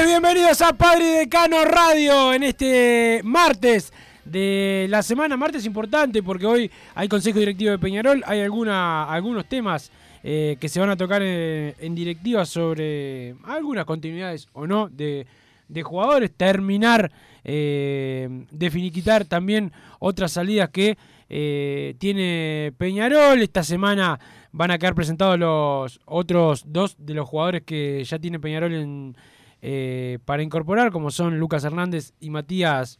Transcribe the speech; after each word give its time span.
Bienvenidos 0.00 0.62
a 0.62 0.72
Padre 0.72 1.04
Decano 1.04 1.64
Radio 1.66 2.32
en 2.32 2.42
este 2.44 3.20
martes 3.24 3.92
de 4.24 4.86
la 4.88 5.02
semana, 5.02 5.36
martes 5.36 5.66
importante 5.66 6.22
porque 6.22 6.46
hoy 6.46 6.70
hay 6.94 7.08
Consejo 7.08 7.38
Directivo 7.38 7.72
de 7.72 7.78
Peñarol, 7.78 8.22
hay 8.26 8.40
alguna, 8.40 9.04
algunos 9.04 9.44
temas 9.46 9.92
eh, 10.24 10.56
que 10.58 10.68
se 10.70 10.80
van 10.80 10.88
a 10.88 10.96
tocar 10.96 11.22
en, 11.22 11.74
en 11.78 11.94
directiva 11.94 12.46
sobre 12.46 13.34
algunas 13.44 13.84
continuidades 13.84 14.48
o 14.54 14.66
no 14.66 14.88
de, 14.88 15.26
de 15.68 15.82
jugadores, 15.82 16.32
terminar 16.32 17.12
eh, 17.44 18.46
de 18.50 18.70
finiquitar 18.70 19.26
también 19.26 19.72
otras 19.98 20.32
salidas 20.32 20.70
que 20.70 20.96
eh, 21.28 21.94
tiene 21.98 22.72
Peñarol. 22.78 23.42
Esta 23.42 23.62
semana 23.62 24.18
van 24.52 24.70
a 24.70 24.78
quedar 24.78 24.94
presentados 24.94 25.38
los 25.38 26.00
otros 26.06 26.64
dos 26.66 26.96
de 26.98 27.14
los 27.14 27.28
jugadores 27.28 27.62
que 27.62 28.02
ya 28.04 28.18
tiene 28.18 28.40
Peñarol 28.40 28.72
en, 28.72 29.16
eh, 29.62 30.18
para 30.24 30.42
incorporar, 30.42 30.90
como 30.90 31.10
son 31.10 31.38
Lucas 31.38 31.64
Hernández 31.64 32.12
y 32.20 32.30
Matías 32.30 32.98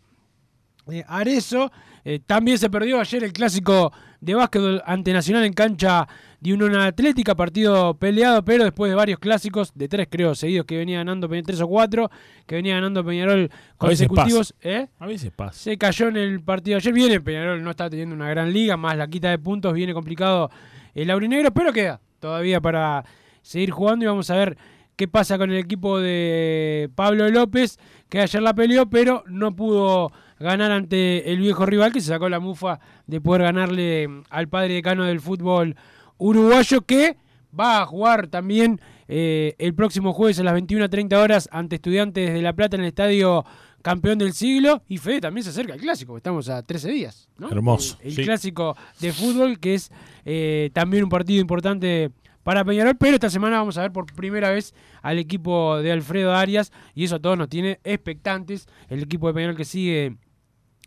eh, 0.90 1.04
Arezo. 1.06 1.70
Eh, 2.04 2.20
también 2.24 2.58
se 2.58 2.68
perdió 2.68 3.00
ayer 3.00 3.22
el 3.22 3.32
clásico 3.32 3.92
de 4.20 4.34
básquetbol 4.34 4.82
ante 4.84 5.12
Nacional 5.12 5.44
en 5.44 5.52
cancha 5.52 6.08
de 6.40 6.52
Unión 6.52 6.74
Atlética, 6.74 7.36
partido 7.36 7.94
peleado, 7.94 8.44
pero 8.44 8.64
después 8.64 8.90
de 8.90 8.96
varios 8.96 9.20
clásicos, 9.20 9.72
de 9.74 9.88
tres 9.88 10.08
creo 10.10 10.34
seguidos 10.34 10.66
que 10.66 10.76
venía 10.76 10.98
ganando 10.98 11.28
Peñarol, 11.28 11.46
tres 11.46 11.60
o 11.60 11.68
cuatro, 11.68 12.10
que 12.46 12.56
venía 12.56 12.74
ganando 12.74 13.04
Peñarol 13.04 13.50
A 13.78 13.86
veces 13.86 14.08
consecutivos. 14.08 14.54
¿eh? 14.60 14.88
A 14.98 15.06
veces 15.06 15.30
pasa. 15.30 15.58
Se 15.58 15.78
cayó 15.78 16.08
en 16.08 16.16
el 16.16 16.40
partido 16.42 16.78
ayer. 16.78 16.92
Viene 16.92 17.20
Peñarol, 17.20 17.62
no 17.62 17.70
está 17.70 17.88
teniendo 17.88 18.14
una 18.14 18.28
gran 18.28 18.52
liga, 18.52 18.76
más 18.76 18.96
la 18.96 19.06
quita 19.06 19.30
de 19.30 19.38
puntos, 19.38 19.72
viene 19.72 19.94
complicado 19.94 20.50
el 20.94 21.10
aurinegro, 21.10 21.52
pero 21.52 21.72
queda 21.72 22.00
todavía 22.18 22.60
para 22.60 23.04
seguir 23.42 23.70
jugando 23.70 24.04
y 24.04 24.08
vamos 24.08 24.30
a 24.30 24.36
ver 24.36 24.56
qué 24.96 25.08
pasa 25.08 25.38
con 25.38 25.50
el 25.50 25.58
equipo 25.58 25.98
de 26.00 26.90
Pablo 26.94 27.28
López, 27.28 27.78
que 28.08 28.20
ayer 28.20 28.42
la 28.42 28.54
peleó, 28.54 28.88
pero 28.88 29.24
no 29.26 29.54
pudo 29.56 30.12
ganar 30.38 30.72
ante 30.72 31.32
el 31.32 31.38
viejo 31.38 31.66
rival, 31.66 31.92
que 31.92 32.00
se 32.00 32.08
sacó 32.08 32.28
la 32.28 32.40
mufa 32.40 32.80
de 33.06 33.20
poder 33.20 33.42
ganarle 33.42 34.08
al 34.30 34.48
padre 34.48 34.74
decano 34.74 35.04
del 35.04 35.20
fútbol 35.20 35.76
uruguayo, 36.18 36.82
que 36.82 37.16
va 37.58 37.80
a 37.82 37.86
jugar 37.86 38.28
también 38.28 38.80
eh, 39.08 39.54
el 39.58 39.74
próximo 39.74 40.12
jueves 40.12 40.38
a 40.40 40.42
las 40.42 40.54
21.30 40.54 41.14
horas 41.16 41.48
ante 41.52 41.76
Estudiantes 41.76 42.32
de 42.32 42.42
La 42.42 42.52
Plata 42.54 42.76
en 42.76 42.82
el 42.82 42.88
estadio 42.88 43.44
campeón 43.82 44.18
del 44.18 44.32
siglo. 44.32 44.82
Y 44.88 44.98
Fede 44.98 45.20
también 45.20 45.44
se 45.44 45.50
acerca 45.50 45.74
al 45.74 45.80
clásico, 45.80 46.16
estamos 46.16 46.48
a 46.48 46.62
13 46.62 46.90
días. 46.90 47.28
¿no? 47.38 47.50
Hermoso, 47.50 47.98
El, 48.00 48.08
el 48.08 48.14
sí. 48.16 48.24
clásico 48.24 48.76
de 49.00 49.12
fútbol, 49.12 49.58
que 49.58 49.74
es 49.74 49.90
eh, 50.24 50.70
también 50.72 51.04
un 51.04 51.10
partido 51.10 51.40
importante 51.40 52.10
para 52.42 52.64
Peñarol, 52.64 52.96
pero 52.96 53.14
esta 53.14 53.30
semana 53.30 53.58
vamos 53.58 53.78
a 53.78 53.82
ver 53.82 53.92
por 53.92 54.06
primera 54.06 54.50
vez 54.50 54.74
al 55.02 55.18
equipo 55.18 55.78
de 55.78 55.92
Alfredo 55.92 56.34
Arias 56.34 56.72
y 56.94 57.04
eso 57.04 57.16
a 57.16 57.20
todos 57.20 57.38
nos 57.38 57.48
tiene 57.48 57.80
expectantes. 57.84 58.66
El 58.88 59.02
equipo 59.02 59.28
de 59.28 59.34
Peñarol 59.34 59.56
que 59.56 59.64
sigue 59.64 60.16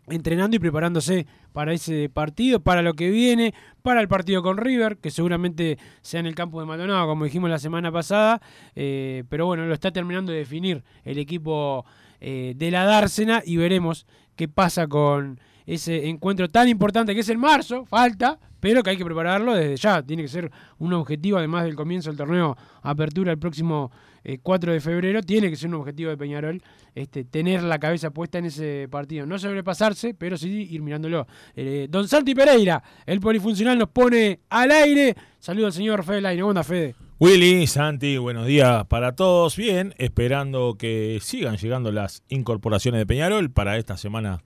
entrenando 0.08 0.56
y 0.56 0.58
preparándose 0.58 1.26
para 1.52 1.72
ese 1.72 2.08
partido, 2.08 2.60
para 2.60 2.82
lo 2.82 2.94
que 2.94 3.10
viene, 3.10 3.54
para 3.82 4.00
el 4.00 4.08
partido 4.08 4.42
con 4.42 4.58
River, 4.58 4.98
que 4.98 5.10
seguramente 5.10 5.78
sea 6.02 6.20
en 6.20 6.26
el 6.26 6.34
campo 6.34 6.60
de 6.60 6.66
Maldonado, 6.66 7.06
como 7.06 7.24
dijimos 7.24 7.50
la 7.50 7.58
semana 7.58 7.90
pasada, 7.90 8.40
eh, 8.74 9.24
pero 9.28 9.46
bueno, 9.46 9.66
lo 9.66 9.74
está 9.74 9.90
terminando 9.90 10.32
de 10.32 10.38
definir 10.38 10.84
el 11.04 11.18
equipo 11.18 11.84
eh, 12.20 12.54
de 12.56 12.70
la 12.70 12.84
Dársena 12.84 13.42
y 13.44 13.56
veremos 13.56 14.06
qué 14.36 14.48
pasa 14.48 14.86
con 14.86 15.40
ese 15.66 16.08
encuentro 16.08 16.48
tan 16.48 16.68
importante 16.68 17.14
que 17.14 17.20
es 17.20 17.28
en 17.28 17.40
marzo, 17.40 17.84
falta, 17.84 18.38
pero 18.60 18.82
que 18.82 18.90
hay 18.90 18.96
que 18.96 19.04
prepararlo 19.04 19.54
desde 19.54 19.76
ya, 19.76 20.02
tiene 20.02 20.22
que 20.22 20.28
ser 20.28 20.50
un 20.78 20.92
objetivo, 20.92 21.38
además 21.38 21.64
del 21.64 21.74
comienzo 21.74 22.10
del 22.10 22.16
torneo 22.16 22.56
Apertura 22.82 23.32
el 23.32 23.38
próximo 23.38 23.90
eh, 24.24 24.38
4 24.42 24.72
de 24.72 24.80
febrero, 24.80 25.22
tiene 25.22 25.50
que 25.50 25.56
ser 25.56 25.68
un 25.68 25.74
objetivo 25.74 26.10
de 26.10 26.16
Peñarol 26.16 26.62
este, 26.94 27.24
tener 27.24 27.62
la 27.62 27.78
cabeza 27.78 28.10
puesta 28.10 28.38
en 28.38 28.46
ese 28.46 28.88
partido. 28.90 29.26
No 29.26 29.38
sobrepasarse, 29.38 30.14
pero 30.14 30.36
sí 30.36 30.66
ir 30.70 30.82
mirándolo. 30.82 31.26
Eh, 31.54 31.86
don 31.90 32.08
Santi 32.08 32.34
Pereira, 32.34 32.82
el 33.04 33.20
polifuncional, 33.20 33.78
nos 33.78 33.90
pone 33.90 34.40
al 34.48 34.70
aire. 34.70 35.14
Saludos 35.38 35.66
al 35.66 35.72
señor 35.74 36.04
Fede 36.04 36.22
Laine. 36.22 36.40
¿Cómo 36.40 36.50
anda, 36.50 36.64
Fede? 36.64 36.94
Willy, 37.18 37.66
Santi, 37.66 38.16
buenos 38.16 38.46
días 38.46 38.86
para 38.86 39.14
todos. 39.14 39.56
Bien, 39.56 39.94
esperando 39.98 40.76
que 40.78 41.18
sigan 41.20 41.56
llegando 41.56 41.92
las 41.92 42.22
incorporaciones 42.28 42.98
de 42.98 43.06
Peñarol. 43.06 43.50
Para 43.50 43.76
esta 43.76 43.96
semana 43.96 44.42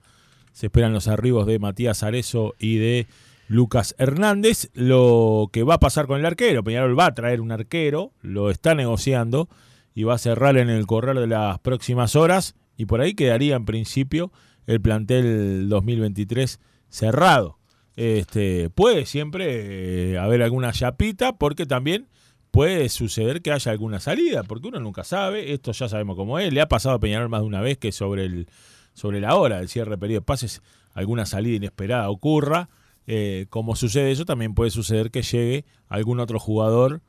se 0.51 0.67
esperan 0.67 0.93
los 0.93 1.07
arribos 1.07 1.45
de 1.47 1.59
Matías 1.59 2.03
Arezo 2.03 2.55
y 2.59 2.77
de 2.77 3.07
Lucas 3.47 3.95
Hernández. 3.97 4.69
Lo 4.73 5.49
que 5.51 5.63
va 5.63 5.75
a 5.75 5.79
pasar 5.79 6.07
con 6.07 6.19
el 6.19 6.25
arquero, 6.25 6.63
Peñarol 6.63 6.97
va 6.97 7.07
a 7.07 7.15
traer 7.15 7.41
un 7.41 7.51
arquero, 7.51 8.13
lo 8.21 8.49
está 8.49 8.75
negociando 8.75 9.49
y 9.93 10.03
va 10.03 10.15
a 10.15 10.19
cerrar 10.19 10.57
en 10.57 10.69
el 10.69 10.87
correr 10.87 11.19
de 11.19 11.27
las 11.27 11.59
próximas 11.59 12.15
horas. 12.15 12.55
Y 12.77 12.85
por 12.85 13.01
ahí 13.01 13.13
quedaría 13.13 13.55
en 13.55 13.65
principio 13.65 14.31
el 14.67 14.81
plantel 14.81 15.67
2023 15.69 16.59
cerrado. 16.89 17.57
Este, 17.95 18.69
puede 18.69 19.05
siempre 19.05 20.13
eh, 20.13 20.17
haber 20.17 20.41
alguna 20.41 20.71
chapita 20.71 21.33
porque 21.33 21.65
también 21.65 22.07
puede 22.51 22.89
suceder 22.89 23.41
que 23.41 23.51
haya 23.51 23.71
alguna 23.71 23.99
salida, 23.99 24.43
porque 24.43 24.67
uno 24.67 24.79
nunca 24.79 25.03
sabe, 25.03 25.53
esto 25.53 25.71
ya 25.71 25.87
sabemos 25.87 26.15
cómo 26.15 26.37
es, 26.39 26.53
le 26.53 26.61
ha 26.61 26.67
pasado 26.67 26.95
a 26.95 26.99
Peñarol 26.99 27.29
más 27.29 27.41
de 27.41 27.47
una 27.47 27.61
vez 27.61 27.77
que 27.77 27.91
sobre 27.91 28.25
el 28.25 28.47
sobre 28.93 29.21
la 29.21 29.35
hora 29.35 29.57
del 29.57 29.69
cierre 29.69 29.97
periodo 29.97 30.21
de 30.21 30.25
pases 30.25 30.61
alguna 30.93 31.25
salida 31.25 31.55
inesperada 31.55 32.09
ocurra, 32.09 32.69
eh, 33.07 33.45
como 33.49 33.75
sucede 33.75 34.11
eso, 34.11 34.25
también 34.25 34.53
puede 34.53 34.71
suceder 34.71 35.11
que 35.11 35.21
llegue 35.21 35.65
algún 35.87 36.19
otro 36.19 36.39
jugador 36.39 37.01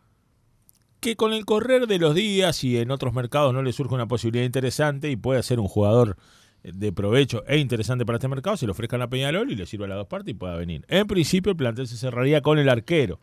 que 1.01 1.17
con 1.17 1.33
el 1.33 1.45
correr 1.45 1.89
de 1.89 1.99
los 1.99 2.15
días 2.15 2.63
y 2.63 2.79
en 2.79 2.93
otros 2.93 3.13
mercados 3.13 3.53
no 3.53 3.63
le 3.63 3.73
surge 3.73 3.95
una 3.95 4.07
posibilidad 4.07 4.45
interesante 4.45 5.11
y 5.11 5.17
puede 5.17 5.43
ser 5.43 5.59
un 5.59 5.67
jugador 5.67 6.17
de 6.63 6.93
provecho 6.93 7.45
e 7.47 7.59
interesante 7.59 8.07
para 8.07 8.17
este 8.19 8.29
mercado, 8.29 8.57
se 8.57 8.67
le 8.67 8.73
ofrezcan 8.73 9.03
a 9.03 9.11
Peñarol 9.11 9.51
y 9.51 9.57
le 9.57 9.67
sirva 9.67 9.87
a 9.87 9.89
las 9.89 9.99
dos 9.99 10.07
partes 10.07 10.31
y 10.31 10.35
pueda 10.35 10.55
venir. 10.55 10.85
En 10.89 11.07
principio 11.09 11.51
el 11.51 11.57
plantel 11.57 11.89
se 11.89 11.97
cerraría 11.97 12.41
con 12.41 12.59
el 12.59 12.69
arquero. 12.69 13.21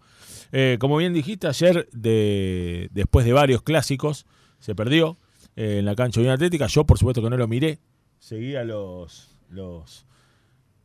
Eh, 0.52 0.78
como 0.80 0.98
bien 0.98 1.14
dijiste, 1.14 1.48
ayer, 1.48 1.88
de, 1.94 2.90
después 2.92 3.26
de 3.26 3.34
varios 3.34 3.62
clásicos, 3.62 4.26
se 4.60 4.76
perdió 4.76 5.18
eh, 5.56 5.78
en 5.80 5.86
la 5.86 5.96
cancha 5.96 6.20
de 6.20 6.26
Unión 6.26 6.34
Atlética. 6.34 6.68
Yo, 6.68 6.86
por 6.86 6.98
supuesto, 6.98 7.22
que 7.22 7.30
no 7.30 7.38
lo 7.38 7.48
miré. 7.48 7.80
Seguía 8.20 8.64
los, 8.64 9.30
los, 9.50 10.06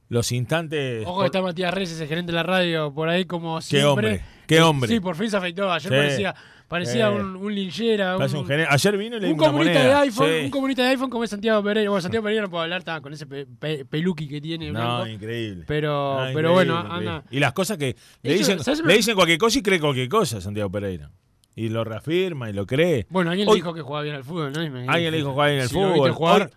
los 0.09 0.33
instantes. 0.33 1.05
Ojo 1.07 1.21
que 1.21 1.27
está 1.27 1.43
Matías 1.43 1.75
Reyes, 1.75 2.01
el 2.01 2.09
gerente 2.09 2.33
de 2.33 2.37
la 2.37 2.43
radio, 2.43 2.93
por 2.95 3.09
ahí 3.09 3.25
como 3.25 3.59
Qué 3.69 3.85
hombre, 3.85 4.23
qué 4.47 4.61
hombre. 4.63 4.89
Sí, 4.89 5.01
por 5.01 5.17
fin 5.17 5.31
se 5.31 5.37
afeitó. 5.37 5.71
Ayer 5.73 5.91
Sí. 5.91 5.97
parecía, 5.99 6.35
parecía 6.69 7.09
Sí. 7.11 7.17
un, 7.17 7.37
un 7.37 7.55
linchera. 7.55 8.17
Un, 8.17 8.23
un 8.37 8.51
Ayer 8.71 8.97
vino 8.97 9.17
y 9.17 9.21
le 9.21 9.31
un 9.33 9.37
comunista 9.37 9.83
de 9.85 9.93
iPhone, 9.95 10.29
Sí. 10.29 10.45
un 10.45 10.51
comunista 10.51 10.83
de 10.85 10.89
iPhone 10.91 11.11
como 11.11 11.25
es 11.25 11.31
Santiago 11.31 11.63
Pereira. 11.63 11.91
Bueno, 11.91 12.01
Santiago 12.03 12.23
Pereira 12.23 12.43
no 12.45 12.51
puedo 12.51 12.63
hablar 12.63 12.79
está 12.79 13.01
con 13.01 13.13
ese 13.13 13.27
pe- 13.27 13.47
pe- 13.47 13.85
peluqui 13.85 14.29
que 14.29 14.41
tiene 14.41 14.67
No, 14.71 14.79
blanco. 14.81 15.07
increíble. 15.09 15.65
Pero, 15.67 16.13
Ah, 16.21 16.31
pero 16.33 16.51
increíble, 16.53 16.53
bueno, 16.53 16.81
increíble. 16.87 17.11
anda. 17.11 17.25
Y 17.33 17.41
las 17.41 17.53
cosas 17.53 17.77
que 17.79 17.97
le 18.23 18.31
Eso, 18.35 18.39
dicen, 18.39 18.61
¿sabes? 18.65 18.85
le 18.85 18.95
dicen 18.95 19.15
cualquier 19.17 19.39
cosa 19.39 19.59
y 19.59 19.63
cree 19.63 19.81
cualquier 19.81 20.09
cosa, 20.09 20.41
Santiago 20.41 20.71
Pereira. 20.71 21.11
Y 21.57 21.69
lo 21.69 21.85
reafirma 21.85 22.51
y 22.51 22.53
lo 22.53 22.67
cree. 22.67 23.07
Bueno, 23.11 23.31
alguien 23.31 23.49
Hoy- 23.49 23.55
le 23.59 23.63
dijo 23.63 23.75
que 23.75 23.81
jugaba 23.83 24.03
bien 24.03 24.15
al 24.17 24.25
fútbol, 24.25 24.53
¿no? 24.53 24.61
Alguien 24.61 25.11
le 25.11 25.17
dijo 25.19 25.33
jugar 25.33 25.51
bien 25.51 25.63
al 25.63 25.69
si 25.69 25.75
fútbol. 25.75 26.49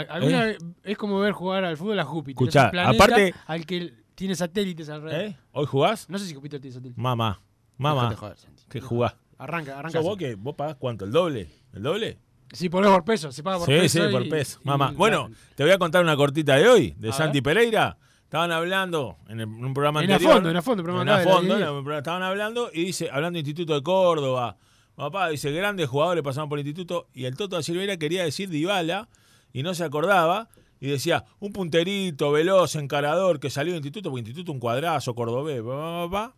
Alguna 0.00 0.50
¿Eh? 0.50 0.58
es 0.82 0.96
como 0.98 1.18
ver 1.20 1.32
jugar 1.32 1.64
al 1.64 1.76
fútbol 1.76 1.98
a 2.00 2.04
Júpiter. 2.04 2.32
Escuchá, 2.48 2.70
aparte- 2.88 3.34
al 3.46 3.64
que 3.66 3.94
tiene 4.14 4.34
satélites 4.34 4.88
alrededor. 4.88 5.24
¿Eh? 5.26 5.36
¿Hoy 5.52 5.66
jugás? 5.66 6.08
No 6.08 6.18
sé 6.18 6.26
si 6.26 6.34
Júpiter 6.34 6.60
tiene 6.60 6.74
satélites. 6.74 7.02
Mamá, 7.02 7.40
mamá. 7.78 8.14
Joder. 8.16 8.36
¿Qué 8.68 8.80
jugás? 8.80 9.16
Arranca, 9.38 9.78
arranca. 9.78 9.98
¿Sos 9.98 10.04
vos 10.04 10.16
así. 10.16 10.24
que 10.24 10.34
vos 10.36 10.54
pagás 10.54 10.76
cuánto? 10.76 11.04
¿El 11.04 11.10
doble? 11.12 11.48
¿El 11.72 11.82
doble? 11.82 12.18
Sí, 12.52 12.68
ponés 12.68 12.90
por 12.90 13.04
peso, 13.04 13.32
se 13.32 13.42
paga 13.42 13.58
por 13.58 13.66
sí, 13.66 13.72
peso. 13.72 14.04
sí, 14.06 14.12
por 14.12 14.24
y- 14.24 14.30
peso. 14.30 14.60
y- 14.62 14.66
Mamá. 14.68 14.90
y- 14.92 14.96
Bueno, 14.96 15.30
te 15.56 15.64
voy 15.64 15.72
a 15.72 15.78
contar 15.78 16.02
una 16.04 16.16
cortita 16.16 16.54
de 16.56 16.68
hoy, 16.68 16.94
de 16.98 17.08
A 17.08 17.12
Santi 17.12 17.40
ver. 17.40 17.54
Pereira. 17.56 17.98
Estaban 18.22 18.52
hablando 18.52 19.16
en, 19.28 19.40
el- 19.40 19.48
en 19.48 19.64
un 19.64 19.74
programa 19.74 20.02
En 20.02 20.10
anterior. 20.10 20.32
Afondo, 20.32 20.50
en 20.50 20.56
Afondo, 20.56 20.82
programa 20.82 21.02
En 21.02 21.18
de 21.18 21.24
la 21.24 21.30
Afondo, 21.32 21.54
10. 21.56 21.66
en 21.68 21.74
un 21.74 21.82
programa- 21.84 21.98
estaban 21.98 22.22
hablando 22.22 22.70
y 22.72 22.84
dice, 22.86 23.08
hablando 23.12 23.36
de 23.36 23.40
Instituto 23.40 23.74
de 23.74 23.82
Córdoba. 23.82 24.56
Papá, 24.94 25.28
dice, 25.28 25.50
grandes 25.52 25.88
jugadores 25.88 26.22
pasaron 26.22 26.48
por 26.48 26.58
el 26.58 26.66
instituto. 26.66 27.08
Y 27.12 27.24
el 27.24 27.36
Toto 27.36 27.56
da 27.56 27.62
Silveira 27.62 27.96
quería 27.96 28.22
decir 28.24 28.48
Dybala 28.48 29.08
y 29.54 29.62
no 29.62 29.72
se 29.72 29.84
acordaba. 29.84 30.50
Y 30.80 30.88
decía, 30.88 31.24
un 31.40 31.50
punterito, 31.54 32.30
veloz, 32.30 32.74
encarador, 32.74 33.40
que 33.40 33.48
salió 33.48 33.72
del 33.72 33.78
instituto, 33.78 34.10
porque 34.10 34.20
instituto 34.20 34.52
un 34.52 34.58
cuadrazo, 34.60 35.14
cordobés, 35.14 35.62
pa, 35.62 36.08
pa, 36.08 36.10
pa. 36.10 36.34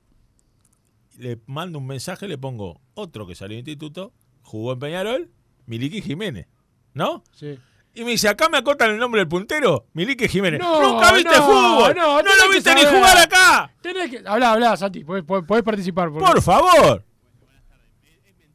Le 1.19 1.41
mando 1.47 1.79
un 1.81 1.87
mensaje, 1.87 2.29
le 2.29 2.39
pongo 2.39 2.81
otro 2.95 3.27
que 3.27 3.35
salió 3.35 3.57
del 3.57 3.67
instituto, 3.67 4.13
jugó 4.43 4.75
en 4.75 4.79
Peñarol, 4.79 5.31
Miliki 5.65 6.01
Jiménez. 6.03 6.47
¿No? 6.95 7.25
Sí. 7.33 7.59
Y 7.95 8.05
me 8.05 8.11
dice, 8.13 8.29
acá 8.29 8.49
me 8.51 8.59
acotan 8.59 8.91
el 8.91 8.99
nombre 8.99 9.23
del 9.23 9.29
puntero, 9.29 9.87
Milique 9.95 10.29
Jiménez. 10.29 10.61
No, 10.61 10.81
¡Nunca 10.83 11.13
viste 11.13 11.35
no, 11.37 11.43
fútbol! 11.47 11.95
no, 11.97 12.23
¡No, 12.23 12.37
lo 12.37 12.51
viste 12.53 12.75
ni 12.75 12.85
jugar 12.85 13.17
acá! 13.17 13.73
Tenés 13.81 14.11
que. 14.11 14.23
Habla, 14.27 14.53
habla, 14.53 14.77
Santi, 14.77 15.03
podés, 15.03 15.25
podés- 15.25 15.47
podés 15.47 15.65
participar. 15.65 16.11
porque- 16.11 16.25
¡Por 16.27 16.43
favor! 16.43 17.03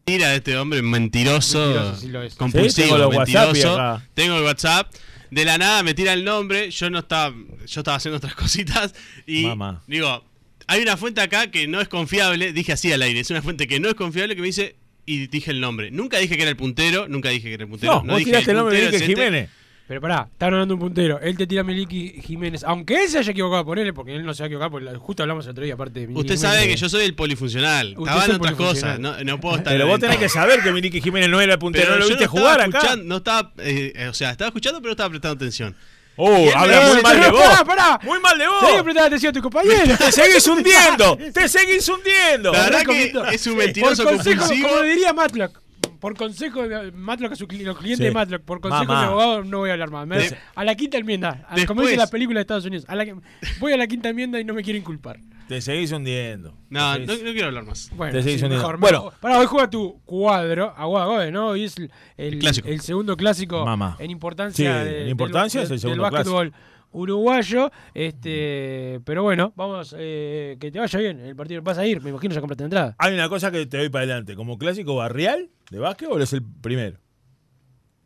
Mentira 0.06 0.30
de 0.30 0.38
este 0.38 0.58
hombre 0.58 0.82
mentiroso, 0.82 1.60
Mentiroso, 1.60 1.96
sí 2.02 2.08
lo 2.08 2.24
es. 2.24 2.36
compulsivo, 2.36 2.72
Sí, 2.72 2.82
tengo 2.82 3.08
WhatsApp 3.10 3.46
mentiroso. 3.48 3.74
acá. 3.74 4.08
Tengo 4.14 4.38
el 4.38 4.44
WhatsApp. 4.44 4.94
De 5.30 5.46
la 5.46 5.58
nada 5.58 5.84
me 5.84 5.94
tira 5.94 6.12
el 6.14 6.26
nombre. 6.26 6.72
Yo 6.72 6.90
no 6.90 7.00
estaba, 7.00 7.34
yo 7.68 7.82
estaba 7.82 7.98
haciendo 7.98 8.18
otras 8.18 8.34
cositas 8.36 8.94
y 9.28 9.46
Mamá. 9.46 9.84
digo, 9.88 10.26
hay 10.68 10.82
una 10.82 10.98
fuente 10.98 11.22
acá 11.22 11.52
que 11.52 11.68
no 11.68 11.80
es 11.80 11.88
confiable. 11.88 12.52
Dije 12.52 12.74
así 12.74 12.92
al 12.92 13.02
aire, 13.04 13.20
es 13.20 13.30
una 13.30 13.42
fuente 13.42 13.68
que 13.68 13.80
no 13.80 13.88
es 13.90 13.96
confiable 13.96 14.36
que 14.36 14.42
me 14.42 14.48
dice 14.48 14.76
y 15.06 15.28
dije 15.28 15.52
el 15.52 15.62
nombre. 15.62 15.92
Nunca 15.92 16.18
dije 16.18 16.36
que 16.36 16.42
era 16.42 16.50
el 16.52 16.58
puntero, 16.58 17.08
nunca 17.08 17.30
dije 17.30 17.48
que 17.48 17.54
era 17.54 17.64
el 17.64 17.70
puntero. 17.70 18.02
No, 18.04 18.12
vos 18.14 18.18
dije 18.18 18.32
tiraste 18.32 18.52
el 18.52 18.58
nombre 18.58 18.78
de 18.92 18.98
este. 18.98 19.50
Pero 19.88 20.00
pará, 20.00 20.30
están 20.32 20.54
hablando 20.54 20.74
un 20.76 20.80
puntero. 20.80 21.20
Él 21.20 21.36
te 21.38 21.46
tira 21.46 21.62
a 21.62 21.64
Miliki 21.66 22.22
Jiménez. 22.26 22.64
Aunque 22.64 23.04
él 23.04 23.10
se 23.10 23.18
haya 23.18 23.32
equivocado, 23.32 23.66
ponele, 23.66 23.92
porque 23.92 24.16
él 24.16 24.24
no 24.26 24.34
se 24.34 24.44
va 24.44 24.46
a 24.46 24.48
equivocar, 24.48 24.72
porque 24.72 24.88
justo 24.96 25.24
hablamos 25.24 25.44
el 25.46 25.52
otro 25.52 25.64
día, 25.66 25.74
aparte 25.74 26.00
de 26.00 26.08
Miliki 26.08 26.22
Usted 26.22 26.36
Jiménez. 26.36 26.56
sabe 26.58 26.68
que 26.70 26.78
yo 26.78 26.88
soy 26.90 27.04
el 27.04 27.14
polifuncional. 27.14 27.88
Usted 27.98 28.02
Estaban 28.04 28.24
es 28.24 28.30
el 28.30 28.36
otras 28.36 28.54
cosas. 28.56 29.00
No, 29.00 29.22
no 29.24 29.40
puedo 29.42 29.58
estar 29.58 29.74
Pero 29.74 29.88
vos 29.88 30.00
tenés 30.00 30.18
que 30.18 30.30
saber 30.30 30.62
que 30.62 30.72
Milique 30.72 31.02
Jiménez 31.02 31.30
no 31.30 31.42
era 31.42 31.54
el 31.54 31.60
puntero. 31.60 31.86
Pero 31.88 31.96
¿No 32.00 32.04
lo 32.04 32.08
viste 32.08 32.24
no 32.26 32.32
jugar 32.32 32.62
estaba 32.62 32.94
acá? 32.94 33.02
no 33.04 33.18
estaba, 33.18 33.52
eh, 33.58 34.08
o 34.10 34.14
sea, 34.14 34.32
estaba 34.32 34.48
escuchando, 34.48 34.80
pero 34.80 34.90
no 34.90 34.94
estaba 34.94 35.10
prestando 35.10 35.36
atención. 35.36 35.76
Oh, 36.16 36.50
habla 36.56 36.88
muy 36.94 37.02
mal 37.02 37.20
de 37.20 37.30
vos. 37.32 37.42
pará, 37.42 37.66
pará. 37.66 38.00
Muy 38.04 38.20
mal 38.20 38.38
de 38.38 38.46
Tenés 38.46 38.60
que 38.68 38.74
vos. 38.76 38.84
prestar 38.84 39.06
atención 39.08 39.30
a 39.30 39.34
tu 39.34 39.42
compañero. 39.42 39.98
Te 39.98 40.12
seguís 40.12 40.48
hundiendo. 40.48 41.18
Te 41.34 41.48
seguís 41.50 41.90
hundiendo. 41.90 42.52
La 42.54 42.64
verdad 42.70 42.82
que 42.86 43.14
es 43.34 43.48
un 43.48 43.58
mentiroso 43.58 44.04
consejo, 44.06 44.40
compulsivo. 44.40 44.70
como 44.70 44.82
diría 44.84 45.12
Matlock. 45.14 45.60
Por 46.02 46.18
consejo 46.18 46.68
de 46.68 46.92
Matlock 46.92 47.32
a 47.32 47.36
su 47.38 47.48
cli- 47.48 47.64
los 47.64 47.78
clientes 47.78 48.00
Sí. 48.00 48.04
de 48.06 48.12
Matlock, 48.12 48.42
por 48.42 48.60
consejo 48.60 48.84
Mamá. 48.86 49.00
de 49.02 49.08
abogado 49.08 49.44
no 49.46 49.60
voy 49.60 49.70
a 49.70 49.74
hablar 49.74 49.92
más. 49.92 50.06
Me- 50.08 50.18
De- 50.18 50.38
a 50.56 50.64
la 50.66 50.76
quinta 50.76 50.98
enmienda, 50.98 51.46
a- 51.48 51.56
como 51.68 51.82
Después- 51.82 51.88
dice 51.90 51.98
la 51.98 52.08
película 52.08 52.40
de 52.40 52.42
Estados 52.42 52.66
Unidos, 52.66 52.86
a 52.90 52.96
la 52.96 53.06
que- 53.06 53.16
voy 53.60 53.72
a 53.72 53.78
la 53.78 53.88
quinta 53.88 54.10
enmienda 54.10 54.40
y 54.40 54.44
no 54.44 54.54
me 54.54 54.64
quieren 54.64 54.82
culpar. 54.84 55.20
Te 55.48 55.62
seguís 55.62 55.92
hundiendo. 55.92 56.54
No, 56.70 56.98
no, 56.98 57.06
quiero 57.16 57.48
hablar 57.48 57.66
más. 57.66 57.92
Bueno, 57.96 58.14
Te 58.14 58.24
seguís 58.24 58.40
sí, 58.40 58.46
hundiendo. 58.46 58.66
mejor, 58.68 58.80
Bueno. 58.80 58.98
mejor. 59.00 59.14
Pará, 59.20 59.38
hoy 59.40 59.46
juega 59.46 59.70
tu 59.70 60.00
cuadro, 60.06 60.74
Aguada 60.78 61.06
Gobe, 61.08 61.32
¿no? 61.32 61.48
Hoy 61.50 61.66
es 61.66 61.78
el, 61.78 61.92
el- 62.18 62.40
clásico. 62.40 62.68
el 62.70 62.80
segundo 62.82 63.16
clásico 63.18 63.66
Mamá. 63.66 63.98
en 64.00 64.12
importancia, 64.12 64.80
Sí, 64.82 64.86
de- 64.90 65.02
en 65.04 65.10
importancia 65.10 65.60
del, 65.60 65.66
es 65.66 65.72
el 65.72 65.76
del 65.76 65.80
segundo 65.82 66.04
básquetbol 66.04 66.54
uruguayo. 66.92 67.72
Este, 67.94 69.00
pero 69.06 69.24
bueno, 69.24 69.54
vamos, 69.56 69.96
eh, 69.98 70.58
que 70.60 70.72
te 70.72 70.80
vaya 70.80 71.00
bien. 71.00 71.20
El 71.20 71.36
partido 71.36 71.62
vas 71.62 71.78
a 71.78 71.86
ir, 71.86 72.02
me 72.02 72.10
imagino 72.10 72.34
ya 72.34 72.42
compraste 72.42 72.64
entrada. 72.64 72.96
Hay 72.98 73.14
una 73.14 73.30
cosa 73.30 73.52
que 73.52 73.66
te 73.66 73.78
doy 73.78 73.90
para 73.90 74.04
adelante. 74.06 74.36
Como 74.36 74.58
clásico 74.58 74.96
barrial 74.96 75.50
de 75.70 75.80
básquetbol 75.80 76.22
es 76.22 76.34
el 76.34 76.44
primero. 76.44 76.98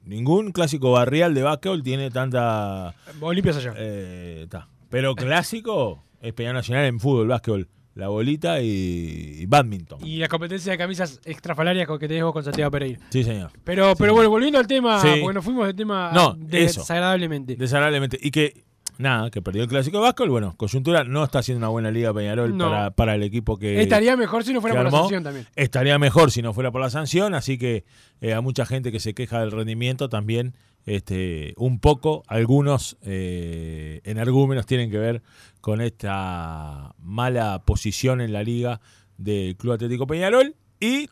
Ningún 0.03 0.51
clásico 0.51 0.91
barrial 0.91 1.33
de 1.33 1.41
básquetbol 1.41 1.81
tiene 1.81 2.11
tanta... 2.11 2.93
Olimpias 3.21 3.57
allá. 3.57 3.73
eh, 3.77 4.45
ta. 4.49 4.69
Pero 4.89 5.15
clásico 5.15 6.03
es 6.21 6.31
Peñarol 6.33 6.57
Nacional 6.57 6.85
en 6.85 6.99
fútbol, 6.99 7.27
básquetbol. 7.27 7.67
La 7.95 8.09
bolita 8.09 8.61
y, 8.61 9.37
y 9.39 9.45
badminton. 9.45 10.05
Y 10.05 10.17
la 10.17 10.27
competencia 10.27 10.73
de 10.73 10.77
camisas 10.77 11.21
extrafalarias 11.23 11.87
con 11.87 11.97
que 11.97 12.07
tenés 12.09 12.23
vos 12.23 12.33
con 12.33 12.43
Santiago 12.43 12.69
Pereira. 12.69 12.99
Sí, 13.09 13.23
señor. 13.23 13.51
Pero, 13.63 13.95
pero 13.95 14.13
bueno, 14.13 14.29
volviendo 14.29 14.59
al 14.59 14.67
tema, 14.67 14.99
Sí. 15.01 15.07
porque 15.21 15.33
nos 15.33 15.45
fuimos 15.45 15.65
del 15.65 15.75
tema 15.77 16.11
No, 16.13 16.35
desagradablemente. 16.37 17.55
Desagradablemente. 17.55 18.19
Y 18.21 18.31
que, 18.31 18.65
nada, 18.97 19.29
que 19.29 19.41
perdió 19.41 19.63
el 19.63 19.69
clásico 19.69 19.97
de 19.97 20.03
básquetbol. 20.03 20.29
Bueno, 20.29 20.55
coyuntura 20.57 21.03
no 21.03 21.23
está 21.23 21.39
haciendo 21.39 21.59
una 21.59 21.69
buena 21.69 21.91
liga 21.91 22.13
Peñarol 22.13 22.55
No. 22.55 22.69
para, 22.69 22.91
para 22.91 23.15
el 23.15 23.23
equipo 23.23 23.57
que... 23.57 23.81
Estaría 23.81 24.15
mejor 24.15 24.43
si 24.43 24.53
no 24.53 24.61
fuera 24.61 24.75
por 24.75 24.85
la 24.85 24.91
sanción 24.91 25.23
también. 25.23 25.47
Estaría 25.55 25.99
mejor 25.99 26.31
si 26.31 26.41
no 26.41 26.53
fuera 26.53 26.71
por 26.71 26.81
la 26.81 26.89
sanción, 26.89 27.33
así 27.33 27.57
que 27.57 27.85
eh, 28.21 28.33
a 28.33 28.41
mucha 28.41 28.65
gente 28.65 28.91
que 28.91 28.99
se 28.99 29.13
queja 29.13 29.39
del 29.39 29.51
rendimiento 29.51 30.09
también, 30.09 30.55
este, 30.85 31.53
un 31.57 31.79
poco, 31.79 32.23
algunos 32.27 32.97
eh, 33.01 34.01
energúmenos 34.03 34.65
tienen 34.65 34.91
que 34.91 34.97
ver 34.97 35.21
con 35.61 35.81
esta 35.81 36.93
mala 36.99 37.63
posición 37.65 38.21
en 38.21 38.33
la 38.33 38.43
liga 38.43 38.81
del 39.17 39.55
Club 39.55 39.73
Atlético 39.73 40.05
Peñarol 40.07 40.55
y 40.79 41.09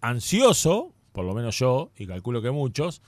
ansioso, 0.00 0.94
por 1.12 1.24
lo 1.24 1.34
menos 1.34 1.58
yo, 1.58 1.90
y 1.96 2.06
calculo 2.06 2.40
que 2.42 2.50
muchos, 2.50 3.02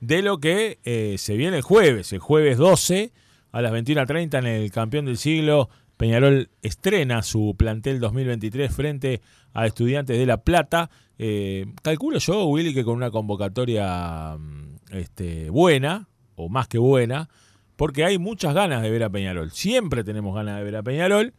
de 0.00 0.22
lo 0.22 0.38
que 0.38 0.78
eh, 0.84 1.16
se 1.18 1.36
viene 1.36 1.56
el 1.56 1.62
jueves, 1.62 2.12
el 2.12 2.20
jueves 2.20 2.58
12 2.58 3.12
a 3.52 3.62
las 3.62 3.72
21.30 3.72 4.38
en 4.38 4.46
el 4.46 4.70
campeón 4.70 5.06
del 5.06 5.18
siglo. 5.18 5.68
Peñarol 5.96 6.50
estrena 6.62 7.22
su 7.22 7.56
plantel 7.58 7.98
2023 7.98 8.72
frente 8.72 9.20
a 9.52 9.66
Estudiantes 9.66 10.16
de 10.16 10.26
La 10.26 10.42
Plata. 10.42 10.90
Eh, 11.18 11.66
calculo 11.82 12.18
yo, 12.18 12.46
Willy, 12.46 12.72
que 12.72 12.84
con 12.84 12.94
una 12.94 13.10
convocatoria 13.10 14.36
mm, 14.38 14.76
este, 14.92 15.50
buena, 15.50 16.08
o 16.36 16.48
más 16.48 16.68
que 16.68 16.78
buena, 16.78 17.28
porque 17.76 18.04
hay 18.04 18.18
muchas 18.18 18.54
ganas 18.54 18.82
de 18.82 18.90
ver 18.90 19.02
a 19.02 19.10
Peñarol. 19.10 19.50
Siempre 19.50 20.04
tenemos 20.04 20.34
ganas 20.34 20.58
de 20.58 20.64
ver 20.64 20.76
a 20.76 20.82
Peñarol. 20.82 21.34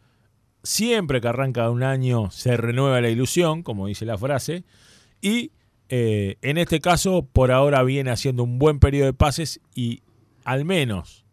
Siempre 0.62 1.22
que 1.22 1.28
arranca 1.28 1.70
un 1.70 1.82
año 1.82 2.30
se 2.30 2.56
renueva 2.58 3.00
la 3.00 3.08
ilusión, 3.08 3.62
como 3.62 3.86
dice 3.86 4.04
la 4.04 4.18
frase. 4.18 4.64
Y 5.22 5.52
eh, 5.88 6.36
en 6.42 6.58
este 6.58 6.80
caso, 6.80 7.26
por 7.32 7.50
ahora 7.50 7.82
viene 7.82 8.10
haciendo 8.10 8.42
un 8.42 8.58
buen 8.58 8.78
periodo 8.78 9.06
de 9.06 9.14
pases 9.14 9.60
y 9.74 10.02
al 10.44 10.66
menos 10.66 11.24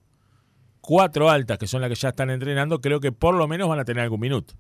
cuatro 0.87 1.29
altas, 1.29 1.57
que 1.57 1.67
son 1.67 1.81
las 1.81 1.89
que 1.89 1.95
ya 1.95 2.09
están 2.09 2.29
entrenando, 2.29 2.79
creo 2.79 3.01
que 3.01 3.11
por 3.11 3.35
lo 3.35 3.45
menos 3.45 3.67
van 3.67 3.79
a 3.79 3.83
tener 3.83 4.03
algún 4.03 4.21
minuto. 4.21 4.53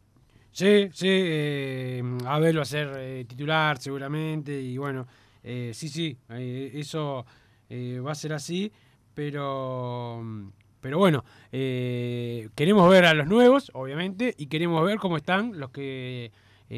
Sí, 0.51 0.89
sí, 0.91 1.07
eh, 1.09 2.03
Abel 2.25 2.57
va 2.57 2.63
a 2.63 2.65
ser 2.65 2.91
eh, 2.97 3.25
titular 3.25 3.77
seguramente 3.77 4.59
y 4.61 4.77
bueno, 4.77 5.07
eh, 5.41 5.71
sí, 5.73 5.87
sí, 5.87 6.17
eh, 6.31 6.71
eso 6.73 7.25
eh, 7.69 8.01
va 8.05 8.11
a 8.11 8.15
ser 8.15 8.33
así, 8.33 8.69
pero, 9.13 10.21
pero 10.81 10.97
bueno, 10.97 11.23
queremos 11.49 12.89
ver 12.89 13.05
a 13.05 13.13
los 13.13 13.25
nuevos, 13.25 13.71
obviamente, 13.73 14.35
y 14.37 14.47
queremos 14.47 14.85
ver 14.85 14.97
cómo 14.97 15.15
están 15.15 15.57
los 15.57 15.69
que 15.69 16.33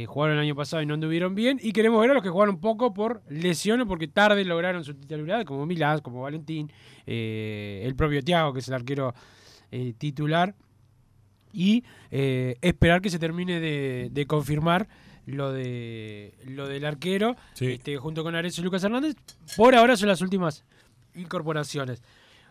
jugaron 0.06 0.38
el 0.38 0.44
año 0.44 0.56
pasado 0.56 0.84
y 0.84 0.86
no 0.86 0.94
anduvieron 0.94 1.34
bien, 1.34 1.60
y 1.60 1.72
queremos 1.72 2.00
ver 2.02 2.12
a 2.12 2.14
los 2.14 2.22
que 2.22 2.30
jugaron 2.30 2.60
poco 2.60 2.94
por 2.94 3.24
lesiones, 3.30 3.88
porque 3.88 4.08
tarde 4.08 4.46
lograron 4.46 4.84
su 4.84 4.94
titularidad, 4.94 5.44
como 5.44 5.66
Milán, 5.66 6.02
como 6.02 6.22
Valentín, 6.22 6.72
el 7.08 7.96
propio 7.96 8.22
Tiago, 8.22 8.54
que 8.54 8.60
es 8.60 8.68
el 8.68 8.76
arquero 8.76 9.16
eh, 9.72 9.94
titular 9.98 10.56
y 11.54 11.84
eh, 12.12 12.58
esperar 12.62 13.02
que 13.02 13.10
se 13.10 13.20
termine 13.20 13.60
de, 13.60 14.10
de 14.12 14.26
confirmar 14.26 14.88
lo 15.26 15.52
de 15.52 16.34
lo 16.48 16.68
del 16.68 16.86
arquero, 16.86 17.36
Sí. 17.54 17.68
este, 17.74 17.98
junto 17.98 18.24
con 18.24 18.36
Arezo 18.36 18.62
y 18.62 18.64
Lucas 18.64 18.84
Hernández. 18.84 19.16
Por 19.56 19.76
ahora 19.76 19.96
son 19.96 20.08
las 20.10 20.22
últimas 20.22 20.64
incorporaciones. 21.16 22.02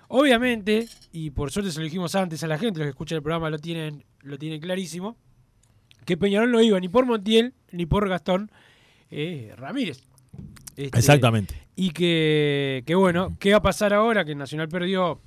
Obviamente, 0.09 0.89
y 1.13 1.31
por 1.31 1.51
suerte 1.51 1.71
se 1.71 1.79
lo 1.81 1.85
dijimos 1.85 2.15
antes 2.15 2.43
a 2.43 2.47
la 2.47 2.57
gente, 2.59 2.79
los 2.79 2.87
que 2.87 2.91
escuchan 2.91 3.17
el 3.17 3.23
programa 3.23 3.51
lo 3.51 3.59
tienen, 3.59 4.05
lo 4.23 4.39
tienen 4.39 4.61
clarísimo, 4.61 5.17
que 6.05 6.17
Peñarol 6.17 6.51
no 6.51 6.63
iba 6.63 6.81
ni 6.81 6.89
por 6.89 7.05
Montiel 7.05 7.53
ni 7.73 7.85
por 7.85 8.09
Gastón 8.09 8.51
eh, 9.11 9.53
Ramírez. 9.57 10.03
Este, 10.77 10.97
Exactamente. 10.99 11.55
Y 11.77 11.91
que, 11.91 12.85
que 12.87 12.95
bueno, 12.95 13.37
¿qué 13.39 13.51
va 13.51 13.59
a 13.59 13.63
pasar 13.63 13.93
ahora? 13.93 14.25
Que 14.25 14.35
Nacional 14.35 14.69
perdió 14.69 15.21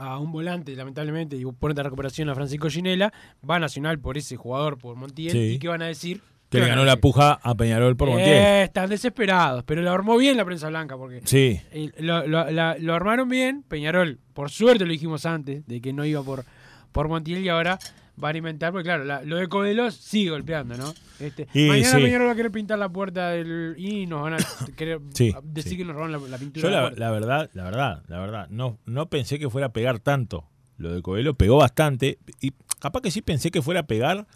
a 0.00 0.18
un 0.18 0.32
volante, 0.32 0.74
lamentablemente, 0.76 1.36
y 1.36 1.44
por 1.44 1.70
esta 1.70 1.82
recuperación 1.82 2.28
a 2.28 2.34
Francisco 2.34 2.68
Ginela. 2.68 3.12
Va 3.48 3.58
Nacional 3.58 3.98
por 3.98 4.16
ese 4.18 4.36
jugador, 4.36 4.78
por 4.78 4.96
Montiel. 4.96 5.32
Sí. 5.32 5.38
¿Y 5.54 5.58
qué 5.58 5.68
van 5.68 5.82
a 5.82 5.86
decir? 5.86 6.20
Que 6.48 6.58
le 6.58 6.64
a 6.66 6.68
ganó 6.68 6.84
la 6.84 6.96
puja 6.98 7.32
a 7.42 7.54
Peñarol 7.56 7.96
por 7.96 8.08
Montiel. 8.08 8.28
Eh, 8.28 8.62
están 8.62 8.88
desesperados, 8.88 9.64
pero 9.64 9.82
lo 9.82 9.90
armó 9.90 10.16
bien 10.16 10.36
la 10.36 10.44
prensa 10.44 10.68
blanca, 10.68 10.96
porque 10.96 11.20
Sí. 11.24 11.60
lo, 11.98 12.26
lo- 12.26 12.50
la- 12.50 12.76
lo 12.78 12.94
armaron 12.94 13.28
bien. 13.28 13.64
Peñarol, 13.66 14.20
por 14.32 14.50
suerte 14.50 14.84
lo 14.84 14.92
dijimos 14.92 15.26
antes, 15.26 15.66
de 15.66 15.80
que 15.80 15.92
no 15.92 16.04
iba 16.04 16.22
por, 16.22 16.44
por 16.92 17.08
Montiel 17.08 17.44
y 17.44 17.48
ahora 17.48 17.78
van 18.16 18.34
a 18.34 18.38
inventar, 18.38 18.72
porque 18.72 18.84
claro, 18.84 19.04
la- 19.04 19.22
lo 19.22 19.36
de 19.36 19.46
Codelos 19.48 19.94
sigue 19.94 20.30
golpeando, 20.30 20.76
¿no? 20.76 20.94
Este, 21.20 21.46
Y 21.54 21.68
mañana 21.68 21.96
sí. 21.98 22.02
Peñarol 22.02 22.28
va 22.28 22.32
a 22.32 22.36
querer 22.36 22.50
pintar 22.52 22.78
la 22.78 22.88
puerta 22.88 23.30
del, 23.30 23.74
y 23.78 24.06
nos 24.06 24.22
van 24.22 24.34
a 24.34 24.36
querer 24.76 25.00
Sí, 25.14 25.34
decir 25.42 25.72
sí. 25.72 25.76
que 25.78 25.84
nos 25.84 25.94
roban 25.96 26.12
la, 26.12 26.18
la 26.18 26.38
pintura. 26.38 26.62
Yo 26.62 26.68
de 26.68 26.74
la 26.74 26.90
la, 26.96 27.10
verdad, 27.10 27.50
la 27.54 27.64
verdad, 27.64 28.02
la 28.08 28.18
verdad, 28.20 28.48
no, 28.50 28.78
no 28.86 29.08
pensé 29.10 29.38
que 29.38 29.50
fuera 29.50 29.68
a 29.68 29.72
pegar 29.72 29.98
tanto. 30.00 30.48
Lo 30.78 30.92
de 30.92 31.00
Coelho 31.02 31.34
pegó 31.34 31.56
bastante. 31.56 32.18
Y 32.40 32.52
capaz 32.80 33.00
que 33.00 33.10
sí 33.10 33.22
pensé 33.22 33.50
que 33.50 33.62
fuera 33.62 33.80
a 33.80 33.86
pegar. 33.86 34.26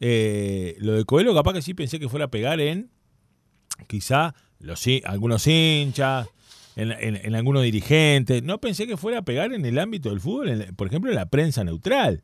eh, 0.00 0.76
lo 0.80 0.92
de 0.92 1.04
Coelho, 1.04 1.34
capaz 1.34 1.52
que 1.54 1.62
sí 1.62 1.74
pensé 1.74 1.98
que 1.98 2.08
fuera 2.08 2.26
a 2.26 2.30
pegar 2.30 2.60
en 2.60 2.90
quizá 3.88 4.34
los, 4.58 4.84
algunos 5.04 5.46
hinchas, 5.46 6.28
en, 6.76 6.92
en- 6.92 7.16
en 7.16 7.34
algunos 7.34 7.62
dirigentes. 7.62 8.42
No 8.42 8.60
pensé 8.60 8.86
que 8.86 8.96
fuera 8.96 9.18
a 9.18 9.22
pegar 9.22 9.52
en 9.52 9.64
el 9.64 9.78
ámbito 9.78 10.10
del 10.10 10.20
fútbol, 10.20 10.48
en- 10.48 10.74
por 10.76 10.86
ejemplo, 10.88 11.10
en 11.10 11.16
la 11.16 11.26
prensa 11.30 11.64
neutral. 11.64 12.22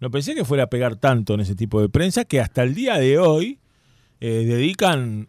No 0.00 0.10
pensé 0.10 0.34
que 0.34 0.44
fuera 0.44 0.64
a 0.64 0.70
pegar 0.70 0.96
tanto 0.96 1.34
en 1.34 1.40
ese 1.40 1.54
tipo 1.54 1.80
de 1.80 1.88
prensa 1.88 2.24
que 2.24 2.40
hasta 2.40 2.62
el 2.62 2.74
día 2.74 2.98
de 2.98 3.18
hoy 3.18 3.58
eh, 4.20 4.44
dedican 4.46 5.28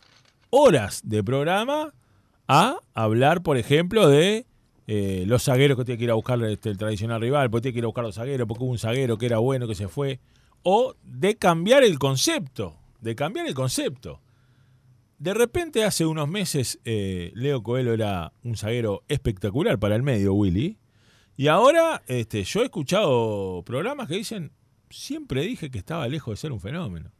horas 0.51 1.01
de 1.03 1.23
programa 1.23 1.93
a 2.47 2.77
hablar, 2.93 3.41
por 3.41 3.57
ejemplo, 3.57 4.07
de 4.07 4.45
eh, 4.88 5.23
los 5.27 5.43
zagueros 5.43 5.77
que 5.77 5.85
tiene 5.85 5.97
que 5.97 6.03
ir 6.05 6.11
a 6.11 6.15
buscar 6.15 6.43
este, 6.43 6.69
el 6.69 6.77
tradicional 6.77 7.21
rival, 7.21 7.49
porque 7.49 7.63
tiene 7.63 7.73
que 7.73 7.79
ir 7.79 7.85
a 7.85 7.88
buscar 7.88 8.03
los 8.03 8.15
zagueros, 8.15 8.47
porque 8.47 8.63
hubo 8.63 8.71
un 8.71 8.79
zaguero 8.79 9.17
que 9.17 9.25
era 9.25 9.39
bueno, 9.39 9.67
que 9.67 9.75
se 9.75 9.88
fue, 9.88 10.19
o 10.63 10.95
de 11.03 11.35
cambiar 11.35 11.83
el 11.83 11.97
concepto, 11.99 12.75
de 13.01 13.15
cambiar 13.15 13.47
el 13.47 13.53
concepto. 13.53 14.21
De 15.19 15.33
repente, 15.33 15.83
hace 15.83 16.05
unos 16.05 16.27
meses, 16.27 16.79
eh, 16.85 17.31
Leo 17.35 17.61
Coelho 17.61 17.93
era 17.93 18.33
un 18.43 18.55
zaguero 18.55 19.03
espectacular 19.07 19.77
para 19.77 19.95
el 19.95 20.03
medio, 20.03 20.33
Willy, 20.33 20.77
y 21.38 21.47
ahora 21.47 22.01
este, 22.07 22.43
yo 22.43 22.61
he 22.61 22.65
escuchado 22.65 23.63
programas 23.65 24.07
que 24.07 24.15
dicen, 24.15 24.51
siempre 24.89 25.41
dije 25.43 25.69
que 25.72 25.77
estaba 25.77 26.08
lejos 26.08 26.34
de 26.34 26.38
ser 26.38 26.51
un 26.51 26.60
fenómeno. 26.60 27.12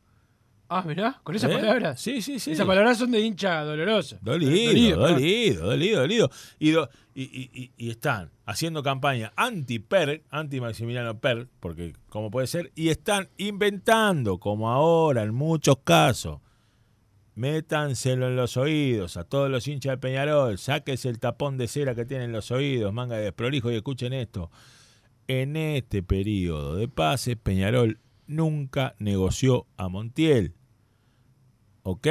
Ah, 0.72 0.84
mirá, 0.86 1.20
con 1.24 1.36
esas 1.36 1.50
¿Eh? 1.50 1.56
palabras. 1.56 2.00
Sí, 2.00 2.22
sí, 2.22 2.40
sí. 2.40 2.52
Esas 2.52 2.68
palabras 2.68 2.98
son 3.00 3.10
de 3.10 3.20
hincha 3.22 3.64
doloroso. 3.64 4.20
Dolido, 4.22 5.00
dolido, 5.00 5.66
dolido, 5.66 6.00
dolido. 6.02 6.30
Y, 6.60 6.70
do- 6.72 6.90
y, 7.16 7.24
y- 7.24 7.50
y- 7.64 7.72
y 7.76 7.90
están 7.90 8.30
haciendo 8.46 8.84
campaña 8.84 9.34
anti-Per, 9.36 10.26
anti-Maximiliano 10.30 11.18
Per, 11.20 11.48
porque 11.60 11.94
como 12.10 12.30
puede 12.30 12.46
ser, 12.46 12.72
y 12.76 12.90
están 12.90 13.30
inventando, 13.38 14.38
como 14.38 14.70
ahora 14.70 15.24
en 15.24 15.34
muchos 15.34 15.78
casos, 15.84 16.40
métanselo 17.34 18.28
en 18.28 18.36
los 18.36 18.56
oídos 18.58 19.18
a 19.18 19.24
todos 19.24 19.50
los 19.50 19.68
hinchas 19.68 19.94
de 19.94 19.98
Peñarol, 19.98 20.58
sáquese 20.60 21.10
el 21.10 21.20
tapón 21.20 21.58
de 21.58 21.68
cera 21.68 21.96
que 21.96 22.06
tienen 22.06 22.26
en 22.28 22.32
los 22.34 22.52
oídos, 22.52 22.94
manga 22.94 23.16
de 23.16 23.24
desprolijo 23.24 23.72
y 23.72 23.76
escuchen 23.76 24.14
esto. 24.14 24.52
En 25.30 25.56
este 25.56 26.02
periodo 26.02 26.76
de 26.76 26.88
pases, 26.88 27.38
Peñarol 27.38 28.00
nunca 28.26 28.96
negoció 28.98 29.68
a 29.78 29.88
Montiel. 29.88 30.56
¿Ok? 31.84 32.08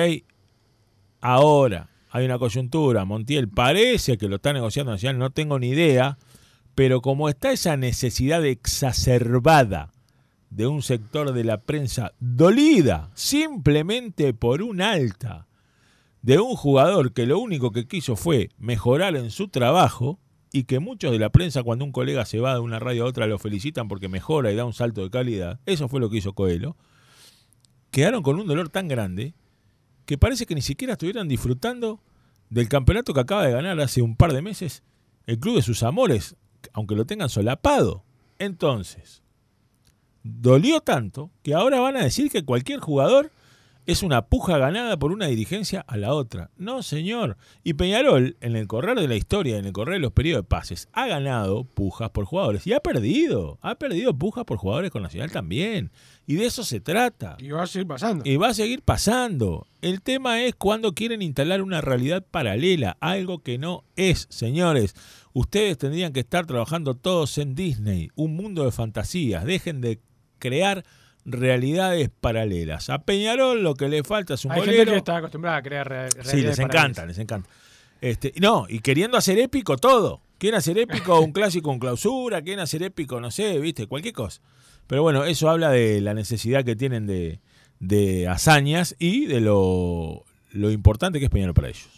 Ahora 1.20 1.90
hay 2.10 2.24
una 2.24 2.38
coyuntura. 2.38 3.04
Montiel 3.04 3.48
parece 3.48 4.18
que 4.18 4.28
lo 4.28 4.36
está 4.36 4.52
negociando 4.52 4.92
Nacional, 4.92 5.18
no 5.18 5.30
tengo 5.30 5.58
ni 5.58 5.70
idea. 5.70 6.16
Pero 6.76 7.00
como 7.00 7.28
está 7.28 7.50
esa 7.50 7.76
necesidad 7.76 8.44
exacerbada 8.44 9.90
de 10.50 10.68
un 10.68 10.82
sector 10.82 11.32
de 11.32 11.42
la 11.42 11.62
prensa 11.62 12.12
dolida 12.20 13.10
simplemente 13.14 14.32
por 14.32 14.62
un 14.62 14.80
alta 14.80 15.48
de 16.22 16.38
un 16.38 16.54
jugador 16.54 17.12
que 17.12 17.26
lo 17.26 17.40
único 17.40 17.72
que 17.72 17.88
quiso 17.88 18.14
fue 18.14 18.50
mejorar 18.58 19.16
en 19.16 19.32
su 19.32 19.48
trabajo 19.48 20.20
y 20.52 20.64
que 20.64 20.78
muchos 20.78 21.12
de 21.12 21.18
la 21.18 21.30
prensa 21.30 21.62
cuando 21.62 21.84
un 21.84 21.92
colega 21.92 22.24
se 22.24 22.40
va 22.40 22.54
de 22.54 22.60
una 22.60 22.78
radio 22.78 23.04
a 23.04 23.06
otra 23.08 23.26
lo 23.26 23.38
felicitan 23.38 23.88
porque 23.88 24.08
mejora 24.08 24.50
y 24.50 24.56
da 24.56 24.64
un 24.64 24.72
salto 24.72 25.02
de 25.02 25.10
calidad, 25.10 25.60
eso 25.66 25.88
fue 25.88 26.00
lo 26.00 26.10
que 26.10 26.18
hizo 26.18 26.32
Coelho, 26.32 26.76
quedaron 27.90 28.22
con 28.22 28.38
un 28.38 28.46
dolor 28.46 28.68
tan 28.68 28.88
grande 28.88 29.34
que 30.06 30.18
parece 30.18 30.46
que 30.46 30.54
ni 30.54 30.62
siquiera 30.62 30.94
estuvieran 30.94 31.28
disfrutando 31.28 32.00
del 32.50 32.68
campeonato 32.68 33.12
que 33.12 33.20
acaba 33.20 33.44
de 33.46 33.52
ganar 33.52 33.78
hace 33.80 34.00
un 34.00 34.16
par 34.16 34.32
de 34.32 34.42
meses 34.42 34.82
el 35.26 35.38
club 35.38 35.56
de 35.56 35.62
sus 35.62 35.82
amores, 35.82 36.36
aunque 36.72 36.94
lo 36.94 37.04
tengan 37.04 37.28
solapado. 37.28 38.04
Entonces, 38.38 39.22
dolió 40.22 40.80
tanto 40.80 41.30
que 41.42 41.54
ahora 41.54 41.80
van 41.80 41.96
a 41.96 42.02
decir 42.02 42.30
que 42.30 42.44
cualquier 42.44 42.80
jugador 42.80 43.30
es 43.88 44.02
una 44.02 44.26
puja 44.26 44.58
ganada 44.58 44.98
por 44.98 45.12
una 45.12 45.28
dirigencia 45.28 45.82
a 45.88 45.96
la 45.96 46.12
otra. 46.12 46.50
No, 46.58 46.82
señor. 46.82 47.38
Y 47.64 47.72
Peñarol, 47.72 48.36
en 48.42 48.54
el 48.54 48.66
correr 48.66 49.00
de 49.00 49.08
la 49.08 49.16
historia, 49.16 49.56
en 49.56 49.64
el 49.64 49.72
correr 49.72 49.94
de 49.94 50.00
los 50.00 50.12
periodos 50.12 50.44
de 50.44 50.48
pases, 50.48 50.90
ha 50.92 51.06
ganado 51.06 51.64
pujas 51.64 52.10
por 52.10 52.26
jugadores 52.26 52.66
y 52.66 52.74
ha 52.74 52.80
perdido. 52.80 53.58
Ha 53.62 53.76
perdido 53.76 54.12
pujas 54.12 54.44
por 54.44 54.58
jugadores 54.58 54.90
con 54.90 55.00
Nacional 55.00 55.32
también. 55.32 55.90
Y 56.26 56.34
de 56.34 56.44
eso 56.44 56.64
se 56.64 56.80
trata. 56.80 57.38
Y 57.38 57.48
va 57.48 57.62
a 57.62 57.66
seguir 57.66 57.88
pasando. 57.88 58.24
Y 58.26 58.36
va 58.36 58.48
a 58.48 58.54
seguir 58.54 58.82
pasando. 58.82 59.66
El 59.80 60.02
tema 60.02 60.42
es 60.42 60.54
cuando 60.54 60.92
quieren 60.92 61.22
instalar 61.22 61.62
una 61.62 61.80
realidad 61.80 62.22
paralela, 62.30 62.98
algo 63.00 63.42
que 63.42 63.56
no 63.56 63.84
es, 63.96 64.26
señores. 64.28 64.94
Ustedes 65.32 65.78
tendrían 65.78 66.12
que 66.12 66.20
estar 66.20 66.44
trabajando 66.44 66.94
todos 66.94 67.38
en 67.38 67.54
Disney, 67.54 68.10
un 68.16 68.36
mundo 68.36 68.66
de 68.66 68.70
fantasías. 68.70 69.46
Dejen 69.46 69.80
de 69.80 69.98
crear 70.38 70.84
realidades 71.30 72.10
paralelas. 72.20 72.90
A 72.90 72.98
Peñarol 73.00 73.62
lo 73.62 73.74
que 73.74 73.88
le 73.88 74.02
falta 74.02 74.34
es 74.34 74.44
un 74.44 74.52
Hay 74.52 74.62
gente 74.62 74.86
que 74.86 74.96
está 74.96 75.16
acostumbrada 75.18 75.58
a 75.58 75.62
crear 75.62 75.88
re- 75.88 76.08
realidades 76.10 76.30
Sí, 76.30 76.36
les 76.42 76.56
paralelas. 76.56 76.58
encanta, 76.76 77.06
les 77.06 77.18
encanta. 77.18 77.48
Este, 78.00 78.32
no, 78.40 78.66
y 78.68 78.80
queriendo 78.80 79.16
hacer 79.16 79.38
épico 79.38 79.76
todo. 79.76 80.20
Quieren 80.38 80.58
hacer 80.58 80.78
épico 80.78 81.20
un 81.20 81.32
clásico 81.32 81.72
en 81.72 81.80
clausura, 81.80 82.40
quieren 82.42 82.60
hacer 82.60 82.82
épico, 82.84 83.20
no 83.20 83.30
sé, 83.32 83.58
viste, 83.58 83.86
cualquier 83.88 84.14
cosa. 84.14 84.40
Pero 84.86 85.02
bueno, 85.02 85.24
eso 85.24 85.50
habla 85.50 85.70
de 85.70 86.00
la 86.00 86.14
necesidad 86.14 86.64
que 86.64 86.76
tienen 86.76 87.06
de, 87.06 87.40
de 87.80 88.28
hazañas 88.28 88.94
y 89.00 89.26
de 89.26 89.40
lo, 89.40 90.24
lo 90.52 90.70
importante 90.70 91.18
que 91.18 91.24
es 91.26 91.30
Peñarol 91.30 91.54
para 91.54 91.68
ellos. 91.68 91.88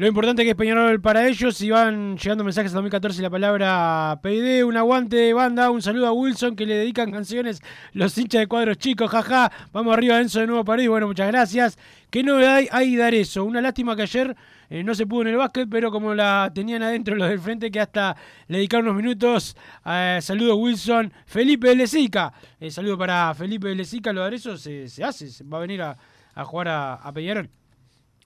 Lo 0.00 0.06
importante 0.06 0.44
que 0.44 0.52
es 0.52 0.56
Peñarol 0.56 0.98
para 1.02 1.28
ellos. 1.28 1.58
Si 1.58 1.68
van 1.68 2.16
llegando 2.16 2.42
mensajes 2.42 2.72
a 2.72 2.76
2014 2.76 3.20
la 3.20 3.28
palabra 3.28 4.18
PID, 4.22 4.64
un 4.64 4.78
aguante 4.78 5.16
de 5.16 5.34
banda, 5.34 5.70
un 5.70 5.82
saludo 5.82 6.06
a 6.06 6.12
Wilson 6.12 6.56
que 6.56 6.64
le 6.64 6.74
dedican 6.74 7.10
canciones 7.10 7.60
los 7.92 8.16
hinchas 8.16 8.40
de 8.40 8.46
cuadros 8.46 8.78
chicos, 8.78 9.10
jaja. 9.10 9.52
Vamos 9.74 9.92
arriba, 9.92 10.18
Enzo 10.18 10.40
de 10.40 10.46
nuevo 10.46 10.64
París. 10.64 10.88
Bueno, 10.88 11.06
muchas 11.06 11.26
gracias. 11.26 11.78
¿Qué 12.08 12.22
novedad 12.22 12.62
hay, 12.70 12.96
dar 12.96 13.12
eso? 13.12 13.44
Una 13.44 13.60
lástima 13.60 13.94
que 13.94 14.00
ayer 14.00 14.34
eh, 14.70 14.82
no 14.82 14.94
se 14.94 15.06
pudo 15.06 15.20
en 15.20 15.28
el 15.28 15.36
básquet, 15.36 15.68
pero 15.68 15.90
como 15.90 16.14
la 16.14 16.50
tenían 16.54 16.82
adentro 16.82 17.14
los 17.14 17.28
del 17.28 17.38
frente, 17.38 17.70
que 17.70 17.80
hasta 17.80 18.16
le 18.48 18.56
dedicaron 18.56 18.86
unos 18.86 18.96
minutos. 18.96 19.54
Eh, 19.84 20.18
saludo 20.22 20.56
Wilson. 20.56 21.12
Felipe 21.26 21.76
Lezica. 21.76 22.32
Eh, 22.58 22.70
saludo 22.70 22.96
para 22.96 23.34
Felipe 23.34 23.74
Lezica. 23.74 24.14
Lo 24.14 24.24
de 24.24 24.34
eso 24.34 24.56
se, 24.56 24.88
se 24.88 25.04
hace, 25.04 25.28
se 25.28 25.44
va 25.44 25.58
a 25.58 25.60
venir 25.60 25.82
a, 25.82 25.94
a 26.34 26.44
jugar 26.46 26.68
a, 26.68 26.94
a 26.94 27.12
Peñarol. 27.12 27.50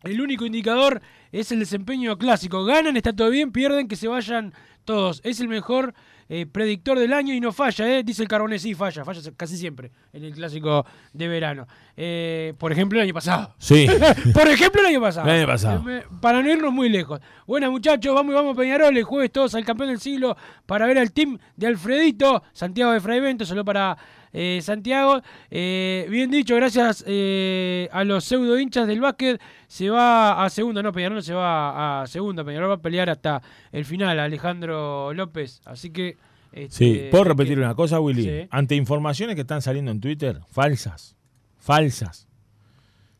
El 0.04 0.20
único 0.20 0.44
indicador 0.44 1.00
es 1.32 1.50
el 1.50 1.60
desempeño 1.60 2.18
clásico. 2.18 2.64
Ganan, 2.64 2.96
está 2.96 3.14
todo 3.14 3.30
bien, 3.30 3.52
pierden, 3.52 3.88
que 3.88 3.96
se 3.96 4.06
vayan 4.06 4.52
todos. 4.84 5.22
Es 5.24 5.40
el 5.40 5.48
mejor 5.48 5.94
eh, 6.28 6.44
predictor 6.44 6.98
del 6.98 7.12
año 7.12 7.32
y 7.32 7.40
no 7.40 7.52
falla, 7.52 7.88
¿eh? 7.88 8.02
Dice 8.02 8.22
el 8.22 8.28
Carbone, 8.28 8.58
sí, 8.58 8.74
falla, 8.74 9.04
falla 9.04 9.20
casi 9.36 9.56
siempre 9.56 9.92
en 10.12 10.24
el 10.24 10.34
clásico 10.34 10.84
de 11.12 11.28
verano. 11.28 11.66
Eh, 11.96 12.52
por 12.58 12.70
ejemplo, 12.70 12.98
el 12.98 13.04
año 13.04 13.14
pasado. 13.14 13.54
Sí. 13.58 13.86
por 14.34 14.46
ejemplo, 14.48 14.82
el 14.82 14.88
año 14.88 15.00
pasado. 15.00 15.26
El 15.28 15.36
año 15.36 15.46
pasado. 15.46 15.90
Eh, 15.90 16.04
Para 16.20 16.42
no 16.42 16.50
irnos 16.50 16.72
muy 16.72 16.90
lejos. 16.90 17.20
Buenas 17.46 17.70
muchachos, 17.70 18.14
vamos 18.14 18.32
y 18.32 18.34
vamos 18.34 18.54
a 18.54 18.60
Peñarol. 18.60 18.96
El 18.96 19.04
jueves 19.04 19.32
todos 19.32 19.54
al 19.54 19.64
campeón 19.64 19.88
del 19.88 20.00
siglo 20.00 20.36
para 20.66 20.86
ver 20.86 20.98
al 20.98 21.12
team 21.12 21.38
de 21.56 21.66
Alfredito, 21.66 22.42
Santiago 22.52 22.92
de 22.92 23.00
Fraivento, 23.00 23.46
solo 23.46 23.64
para 23.64 23.96
eh, 24.34 24.58
Santiago. 24.62 25.22
Eh, 25.50 26.06
bien 26.10 26.30
dicho, 26.30 26.54
gracias 26.56 27.02
eh, 27.06 27.88
a 27.92 28.04
los 28.04 28.24
pseudo 28.24 28.58
hinchas 28.58 28.86
del 28.86 29.00
básquet. 29.00 29.40
Se 29.68 29.88
va 29.88 30.44
a 30.44 30.50
segunda, 30.50 30.82
no, 30.82 30.92
Peñarol 30.92 31.22
se 31.22 31.32
va 31.32 32.02
a 32.02 32.06
segunda. 32.06 32.44
Peñarol 32.44 32.68
va 32.70 32.74
a 32.74 32.82
pelear 32.82 33.08
hasta 33.08 33.40
el 33.72 33.84
final, 33.86 34.18
Alejandro 34.18 35.14
López. 35.14 35.62
Así 35.64 35.90
que. 35.90 36.18
este, 36.52 36.70
Sí, 36.76 37.08
¿puedo 37.10 37.24
repetir 37.24 37.54
que- 37.54 37.60
una 37.64 37.74
cosa, 37.74 38.00
Willy? 38.00 38.24
Sí. 38.24 38.48
Ante 38.50 38.74
informaciones 38.74 39.34
que 39.36 39.40
están 39.42 39.62
saliendo 39.62 39.90
en 39.92 40.00
Twitter, 40.00 40.40
falsas, 40.50 41.16
falsas, 41.56 42.28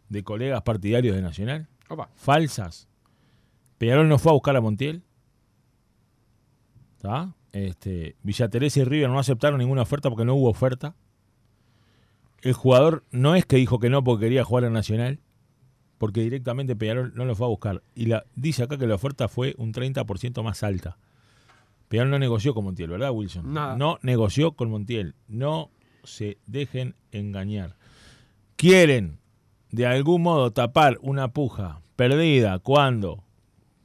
de 0.08 0.22
colegas 0.22 0.62
partidarios 0.62 1.16
de 1.16 1.22
Nacional, 1.22 1.68
Opa. 1.88 2.10
falsas. 2.14 2.88
Peñarol 3.78 4.08
no 4.08 4.18
fue 4.18 4.30
a 4.30 4.34
buscar 4.34 4.54
a 4.56 4.60
Montiel. 4.60 5.02
¿Está? 6.96 7.34
Este, 7.52 8.16
Villa 8.22 8.48
Teresa 8.48 8.80
y 8.80 8.84
River 8.84 9.08
no 9.10 9.18
aceptaron 9.18 9.58
ninguna 9.58 9.82
oferta 9.82 10.08
porque 10.10 10.24
no 10.24 10.34
hubo 10.34 10.48
oferta. 10.50 10.94
El 12.44 12.52
jugador 12.52 13.04
no 13.10 13.34
es 13.34 13.46
que 13.46 13.56
dijo 13.56 13.78
que 13.78 13.88
no 13.88 14.04
porque 14.04 14.26
quería 14.26 14.44
jugar 14.44 14.66
a 14.66 14.70
Nacional, 14.70 15.18
porque 15.96 16.20
directamente 16.20 16.76
Peñarol 16.76 17.14
no 17.14 17.24
lo 17.24 17.34
fue 17.34 17.46
a 17.46 17.48
buscar. 17.48 17.82
Y 17.94 18.04
la, 18.04 18.26
dice 18.34 18.64
acá 18.64 18.76
que 18.76 18.86
la 18.86 18.96
oferta 18.96 19.28
fue 19.28 19.54
un 19.56 19.72
30% 19.72 20.42
más 20.42 20.62
alta. 20.62 20.98
Peñarol 21.88 22.10
no 22.10 22.18
negoció 22.18 22.52
con 22.52 22.64
Montiel, 22.64 22.90
¿verdad, 22.90 23.12
Wilson? 23.12 23.54
Nada. 23.54 23.78
No 23.78 23.98
negoció 24.02 24.52
con 24.52 24.68
Montiel. 24.68 25.14
No 25.26 25.70
se 26.02 26.36
dejen 26.46 26.96
engañar. 27.12 27.76
Quieren 28.56 29.20
de 29.70 29.86
algún 29.86 30.20
modo 30.20 30.50
tapar 30.52 30.98
una 31.00 31.28
puja 31.28 31.80
perdida 31.96 32.58
cuando 32.58 33.24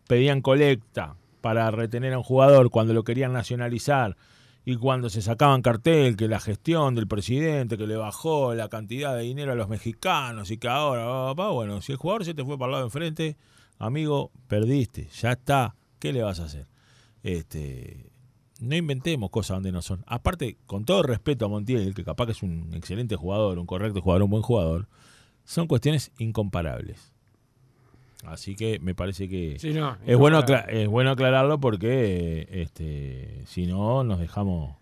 pedían 0.05 0.41
colecta 0.41 1.15
para 1.39 1.71
retener 1.71 2.11
a 2.11 2.17
un 2.17 2.25
jugador, 2.25 2.71
cuando 2.71 2.93
lo 2.93 3.05
querían 3.05 3.31
nacionalizar 3.31 4.17
y 4.69 4.75
cuando 4.75 5.09
se 5.09 5.23
sacaban 5.23 5.63
cartel 5.63 6.15
que 6.15 6.27
la 6.27 6.39
gestión 6.39 6.93
del 6.93 7.07
presidente 7.07 7.75
que 7.75 7.87
le 7.87 7.95
bajó 7.95 8.53
la 8.53 8.69
cantidad 8.69 9.15
de 9.15 9.23
dinero 9.23 9.53
a 9.53 9.55
los 9.55 9.67
mexicanos 9.67 10.51
y 10.51 10.59
que 10.59 10.67
ahora, 10.67 11.33
bueno, 11.33 11.81
si 11.81 11.93
el 11.93 11.97
jugador 11.97 12.23
se 12.23 12.35
te 12.35 12.45
fue 12.45 12.55
para 12.59 12.67
el 12.67 12.71
lado 12.73 12.83
de 12.83 12.87
enfrente, 12.87 13.37
amigo, 13.79 14.29
perdiste, 14.47 15.07
ya 15.19 15.31
está, 15.31 15.75
¿qué 15.97 16.13
le 16.13 16.21
vas 16.21 16.39
a 16.39 16.45
hacer? 16.45 16.67
Este, 17.23 18.11
no 18.59 18.75
inventemos 18.75 19.31
cosas 19.31 19.55
donde 19.55 19.71
no 19.71 19.81
son. 19.81 20.03
Aparte, 20.05 20.57
con 20.67 20.85
todo 20.85 21.01
respeto 21.01 21.45
a 21.45 21.49
Montiel, 21.49 21.95
que 21.95 22.03
capaz 22.03 22.27
que 22.27 22.33
es 22.33 22.43
un 22.43 22.71
excelente 22.75 23.15
jugador, 23.15 23.57
un 23.57 23.65
correcto 23.65 24.01
jugador, 24.01 24.21
un 24.21 24.29
buen 24.29 24.43
jugador, 24.43 24.87
son 25.45 25.65
cuestiones 25.65 26.11
incomparables. 26.19 27.08
Así 28.25 28.55
que 28.55 28.79
me 28.79 28.95
parece 28.95 29.29
que 29.29 29.57
Sí, 29.59 29.73
no, 29.73 29.97
es, 30.05 30.17
bueno 30.17 30.43
es 30.67 30.87
bueno 30.87 31.11
aclararlo 31.11 31.59
porque 31.59 32.47
este, 32.51 33.43
si 33.45 33.65
no 33.65 34.03
nos 34.03 34.19
dejamos 34.19 34.75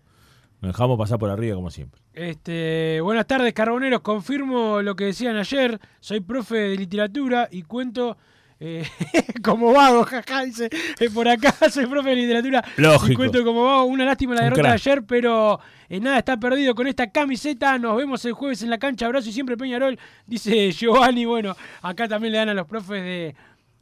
nos 0.60 0.72
dejamos 0.72 0.98
pasar 0.98 1.18
por 1.18 1.30
arriba 1.30 1.54
como 1.54 1.70
siempre. 1.70 2.00
Este, 2.14 3.00
buenas 3.00 3.28
tardes, 3.28 3.52
carboneros. 3.52 4.00
Confirmo 4.00 4.82
lo 4.82 4.96
que 4.96 5.04
decían 5.04 5.36
ayer. 5.36 5.78
Soy 6.00 6.18
profe 6.18 6.56
de 6.56 6.76
literatura 6.76 7.48
y 7.50 7.62
cuento 7.62 8.16
eh, 8.60 8.84
como 9.42 9.72
vago, 9.72 10.04
jaja, 10.04 10.44
dice 10.44 10.68
eh, 10.98 11.10
por 11.10 11.28
acá. 11.28 11.54
Soy 11.70 11.86
profe 11.86 12.10
de 12.10 12.16
literatura 12.16 12.64
Lógico. 12.76 13.12
y 13.12 13.16
cuento 13.16 13.44
como 13.44 13.64
vago. 13.64 13.84
Una 13.84 14.04
lástima 14.04 14.34
la 14.34 14.42
derrota 14.42 14.68
de 14.68 14.74
ayer, 14.74 15.02
pero 15.04 15.60
eh, 15.88 16.00
nada, 16.00 16.18
está 16.18 16.36
perdido 16.38 16.74
con 16.74 16.86
esta 16.86 17.10
camiseta. 17.10 17.78
Nos 17.78 17.96
vemos 17.96 18.24
el 18.24 18.32
jueves 18.32 18.62
en 18.62 18.70
la 18.70 18.78
cancha. 18.78 19.06
Abrazo 19.06 19.28
y 19.28 19.32
siempre 19.32 19.56
Peñarol, 19.56 19.98
dice 20.26 20.72
Giovanni. 20.72 21.24
Bueno, 21.24 21.56
acá 21.82 22.08
también 22.08 22.32
le 22.32 22.38
dan 22.38 22.48
a 22.48 22.54
los 22.54 22.66
profes 22.66 23.02
de, 23.02 23.34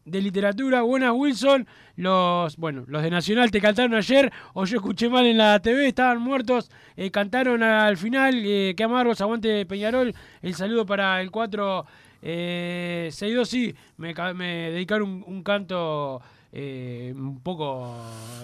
de 0.04 0.21
literatura. 0.21 0.83
Buenas, 0.83 1.12
Wilson. 1.14 1.66
Los, 1.97 2.59
bueno, 2.59 2.85
los 2.87 3.02
de 3.02 3.11
Nacional 3.11 3.50
te 3.50 3.59
cantaron 3.59 3.95
ayer, 3.95 4.30
o 4.52 4.66
yo 4.66 4.76
escuché 4.76 5.09
mal 5.09 5.25
en 5.25 5.38
la 5.38 5.59
TV, 5.61 5.88
estaban 5.88 6.21
muertos, 6.21 6.71
eh, 6.95 7.11
cantaron 7.11 7.62
al 7.62 7.97
final, 7.97 8.35
eh, 8.45 8.75
que 8.76 8.85
amargos, 8.85 9.23
aguante 9.23 9.64
Peñarol. 9.64 10.14
El 10.42 10.54
saludo 10.54 10.85
para 10.85 11.23
el 11.23 11.30
4 11.30 11.87
eh, 12.28 13.09
6-2, 13.12 13.45
sí, 13.45 13.75
me, 13.99 14.12
me 14.35 14.71
dedicaron 14.71 15.09
un, 15.09 15.25
un 15.26 15.42
canto 15.45 16.21
eh, 16.59 17.12
un 17.14 17.40
poco 17.40 17.95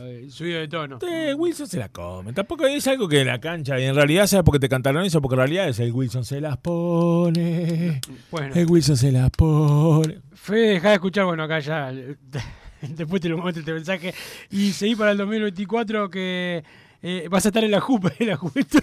eh, 0.03 0.27
subido 0.31 0.61
de 0.61 0.69
tono. 0.69 0.99
Eh, 1.01 1.35
Wilson 1.35 1.67
se 1.67 1.79
la 1.79 1.89
come. 1.89 2.33
Tampoco 2.33 2.67
es 2.67 2.87
algo 2.87 3.09
que 3.09 3.25
la 3.25 3.41
cancha. 3.41 3.81
Y 3.81 3.85
en 3.85 3.95
realidad, 3.95 4.27
¿sabes 4.27 4.45
por 4.45 4.53
qué 4.53 4.61
te 4.61 4.69
cantaron 4.69 5.05
eso? 5.05 5.23
Porque 5.23 5.35
en 5.35 5.39
realidad 5.39 5.69
es 5.69 5.81
el 5.81 5.93
Wilson 5.93 6.25
se 6.25 6.41
las 6.41 6.59
pone. 6.59 8.01
Bueno. 8.31 8.55
El 8.55 8.67
Wilson 8.71 8.97
se 8.97 9.11
las 9.11 9.31
pone. 9.31 10.19
Fede, 10.35 10.73
deja 10.75 10.89
de 10.91 10.95
escuchar, 10.95 11.25
bueno, 11.25 11.43
acá 11.45 11.61
ya. 11.61 11.91
Después 12.83 13.23
te 13.23 13.29
lo 13.29 13.39
muestro 13.39 13.61
este 13.61 13.73
mensaje. 13.73 14.15
Y 14.51 14.73
seguí 14.73 14.95
para 14.95 15.13
el 15.13 15.17
2024 15.19 16.11
que 16.11 16.63
eh, 17.03 17.29
vas 17.31 17.47
a 17.47 17.49
estar 17.49 17.65
en 17.65 17.71
la 17.71 17.81
JUP. 17.81 18.07
En 18.19 18.27
la 18.29 18.37
juventud. 18.37 18.81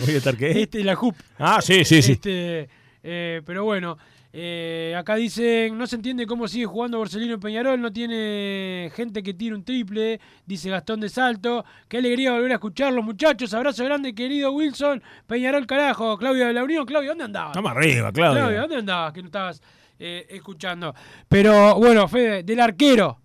¿Voy 0.00 0.14
a 0.14 0.18
estar 0.18 0.36
qué? 0.36 0.62
Este, 0.62 0.82
la 0.82 0.96
JUP. 0.96 1.14
Ah, 1.38 1.60
sí, 1.62 1.84
sí, 1.84 2.02
sí. 2.02 2.12
Este, 2.12 2.68
eh, 3.04 3.42
pero 3.44 3.64
bueno, 3.64 3.98
eh, 4.32 4.94
acá 4.98 5.14
dicen, 5.14 5.78
no 5.78 5.86
se 5.86 5.94
entiende 5.94 6.26
cómo 6.26 6.48
sigue 6.48 6.64
jugando 6.66 6.98
Borsellino 6.98 7.34
en 7.34 7.40
Peñarol, 7.40 7.80
no 7.80 7.92
tiene 7.92 8.90
gente 8.92 9.22
que 9.22 9.34
tire 9.34 9.54
un 9.54 9.62
triple, 9.62 10.18
dice 10.44 10.70
Gastón 10.70 10.98
de 10.98 11.08
Salto. 11.08 11.64
Qué 11.86 11.98
alegría 11.98 12.32
volver 12.32 12.50
a 12.50 12.54
escucharlos, 12.54 13.04
muchachos. 13.04 13.54
Abrazo 13.54 13.84
grande, 13.84 14.12
querido 14.14 14.50
Wilson. 14.52 15.00
Peñarol, 15.26 15.66
carajo. 15.66 16.18
Claudio 16.18 16.46
de 16.46 16.52
la 16.52 16.64
Unión. 16.64 16.84
Claudio, 16.84 17.10
¿dónde 17.10 17.24
andabas? 17.24 17.50
Estamos 17.50 17.70
arriba, 17.70 18.10
Claudio. 18.10 18.40
Claudio, 18.40 18.60
¿dónde 18.62 18.76
andabas 18.76 19.12
que 19.12 19.20
no 19.20 19.26
estabas 19.26 19.62
eh, 20.00 20.26
escuchando? 20.30 20.92
Pero 21.28 21.76
bueno, 21.76 22.08
Fede, 22.08 22.42
del 22.42 22.58
arquero. 22.58 23.20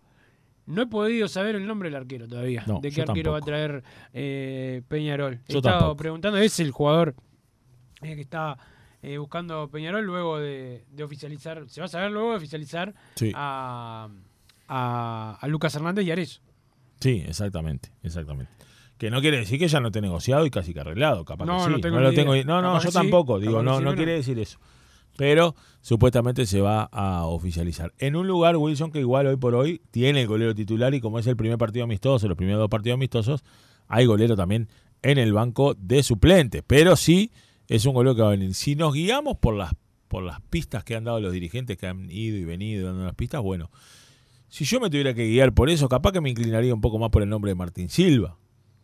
No 0.67 0.83
he 0.83 0.87
podido 0.87 1.27
saber 1.27 1.55
el 1.55 1.65
nombre 1.65 1.89
del 1.89 1.95
arquero 1.95 2.27
todavía. 2.27 2.63
No, 2.67 2.81
de 2.81 2.91
qué 2.91 3.01
arquero 3.01 3.31
va 3.31 3.39
a 3.39 3.41
traer 3.41 3.81
eh, 4.13 4.83
Peñarol. 4.87 5.39
He 5.47 5.53
Yo 5.53 5.57
estado 5.57 5.79
tampoco. 5.79 5.95
preguntando, 5.97 6.37
es 6.37 6.59
el 6.59 6.69
jugador 6.69 7.15
que 7.99 8.21
está 8.21 8.55
eh, 9.01 9.17
buscando 9.17 9.69
Peñarol 9.69 10.05
luego 10.05 10.39
de, 10.39 10.83
de 10.91 11.03
oficializar. 11.03 11.63
Se 11.69 11.81
va 11.81 11.85
a 11.85 11.89
saber 11.89 12.12
luego 12.12 12.31
de 12.31 12.38
oficializar 12.38 12.93
Sí. 13.15 13.31
a, 13.35 14.09
a, 14.67 15.38
a 15.39 15.47
Lucas 15.47 15.75
Hernández 15.75 16.05
y 16.05 16.12
Arezo. 16.12 16.41
Sí, 16.99 17.23
exactamente, 17.27 17.91
exactamente. 18.03 18.51
Que 18.97 19.09
no 19.09 19.21
quiere 19.21 19.38
decir 19.38 19.57
que 19.57 19.67
ya 19.69 19.79
no 19.79 19.88
esté 19.88 20.01
negociado 20.01 20.45
y 20.45 20.49
casi 20.49 20.73
que 20.73 20.81
arreglado, 20.81 21.23
capaz 21.23 21.45
No, 21.45 21.59
que 21.59 21.63
sí. 21.65 21.69
no 21.71 21.79
tengo 21.79 21.99
lo 22.01 22.12
tengo 22.13 22.35
No, 22.43 22.62
no, 22.62 22.81
yo 22.81 22.89
sí, 22.89 22.93
tampoco. 22.93 23.39
Digo, 23.39 23.63
no 23.63 23.79
no. 23.79 23.95
quiere 23.95 24.12
decir 24.13 24.38
eso. 24.39 24.59
Pero 25.15 25.55
supuestamente 25.81 26.45
se 26.45 26.59
va 26.62 26.83
a 26.91 27.23
oficializar. 27.25 27.93
En 27.97 28.15
un 28.17 28.27
lugar, 28.27 28.57
Wilson, 28.57 28.91
que 28.91 28.99
igual 28.99 29.27
hoy 29.27 29.38
por 29.38 29.55
hoy 29.55 29.81
tiene 29.91 30.21
el 30.21 30.27
golero 30.27 30.53
titular 30.55 30.93
y 30.93 30.99
como 31.01 31.19
es 31.19 31.27
el 31.27 31.35
primer 31.38 31.57
partido 31.57 31.85
amistoso, 31.85 32.27
los 32.27 32.38
primeros 32.38 32.59
dos 32.59 32.69
partidos 32.69 32.95
amistosos, 32.95 33.43
hay 33.88 34.05
golero 34.05 34.35
también 34.35 34.67
en 35.01 35.17
el 35.17 35.31
banco 35.33 35.73
de 35.75 36.03
suplentes. 36.03 36.63
Pero 36.67 36.95
sí 36.97 37.31
es 37.69 37.86
un 37.86 37.93
golero 37.93 38.15
que 38.15 38.21
va 38.23 38.29
a 38.29 38.32
venir. 38.32 38.53
Si 38.55 38.75
nos 38.75 38.93
guiamos 38.93 39.38
por 39.38 39.53
las, 39.55 39.73
por 40.08 40.23
las 40.23 40.41
pistas 40.41 40.84
que 40.84 40.95
han 40.95 41.03
dado 41.03 41.21
los 41.21 41.32
dirigentes 41.32 41.77
que 41.77 41.88
han 41.88 42.12
ido 42.12 42.36
y 42.36 42.43
venido 42.43 42.88
dando 42.88 43.05
las 43.05 43.15
pistas, 43.15 43.41
bueno, 43.41 43.69
si 44.49 44.65
yo 44.65 44.79
me 44.79 44.89
tuviera 44.89 45.13
que 45.13 45.27
guiar 45.27 45.53
por 45.53 45.69
eso, 45.69 45.88
capaz 45.88 46.12
que 46.12 46.19
me 46.19 46.32
inclinaría 46.32 46.73
un 46.73 46.82
poco 46.82 46.97
más 46.97 47.12
por 47.12 47.21
el 47.21 47.29
nombre 47.29 47.51
de 47.51 47.55
Martín 47.55 47.89
Silva. 47.89 48.38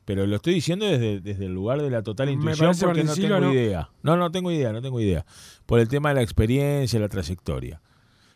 Pero 0.06 0.28
lo 0.28 0.36
estoy 0.36 0.54
diciendo 0.54 0.86
desde, 0.86 1.20
desde 1.20 1.48
el 1.48 1.54
lugar 1.56 1.82
de 1.82 1.90
la 1.90 2.04
total 2.04 2.30
intuición 2.30 2.74
porque 2.80 2.86
Martín 2.86 3.06
no 3.08 3.16
Silva, 3.16 3.40
tengo 3.40 3.52
¿no? 3.52 3.54
idea. 3.54 3.90
No, 4.04 4.16
no 4.18 4.32
tengo 4.32 4.52
idea, 4.52 4.72
no 4.72 4.84
tengo 4.84 5.02
idea. 5.02 5.26
Por 5.66 5.80
el 5.80 5.88
tema 5.88 6.10
de 6.10 6.16
la 6.16 6.22
experiencia, 6.22 7.00
la 7.00 7.10
trayectoria. 7.10 7.82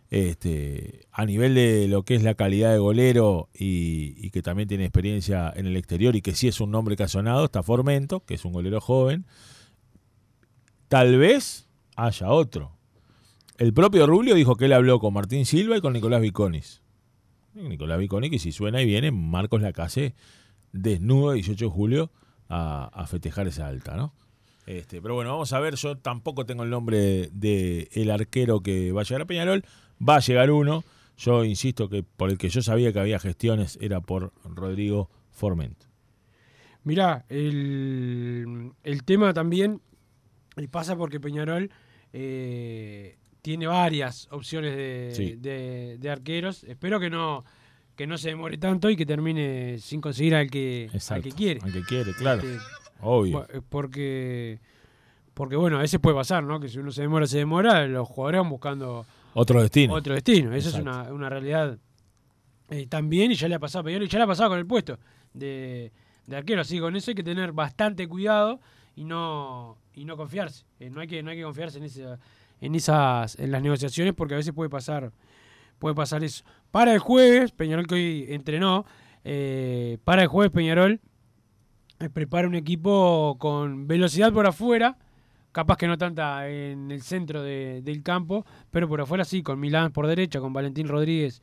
Este, 0.09 1.05
a 1.11 1.27
nivel 1.27 1.53
de 1.53 1.87
lo 1.87 2.01
que 2.01 2.15
es 2.15 2.23
la 2.23 2.33
calidad 2.33 2.71
de 2.71 2.79
golero 2.79 3.49
y, 3.53 4.15
y 4.17 4.31
que 4.31 4.41
también 4.41 4.67
tiene 4.67 4.85
experiencia 4.85 5.53
en 5.55 5.67
el 5.67 5.77
exterior 5.77 6.15
y 6.15 6.23
que 6.23 6.33
sí 6.33 6.47
es 6.47 6.59
un 6.59 6.71
nombre 6.71 6.95
que 6.95 7.03
ha 7.03 7.07
sonado, 7.07 7.45
está 7.45 7.61
Formento, 7.61 8.21
que 8.25 8.33
es 8.33 8.43
un 8.43 8.53
golero 8.53 8.81
joven. 8.81 9.27
Tal 10.89 11.17
vez 11.17 11.67
haya 11.95 12.29
otro. 12.29 12.71
El 13.59 13.73
propio 13.73 14.07
Rubio 14.07 14.33
dijo 14.33 14.55
que 14.55 14.65
él 14.65 14.73
habló 14.73 14.99
con 14.99 15.13
Martín 15.13 15.45
Silva 15.45 15.77
y 15.77 15.81
con 15.81 15.93
Nicolás 15.93 16.19
Viconis. 16.19 16.81
Nicolás 17.53 17.99
Viconis, 17.99 18.31
que 18.31 18.39
si 18.39 18.51
suena 18.51 18.81
y 18.81 18.85
viene, 18.85 19.11
Marcos 19.11 19.61
Lacase 19.61 20.15
desnudo 20.71 21.31
el 21.31 21.35
18 21.35 21.65
de 21.65 21.71
julio 21.71 22.11
a, 22.49 23.05
festejar 23.07 23.47
esa 23.47 23.67
alta, 23.67 23.95
¿no? 23.95 24.13
Este, 24.65 24.99
pero 24.99 25.13
bueno, 25.13 25.31
vamos 25.31 25.53
a 25.53 25.59
ver, 25.59 25.75
yo 25.75 25.97
tampoco 25.97 26.47
tengo 26.47 26.63
el 26.63 26.71
nombre 26.71 27.29
de 27.33 27.87
el 27.91 28.09
arquero 28.09 28.61
que 28.61 28.91
va 28.91 29.01
a 29.01 29.03
llegar 29.03 29.21
a 29.21 29.25
Peñarol, 29.25 29.63
va 30.07 30.15
a 30.15 30.19
llegar 30.21 30.49
uno, 30.49 30.83
yo 31.17 31.43
insisto 31.43 31.89
que 31.89 32.01
por 32.01 32.31
el 32.31 32.39
que 32.39 32.49
yo 32.49 32.63
sabía 32.63 32.91
que 32.93 32.99
había 32.99 33.19
gestiones 33.19 33.77
era 33.81 34.01
por 34.01 34.31
Rodrigo 34.43 35.09
Formento. 35.31 35.85
Mirá, 36.83 37.25
el, 37.29 38.71
el 38.83 39.03
tema 39.03 39.33
también 39.33 39.81
y 40.63 40.67
pasa 40.67 40.95
porque 40.95 41.19
Peñarol 41.19 41.69
eh, 42.13 43.17
tiene 43.41 43.67
varias 43.67 44.27
opciones 44.31 44.75
de, 44.75 45.11
Sí. 45.15 45.35
de- 45.35 45.97
de 45.99 46.09
arqueros. 46.09 46.63
Espero 46.63 46.99
que 46.99 47.09
no 47.09 47.43
que 47.95 48.07
no 48.07 48.17
se 48.17 48.29
demore 48.29 48.57
tanto 48.57 48.89
y 48.89 48.95
que 48.95 49.05
termine 49.05 49.77
sin 49.79 49.99
conseguir 49.99 50.33
al 50.33 50.49
que, 50.49 50.89
al 51.09 51.21
que 51.21 51.31
quiere. 51.33 51.59
al 51.61 51.73
que 51.73 51.81
quiere, 51.83 52.13
claro, 52.13 52.41
Este, 52.41 52.57
obvio. 53.01 53.45
eh, 53.53 53.59
Porque, 53.67 54.59
porque 55.33 55.57
bueno, 55.57 55.77
a 55.79 55.81
veces 55.81 55.99
puede 55.99 56.15
pasar, 56.15 56.45
¿no? 56.45 56.61
Que 56.61 56.69
si 56.69 56.79
uno 56.79 56.91
se 56.93 57.01
demora, 57.01 57.27
se 57.27 57.39
demora, 57.39 57.85
los 57.87 58.07
jugadores 58.07 58.39
van 58.39 58.49
buscando 58.49 59.05
Otro 59.33 59.61
destino. 59.61 59.93
otro 59.95 60.13
destino. 60.13 60.53
Esa 60.55 60.69
es 60.69 60.75
una, 60.75 61.11
una 61.11 61.27
realidad 61.27 61.77
eh, 62.69 62.87
también 62.87 63.33
y 63.33 63.35
ya 63.35 63.49
le 63.49 63.55
ha 63.55 63.59
pasado 63.59 63.81
a 63.81 63.83
Peñarol 63.83 64.05
y 64.07 64.09
ya 64.09 64.17
le 64.19 64.23
ha 64.23 64.27
pasado 64.27 64.49
con 64.51 64.59
el 64.59 64.65
puesto 64.65 64.97
de, 65.33 65.91
de 66.25 66.35
arquero. 66.37 66.61
Así 66.61 66.75
que 66.75 66.81
con 66.81 66.95
eso 66.95 67.11
hay 67.11 67.15
que 67.15 67.23
tener 67.23 67.51
bastante 67.51 68.07
cuidado 68.07 68.61
y 68.95 69.03
no 69.03 69.77
y 70.01 70.05
no 70.05 70.15
confiarse. 70.17 70.65
Eh, 70.79 70.89
no 70.89 71.01
hay 71.01 71.07
que 71.07 71.21
no 71.23 71.29
hay 71.31 71.37
que 71.37 71.43
confiarse 71.43 71.77
en 71.79 72.17
en 72.61 72.75
esas 72.75 73.37
en 73.39 73.51
las 73.51 73.61
negociaciones 73.61 74.13
porque 74.13 74.33
a 74.33 74.37
veces 74.37 74.53
puede 74.53 74.69
pasar 74.69 75.11
puede 75.79 75.95
pasar 75.95 76.23
eso. 76.23 76.43
Para 76.71 76.93
el 76.93 76.99
jueves, 76.99 77.51
Peñarol 77.51 77.87
que 77.87 77.95
hoy 77.95 78.25
entrenó, 78.29 78.85
eh, 79.23 79.97
para 80.03 80.21
el 80.23 80.27
jueves 80.27 80.51
Peñarol 80.51 80.99
eh, 81.99 82.09
prepara 82.09 82.47
un 82.47 82.55
equipo 82.55 83.37
con 83.39 83.87
velocidad 83.87 84.31
por 84.33 84.45
afuera, 84.45 84.97
capaz 85.51 85.77
que 85.77 85.87
no 85.87 85.97
tanta 85.97 86.47
en 86.49 86.91
el 86.91 87.01
centro 87.01 87.41
de- 87.41 87.81
del 87.81 88.03
campo, 88.03 88.45
pero 88.71 88.87
por 88.87 89.01
afuera 89.01 89.23
sí, 89.25 89.41
con 89.41 89.59
Milán 89.59 89.91
por 89.91 90.05
derecha, 90.07 90.39
con 90.39 90.53
Valentín 90.53 90.87
Rodríguez 90.87 91.41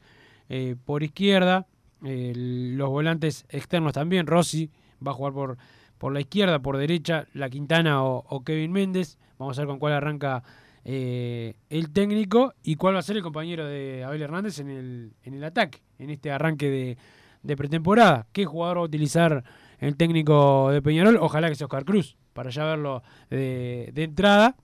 por 0.85 1.03
izquierda, 1.03 1.67
los 2.01 2.89
volantes 2.89 3.47
externos 3.49 3.93
también, 3.95 4.27
Rossi 4.29 4.71
va 5.05 5.11
a 5.11 5.15
jugar 5.15 5.33
por, 5.33 5.59
por 5.99 6.13
la 6.13 6.21
izquierda, 6.21 6.59
por 6.61 6.77
derecha, 6.77 7.27
la 7.35 7.49
Quintana 7.51 8.05
o, 8.05 8.25
o 8.29 8.45
Kevin 8.45 8.73
Méndez, 8.73 9.19
vamos 9.39 9.59
a 9.59 9.63
ver 9.63 9.69
con 9.69 9.79
cuál 9.79 9.93
arranca 9.95 10.43
eh, 10.85 11.55
el 11.71 11.91
técnico 11.93 12.55
y 12.63 12.77
cuál 12.77 12.95
va 12.95 13.01
a 13.01 13.03
ser 13.03 13.17
el 13.17 13.23
compañero 13.23 13.67
de 13.67 14.05
Abel 14.05 14.23
Hernández 14.23 14.59
en 14.61 14.71
el, 14.71 15.13
en 15.25 15.35
el 15.35 15.45
ataque, 15.45 15.81
en 15.99 16.11
este 16.11 16.31
arranque 16.31 16.71
de, 16.71 16.99
de 17.43 17.57
pretemporada. 17.57 18.27
¿Qué 18.33 18.45
jugador 18.45 18.79
va 18.79 18.83
a 18.83 18.85
utilizar 18.85 19.43
el 19.79 19.97
técnico 19.97 20.71
de 20.71 20.81
Peñarol? 20.83 21.17
Ojalá 21.21 21.49
que 21.49 21.55
sea 21.55 21.67
Oscar 21.67 21.85
Cruz, 21.85 22.17
para 22.33 22.51
ya 22.51 22.65
verlo 22.65 23.03
de, 23.31 23.91
de 23.93 24.03
entrada. 24.05 24.57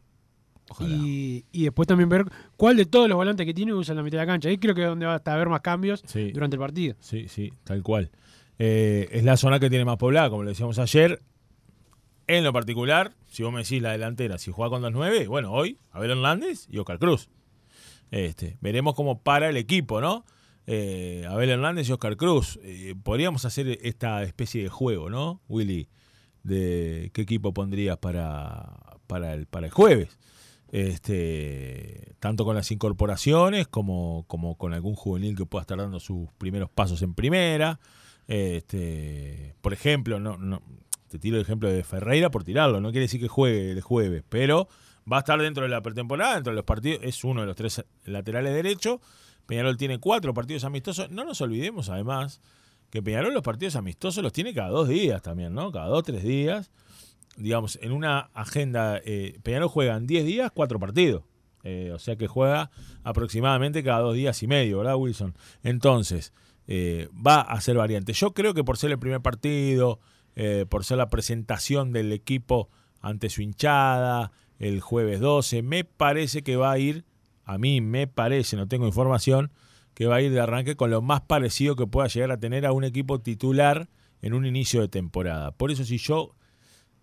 Y, 0.80 1.44
y 1.52 1.64
después 1.64 1.86
también 1.86 2.08
ver 2.08 2.24
cuál 2.56 2.76
de 2.76 2.86
todos 2.86 3.06
los 3.08 3.16
volantes 3.16 3.44
que 3.44 3.52
tiene 3.52 3.74
usa 3.74 3.92
en 3.92 3.96
la 3.98 4.02
mitad 4.02 4.18
de 4.18 4.24
la 4.24 4.32
cancha. 4.32 4.48
Ahí 4.48 4.56
creo 4.56 4.74
que 4.74 4.82
es 4.82 4.88
donde 4.88 5.04
va 5.04 5.20
a 5.22 5.32
haber 5.34 5.48
más 5.48 5.60
cambios 5.60 6.02
Sí. 6.06 6.30
durante 6.32 6.56
el 6.56 6.60
partido. 6.60 6.94
Sí, 7.00 7.28
sí, 7.28 7.52
tal 7.64 7.82
cual. 7.82 8.10
Eh, 8.58 9.08
es 9.12 9.24
la 9.24 9.36
zona 9.36 9.58
que 9.58 9.68
tiene 9.68 9.84
más 9.84 9.96
poblada, 9.96 10.30
como 10.30 10.44
le 10.44 10.50
decíamos 10.50 10.78
ayer. 10.78 11.20
En 12.26 12.44
lo 12.44 12.52
particular, 12.52 13.14
si 13.28 13.42
vos 13.42 13.52
me 13.52 13.62
decís 13.62 13.82
la 13.82 13.92
delantera, 13.92 14.38
si 14.38 14.52
juega 14.52 14.70
con 14.70 14.82
2-9, 14.82 15.26
bueno, 15.26 15.52
hoy 15.52 15.78
Abel 15.90 16.12
Hernández 16.12 16.66
y 16.70 16.78
Oscar 16.78 16.98
Cruz. 16.98 17.28
Este, 18.10 18.58
veremos 18.60 18.94
cómo 18.94 19.22
para 19.22 19.48
el 19.48 19.56
equipo, 19.56 20.00
¿no? 20.00 20.24
Eh, 20.66 21.26
Abel 21.28 21.50
Hernández 21.50 21.88
y 21.88 21.92
Oscar 21.92 22.16
Cruz. 22.16 22.60
Eh, 22.62 22.94
podríamos 23.02 23.44
hacer 23.44 23.78
esta 23.82 24.22
especie 24.22 24.62
de 24.62 24.68
juego, 24.68 25.10
¿no, 25.10 25.40
Willy? 25.48 25.88
De 26.42 27.10
qué 27.12 27.22
equipo 27.22 27.52
pondrías 27.52 27.98
para, 27.98 28.98
para, 29.06 29.34
el, 29.34 29.46
para 29.46 29.66
el 29.66 29.72
jueves. 29.72 30.18
Este, 30.68 32.14
tanto 32.18 32.44
con 32.44 32.56
las 32.56 32.70
incorporaciones 32.70 33.68
como, 33.68 34.24
como 34.26 34.56
con 34.56 34.72
algún 34.72 34.94
juvenil 34.94 35.36
que 35.36 35.44
pueda 35.44 35.62
estar 35.62 35.76
dando 35.76 36.00
sus 36.00 36.30
primeros 36.38 36.70
pasos 36.70 37.02
en 37.02 37.14
primera. 37.14 37.78
Este, 38.28 39.54
por 39.60 39.72
ejemplo, 39.72 40.20
no, 40.20 40.62
te 41.08 41.18
tiro 41.18 41.36
el 41.36 41.42
ejemplo 41.42 41.68
de 41.68 41.84
Ferreira 41.84 42.30
por 42.30 42.44
tirarlo, 42.44 42.80
no 42.80 42.90
quiere 42.90 43.02
decir 43.02 43.20
que 43.20 43.28
juegue 43.28 43.72
el 43.72 43.80
jueves, 43.80 44.24
pero 44.28 44.68
va 45.10 45.18
a 45.18 45.20
estar 45.20 45.40
dentro 45.40 45.64
de 45.64 45.68
la 45.68 45.82
pretemporada, 45.82 46.34
dentro 46.34 46.52
de 46.52 46.56
los 46.56 46.64
partidos, 46.64 47.00
es 47.02 47.24
uno 47.24 47.40
de 47.42 47.46
los 47.46 47.56
tres 47.56 47.84
laterales 48.04 48.54
derechos. 48.54 49.00
Peñarol 49.46 49.76
tiene 49.76 49.98
cuatro 49.98 50.32
partidos 50.32 50.64
amistosos. 50.64 51.10
No 51.10 51.24
nos 51.24 51.40
olvidemos, 51.40 51.88
además, 51.88 52.40
que 52.90 53.02
Peñarol 53.02 53.34
los 53.34 53.42
partidos 53.42 53.76
amistosos 53.76 54.22
los 54.22 54.32
tiene 54.32 54.54
cada 54.54 54.68
dos 54.68 54.88
días 54.88 55.20
también, 55.22 55.54
¿no? 55.54 55.72
Cada 55.72 55.86
dos, 55.86 56.04
tres 56.04 56.22
días. 56.22 56.70
Digamos, 57.36 57.78
en 57.82 57.92
una 57.92 58.30
agenda, 58.34 59.00
eh, 59.04 59.38
Peñarol 59.42 59.68
juega 59.68 59.96
en 59.96 60.06
10 60.06 60.24
días 60.24 60.52
cuatro 60.54 60.78
partidos. 60.78 61.24
Eh, 61.64 61.92
o 61.94 61.98
sea 61.98 62.16
que 62.16 62.26
juega 62.26 62.70
aproximadamente 63.04 63.82
cada 63.82 64.00
dos 64.00 64.14
días 64.14 64.42
y 64.42 64.46
medio, 64.46 64.78
¿verdad, 64.78 64.96
Wilson? 64.96 65.34
Entonces, 65.62 66.32
eh, 66.66 67.08
va 67.14 67.40
a 67.40 67.60
ser 67.60 67.76
variante. 67.76 68.12
Yo 68.12 68.32
creo 68.32 68.54
que 68.54 68.64
por 68.64 68.78
ser 68.78 68.90
el 68.90 68.98
primer 68.98 69.20
partido, 69.20 70.00
eh, 70.36 70.66
por 70.68 70.84
ser 70.84 70.98
la 70.98 71.08
presentación 71.08 71.92
del 71.92 72.12
equipo 72.12 72.68
ante 73.00 73.28
su 73.28 73.42
hinchada, 73.42 74.32
el 74.58 74.80
jueves 74.80 75.20
12, 75.20 75.62
me 75.62 75.84
parece 75.84 76.42
que 76.42 76.56
va 76.56 76.72
a 76.72 76.78
ir, 76.78 77.04
a 77.44 77.58
mí 77.58 77.80
me 77.80 78.06
parece, 78.06 78.56
no 78.56 78.68
tengo 78.68 78.86
información, 78.86 79.50
que 79.94 80.06
va 80.06 80.16
a 80.16 80.22
ir 80.22 80.32
de 80.32 80.40
arranque 80.40 80.76
con 80.76 80.90
lo 80.90 81.02
más 81.02 81.20
parecido 81.22 81.76
que 81.76 81.86
pueda 81.86 82.08
llegar 82.08 82.30
a 82.30 82.38
tener 82.38 82.64
a 82.64 82.72
un 82.72 82.84
equipo 82.84 83.20
titular 83.20 83.88
en 84.22 84.34
un 84.34 84.46
inicio 84.46 84.80
de 84.80 84.88
temporada. 84.88 85.50
Por 85.50 85.70
eso 85.70 85.84
si 85.84 85.98
yo 85.98 86.34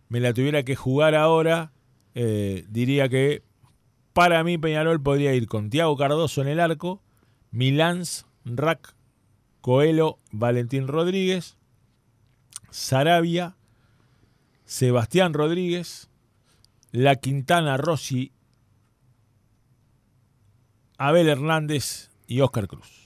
me 0.07 0.19
la 0.19 0.33
tuviera 0.33 0.63
que 0.63 0.75
jugar 0.75 1.15
ahora, 1.15 1.71
eh, 2.15 2.65
diría 2.69 3.09
que 3.09 3.43
para 4.13 4.43
mí 4.43 4.57
Peñarol 4.57 5.01
podría 5.01 5.33
ir 5.33 5.47
con 5.47 5.69
Tiago 5.69 5.95
Cardoso 5.95 6.41
en 6.41 6.47
el 6.47 6.59
arco, 6.59 7.03
Milans, 7.51 8.25
Rack, 8.45 8.95
Coelho, 9.61 10.17
Valentín 10.31 10.87
Rodríguez, 10.87 11.57
Sarabia, 12.69 13.55
Sebastián 14.65 15.33
Rodríguez, 15.33 16.09
La 16.91 17.15
Quintana 17.15 17.77
Rossi, 17.77 18.31
Abel 20.97 21.29
Hernández 21.29 22.09
y 22.27 22.41
Oscar 22.41 22.67
Cruz. 22.67 22.99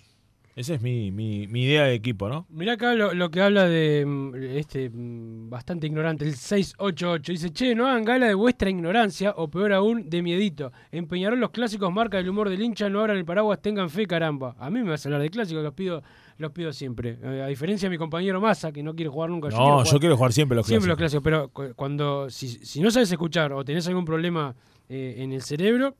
Esa 0.55 0.75
es 0.75 0.81
mi, 0.83 1.09
mi- 1.11 1.47
idea 1.63 1.85
de 1.85 1.95
equipo, 1.95 2.29
¿no? 2.29 2.45
Mirá 2.49 2.73
acá 2.73 2.93
lo, 2.93 3.31
que 3.31 3.41
habla 3.41 3.65
de 3.67 4.05
mm, 4.05 4.35
este 4.55 4.87
mm, 4.87 5.49
bastante 5.49 5.87
ignorante, 5.87 6.25
el 6.25 6.35
688. 6.35 7.31
Dice, 7.31 7.49
che, 7.51 7.73
no 7.73 7.87
hagan 7.87 8.03
gala 8.05 8.27
de 8.27 8.35
vuestra 8.35 8.69
ignorancia, 8.69 9.31
o 9.35 9.49
peor 9.49 9.73
aún, 9.73 10.11
de 10.11 10.21
miedito. 10.21 10.71
En 10.91 11.07
Peñarol 11.07 11.39
los 11.39 11.49
clásicos 11.49 11.91
marca 11.91 12.19
el 12.19 12.29
humor 12.29 12.49
del 12.49 12.61
hincha, 12.61 12.87
no 12.87 12.99
abran 12.99 13.17
el 13.17 13.25
paraguas, 13.25 13.63
tengan 13.63 13.89
fe, 13.89 14.05
caramba. 14.05 14.55
A 14.59 14.69
mí 14.69 14.83
me 14.83 14.91
vas 14.91 15.03
a 15.03 15.09
hablar 15.09 15.21
de 15.23 15.31
clásicos, 15.31 15.63
los 15.63 15.73
pido, 15.73 16.03
los 16.37 16.51
pido 16.51 16.73
siempre. 16.73 17.17
Eh, 17.21 17.41
a 17.43 17.47
diferencia 17.47 17.87
de 17.87 17.91
mi 17.91 17.97
compañero 17.97 18.39
Massa, 18.41 18.71
que 18.71 18.81
no 18.83 18.95
quiere 18.95 19.09
jugar 19.09 19.29
nunca. 19.29 19.49
No, 19.49 19.83
yo 19.83 19.99
quiero 19.99 20.15
jugar 20.17 20.33
siempre 20.33 20.55
los 20.55 20.65
Siempre 20.67 20.87
los 20.89 20.97
clásicos. 20.97 21.23
clásicos, 21.23 21.49
pero 21.53 21.69
cu- 21.69 21.75
cuando, 21.75 22.29
si, 22.29 22.47
si 22.49 22.81
no 22.81 22.91
sabes 22.91 23.11
escuchar 23.11 23.53
o 23.53 23.63
tenés 23.63 23.87
algún 23.87 24.05
problema 24.05 24.55
eh, 24.89 25.15
en 25.19 25.31
el 25.33 25.41
cerebro, 25.41 25.95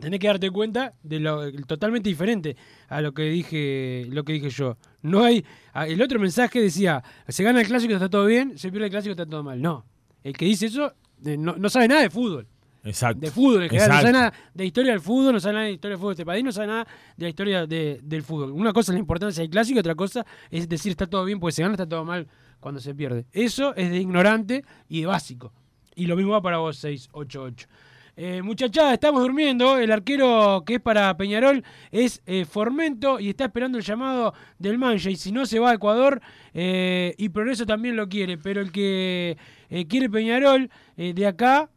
tenés 0.00 0.18
que 0.20 0.26
darte 0.26 0.50
cuenta 0.50 0.94
de 1.02 1.20
lo 1.20 1.52
totalmente 1.66 2.08
diferente 2.08 2.56
a 2.88 3.00
lo 3.02 3.12
que 3.12 3.22
dije 3.24 4.06
lo 4.10 4.24
que 4.24 4.32
dije 4.34 4.48
yo. 4.50 4.78
No 5.02 5.22
hay 5.22 5.44
el 5.86 6.00
otro 6.00 6.18
mensaje 6.18 6.60
decía, 6.60 7.02
se 7.28 7.44
gana 7.44 7.60
el 7.60 7.66
clásico 7.66 7.92
está 7.92 8.08
todo 8.08 8.24
bien, 8.26 8.56
se 8.58 8.70
pierde 8.70 8.86
el 8.86 8.90
clásico 8.90 9.10
está 9.12 9.26
todo 9.26 9.42
mal. 9.42 9.60
No. 9.60 9.84
El 10.24 10.32
que 10.34 10.44
dice 10.46 10.66
eso 10.66 10.94
eh, 11.24 11.36
no, 11.36 11.56
no 11.56 11.68
sabe 11.68 11.88
nada 11.88 12.00
de 12.02 12.10
fútbol. 12.10 12.46
Exacto. 12.84 13.20
De 13.20 13.30
fútbol 13.30 13.62
en 13.64 13.68
general, 13.70 13.88
no 13.90 14.00
sabe 14.00 14.12
nada 14.12 14.32
de 14.54 14.64
historia 14.66 14.92
del 14.92 15.00
fútbol, 15.00 15.32
no 15.34 15.40
sabe 15.40 15.54
nada 15.54 15.66
de 15.66 15.72
historia 15.72 15.90
del 15.94 15.98
fútbol 16.00 16.10
de 16.10 16.22
este 16.22 16.26
país, 16.26 16.44
no 16.44 16.52
sabe 16.52 16.66
nada 16.66 16.86
de 17.16 17.24
la 17.24 17.28
historia 17.28 17.66
de- 17.66 18.00
del 18.02 18.22
fútbol. 18.22 18.50
Una 18.52 18.72
cosa 18.72 18.90
es 18.92 18.94
la 18.94 19.00
importancia 19.00 19.40
del 19.42 19.50
clásico, 19.50 19.78
otra 19.80 19.94
cosa 19.94 20.26
es 20.50 20.68
decir 20.68 20.90
está 20.90 21.06
todo 21.06 21.24
bien 21.24 21.38
porque 21.38 21.52
se 21.52 21.62
gana, 21.62 21.74
está 21.74 21.88
todo 21.88 22.04
mal 22.04 22.26
cuando 22.60 22.80
se 22.80 22.94
pierde. 22.94 23.26
Eso 23.32 23.74
es 23.76 23.90
de 23.90 23.98
ignorante 23.98 24.64
y 24.88 25.00
de 25.02 25.06
básico. 25.06 25.52
Y 25.94 26.06
lo 26.06 26.16
mismo 26.16 26.32
va 26.32 26.42
para 26.42 26.58
vos, 26.58 26.76
688. 26.78 27.68
Eh, 28.14 28.42
muchachada, 28.42 28.92
estamos 28.92 29.22
durmiendo. 29.22 29.78
El 29.78 29.90
arquero 29.90 30.62
que 30.66 30.74
es 30.74 30.80
para 30.80 31.16
Peñarol 31.16 31.64
es 31.90 32.20
eh, 32.26 32.44
Formento 32.44 33.18
y 33.18 33.30
está 33.30 33.44
esperando 33.46 33.78
el 33.78 33.84
llamado 33.84 34.34
del 34.58 34.76
Mancha. 34.76 35.08
Y 35.08 35.16
si 35.16 35.32
no, 35.32 35.46
se 35.46 35.58
va 35.58 35.70
a 35.70 35.74
Ecuador 35.74 36.20
eh, 36.52 37.14
y 37.16 37.28
Progreso 37.30 37.64
también 37.64 37.96
lo 37.96 38.08
quiere. 38.08 38.36
Pero 38.38 38.60
el 38.60 38.70
que 38.70 39.36
eh, 39.70 39.86
quiere 39.86 40.10
Peñarol 40.10 40.68
de 40.96 41.26
acá, 41.26 41.70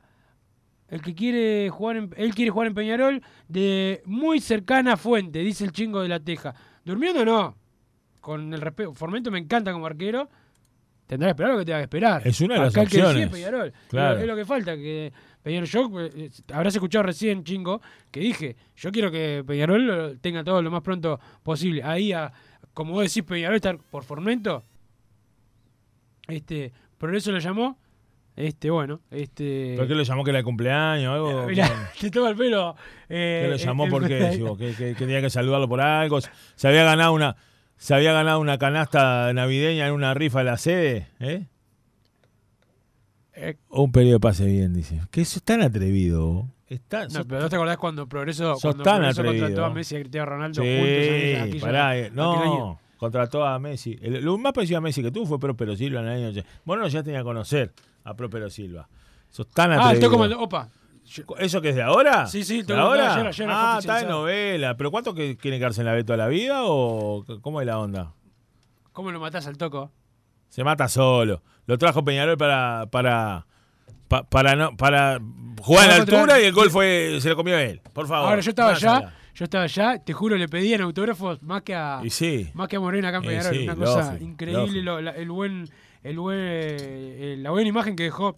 el 0.88 1.02
que 1.02 1.16
quiere 1.16 1.70
jugar, 1.70 1.98
en- 1.98 2.14
él 2.18 2.34
quiere 2.36 2.52
jugar 2.52 2.68
en 2.68 2.74
Peñarol 2.76 3.22
de 3.48 4.02
muy 4.06 4.40
cercana 4.40 4.98
fuente, 4.98 5.40
dice 5.40 5.64
el 5.66 5.72
chingo 5.72 6.02
de 6.02 6.10
la 6.10 6.20
Teja. 6.20 6.54
¿Durmiendo 6.84 7.22
o 7.22 7.26
no? 7.26 7.56
Con 8.22 8.54
el 8.54 8.62
respeto, 8.62 8.94
Formento 8.94 9.32
me 9.32 9.40
encanta 9.40 9.72
como 9.74 9.86
arquero. 9.86 10.30
Tendrá 11.08 11.28
que 11.28 11.32
esperar 11.32 11.52
lo 11.54 11.60
que 11.60 11.66
tenga 11.66 11.78
que 11.80 11.84
esperar. 11.84 12.28
Es 12.28 12.42
una 12.42 12.56
de 12.56 12.60
las 12.62 12.76
el 12.76 12.88
que 12.90 12.98
opciones. 12.98 13.26
es 13.26 13.30
Peñarol. 13.32 13.74
Claro. 13.90 14.20
Es, 14.20 14.26
lo, 14.28 14.36
que 14.36 14.46
falta. 14.46 14.76
que 14.76 15.14
Peñarol, 15.44 15.68
yo, 15.68 15.92
eh, 16.02 16.32
habrás 16.52 16.74
escuchado 16.74 17.04
recién, 17.04 17.44
chingo, 17.44 17.80
que 18.10 18.20
dije, 18.22 18.56
yo 18.76 18.92
quiero 18.92 19.12
que 19.12 19.44
Peñarol 19.46 19.86
lo 19.86 20.18
tenga 20.18 20.44
todo 20.44 20.64
lo 20.64 20.72
más 20.72 20.82
pronto 20.82 21.20
posible. 21.44 21.84
Ahí, 21.84 22.12
a- 22.12 22.34
como 22.74 22.94
vos 22.94 23.04
decís, 23.04 23.22
Peñarol 23.24 23.56
está 23.58 23.78
por 23.78 24.04
Formento. 24.04 24.64
Este, 26.28 26.72
Progreso 26.98 27.32
lo 27.32 27.40
llamó. 27.40 27.78
Este, 28.36 28.70
bueno, 28.70 29.00
este. 29.12 29.76
¿Por 29.78 29.88
qué 29.88 29.96
lo 29.96 30.04
llamó 30.04 30.24
que 30.26 30.32
era 30.32 30.40
el 30.40 30.46
cumpleaños 30.46 31.10
o 31.10 31.14
algo? 31.14 31.48
Mirá, 31.48 31.70
te 32.00 32.12
toma 32.12 32.30
el 32.30 32.36
pelo. 32.36 32.76
eh, 33.08 33.44
¿Qué 33.46 33.50
lo 33.52 33.56
llamó 33.56 33.86
el- 33.86 33.90
por 33.92 34.08
qué? 34.08 34.30
Digo, 34.32 34.58
que, 34.58 34.74
que- 34.74 34.90
que 34.94 34.96
tenía 34.96 35.22
que 35.22 35.30
saludarlo 35.30 35.70
por 35.70 35.80
algo. 35.80 36.20
Se 36.56 36.68
había 36.68 36.84
ganado 36.84 37.14
una, 37.14 37.38
se 37.78 37.94
había 37.96 38.12
ganado 38.12 38.40
una 38.40 38.58
canasta 38.58 39.32
navideña 39.34 39.88
en 39.88 39.94
una 39.94 40.14
rifa 40.14 40.40
de 40.40 40.46
la 40.46 40.58
sede, 40.58 41.08
¿eh? 41.20 41.46
Eh, 43.38 43.56
O 43.70 43.84
un 43.84 43.92
periodo 43.92 44.14
de 44.16 44.20
pase 44.20 44.46
bien, 44.46 44.74
dice. 44.74 45.02
Que 45.12 45.22
eso 45.22 45.40
es 45.40 45.44
tan 45.44 45.62
atrevido. 45.62 46.48
Está, 46.68 47.08
No, 47.08 47.26
pero 47.26 47.42
¿no 47.42 47.50
te 47.50 47.56
acordás 47.58 47.78
cuando 47.78 48.08
Progreso, 48.08 48.56
cuando 48.62 48.84
tan 48.84 49.02
Progreso 49.14 49.24
contrató 49.24 49.66
a 49.66 49.70
Messi 49.70 49.96
y 49.96 49.98
a 49.98 50.02
Cristiano 50.02 50.26
Ronaldo 50.26 50.62
Sí, 50.64 50.68
juntos? 50.78 51.42
aquella- 51.48 51.62
pará, 51.62 51.98
eh, 51.98 52.06
aquel 52.08 52.20
año? 52.20 52.58
no, 52.58 52.80
contrató 52.98 53.46
a 53.46 53.60
Messi. 53.60 54.00
El- 54.02 54.24
lo 54.24 54.38
más 54.38 54.52
parecido 54.54 54.80
a 54.80 54.82
Messi 54.82 55.04
que 55.04 55.12
tuvo 55.12 55.26
fue 55.28 55.40
Próspero 55.40 55.76
Silva 55.76 56.00
en 56.02 56.08
el 56.08 56.14
año 56.14 56.28
80. 56.30 56.50
Vos 56.64 56.78
no 56.80 56.88
ya 56.88 57.04
tenía 57.04 57.20
que 57.20 57.24
conocer 57.26 57.72
a 58.06 58.14
Próspero 58.16 58.50
Silva. 58.50 58.88
Sos 59.30 59.48
tan 59.50 59.72
Ah, 59.72 59.76
atrevido. 59.76 59.94
estoy 59.96 60.10
como 60.10 60.26
el. 60.26 60.34
Opa. 60.34 60.70
¿Eso 61.38 61.62
que 61.62 61.70
es 61.70 61.76
de 61.76 61.84
ahora? 61.84 62.26
Sí, 62.26 62.44
sí, 62.44 62.64
¿De 62.64 62.74
ahora? 62.76 63.14
ayer- 63.14 63.28
ayer 63.28 63.48
ah, 63.52 63.76
está 63.80 63.98
de 64.00 64.06
novela. 64.08 64.76
¿Pero 64.78 64.90
cuánto 64.90 65.14
que 65.14 65.38
quiere 65.38 65.60
quedarse 65.60 65.82
en 65.82 65.86
la 65.88 65.94
B 65.94 66.04
toda 66.04 66.18
la 66.18 66.28
vida 66.28 66.62
o 66.64 67.24
cómo 67.42 67.62
es 67.62 67.68
la 67.68 67.78
onda? 67.78 68.14
¿Cómo 68.92 69.12
lo 69.12 69.20
matás 69.20 69.46
al 69.46 69.58
toco? 69.58 69.92
Se 70.50 70.64
mata 70.64 70.88
solo. 70.88 71.44
Lo 71.68 71.78
trajo 71.78 72.04
Peñarol 72.04 72.38
para 72.38 72.88
para 72.90 73.46
pa- 74.08 74.24
para 74.24 74.56
no 74.56 74.76
para 74.78 75.20
jugar 75.62 75.86
a 75.86 75.88
la 75.90 75.96
altura 76.04 76.40
y 76.40 76.46
el 76.46 76.54
gol 76.54 76.72
fue 76.72 77.18
se 77.20 77.30
lo 77.30 77.36
comió 77.36 77.58
él. 77.58 77.82
Por 77.94 78.08
favor. 78.08 78.30
Ahora 78.30 78.42
yo 78.42 78.50
estaba 78.50 78.72
allá, 78.72 79.14
yo 79.36 79.44
estaba 79.44 79.66
allá, 79.66 80.00
te 80.04 80.14
juro, 80.14 80.38
le 80.38 80.48
pedían 80.48 80.82
autógrafos 80.82 81.42
más 81.44 81.62
que 81.64 81.76
a 81.76 82.00
Y 82.04 82.10
sí. 82.10 82.50
más 82.56 82.68
que 82.68 82.78
a 82.78 82.80
Morena 82.80 83.10
acá 83.10 83.18
en 83.18 83.24
Peñarol. 83.26 83.54
sí, 83.54 83.64
Una 83.64 83.76
cosa 83.76 84.06
lógico, 84.14 84.24
increíble 84.24 84.62
lógico. 84.62 84.84
lo- 84.86 85.02
la, 85.02 85.12
el 85.12 85.30
buen, 85.30 85.70
el 86.06 86.20
buen, 86.20 86.38
eh, 86.40 87.36
la 87.40 87.50
buena 87.52 87.68
imagen 87.68 87.96
que 87.96 88.04
dejó 88.04 88.38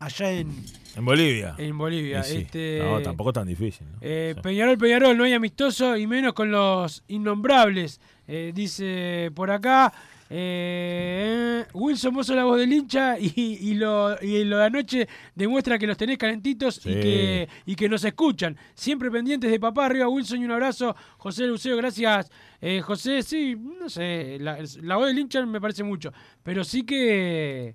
allá 0.00 0.32
en, 0.32 0.50
En 0.96 1.04
Bolivia. 1.04 1.54
en 1.58 1.76
Bolivia. 1.76 2.22
Sí. 2.22 2.38
Este, 2.38 2.80
No, 2.82 3.00
tampoco 3.02 3.32
tan 3.32 3.46
difícil. 3.46 3.86
¿no? 3.92 3.98
eh, 4.00 4.32
Sí. 4.34 4.40
Peñarol, 4.42 4.78
Peñarol, 4.78 5.16
no 5.16 5.24
hay 5.24 5.34
amistoso 5.34 5.96
y 5.96 6.06
menos 6.06 6.32
con 6.32 6.50
los 6.50 7.02
innombrables. 7.08 8.00
Eh, 8.26 8.52
dice 8.54 9.30
por 9.34 9.50
acá. 9.50 9.92
Eh, 10.30 11.64
Wilson, 11.72 12.14
vos 12.14 12.26
sos 12.26 12.36
la 12.36 12.44
voz 12.44 12.58
del 12.58 12.72
hincha 12.72 13.18
y, 13.18 13.32
y 13.36 13.74
lo, 13.74 14.16
y 14.22 14.44
lo 14.44 14.58
de 14.58 14.64
anoche 14.64 15.08
demuestra 15.34 15.78
que 15.78 15.86
los 15.86 15.96
tenés 15.96 16.18
calentitos 16.18 16.78
y, 16.84 16.94
que, 16.94 17.48
y 17.66 17.74
que 17.74 17.88
nos 17.88 18.04
escuchan. 18.04 18.56
Siempre 18.74 19.10
pendientes 19.10 19.50
de 19.50 19.60
papá, 19.60 19.86
arriba 19.86 20.08
Wilson 20.08 20.40
y 20.40 20.44
un 20.44 20.50
abrazo. 20.52 20.94
José 21.18 21.46
Luceo, 21.46 21.76
gracias. 21.76 22.30
Eh, 22.60 22.80
José, 22.80 23.22
sí, 23.22 23.56
no 23.56 23.88
sé, 23.88 24.38
la, 24.40 24.58
la 24.82 24.96
voz 24.96 25.06
del 25.08 25.18
hincha 25.18 25.44
me 25.46 25.60
parece 25.60 25.82
mucho, 25.84 26.12
pero 26.42 26.64
sí 26.64 26.84
que, 26.84 27.74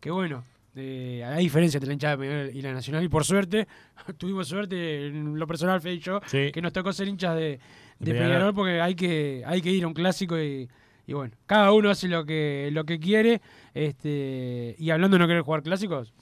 que 0.00 0.10
bueno, 0.10 0.44
eh, 0.76 1.24
hay 1.26 1.44
diferencia 1.44 1.78
entre 1.78 1.88
la 1.88 1.94
hinchada 1.94 2.16
de 2.16 2.52
y 2.54 2.62
la 2.62 2.72
nacional 2.72 3.02
y 3.02 3.08
por 3.08 3.24
suerte, 3.24 3.66
tuvimos 4.18 4.48
suerte 4.48 5.06
en 5.08 5.38
lo 5.38 5.46
personal, 5.46 5.80
Fede 5.80 5.94
y 5.94 5.98
yo, 5.98 6.20
Sí. 6.26 6.52
que 6.52 6.62
nos 6.62 6.72
tocó 6.72 6.92
ser 6.92 7.08
hinchas 7.08 7.34
de, 7.36 7.58
de. 7.98 8.12
Peñarol 8.12 8.54
porque 8.54 8.80
hay 8.80 8.94
que, 8.94 9.42
hay 9.46 9.60
que 9.62 9.70
ir 9.72 9.84
a 9.84 9.88
un 9.88 9.94
clásico 9.94 10.38
y, 10.38 10.68
y 11.08 11.14
bueno, 11.14 11.34
cada 11.46 11.72
uno 11.72 11.88
hace 11.88 12.06
lo 12.06 12.26
que, 12.26 12.68
lo 12.70 12.84
que 12.84 13.00
quiere. 13.00 13.40
Este, 13.72 14.76
y 14.78 14.90
hablando 14.90 15.14
de 15.16 15.20
no 15.20 15.26
querer 15.26 15.40
jugar 15.40 15.62
clásicos, 15.62 16.12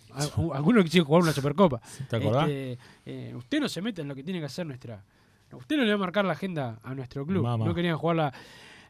algunos 0.55 0.85
quisieron 0.85 1.09
jugar 1.09 1.25
una 1.25 1.33
Supercopa. 1.33 1.81
¿Te 2.09 2.15
acordás? 2.15 2.49
Este, 2.49 2.79
eh, 3.05 3.35
usted 3.35 3.59
no 3.59 3.69
se 3.69 3.83
mete 3.83 4.03
en 4.03 4.09
lo 4.09 4.15
que 4.15 4.23
tiene 4.23 4.39
que 4.39 4.47
hacer 4.47 4.65
nuestra. 4.65 5.03
Usted 5.53 5.77
no 5.77 5.83
le 5.83 5.89
va 5.89 5.97
a 5.97 5.99
marcar 5.99 6.25
la 6.25 6.35
agenda 6.35 6.79
a 6.85 6.95
nuestro 6.95 7.27
club. 7.27 7.43
No 7.43 7.75
querían 7.75 7.97
jugar 7.99 8.17
la, 8.17 8.33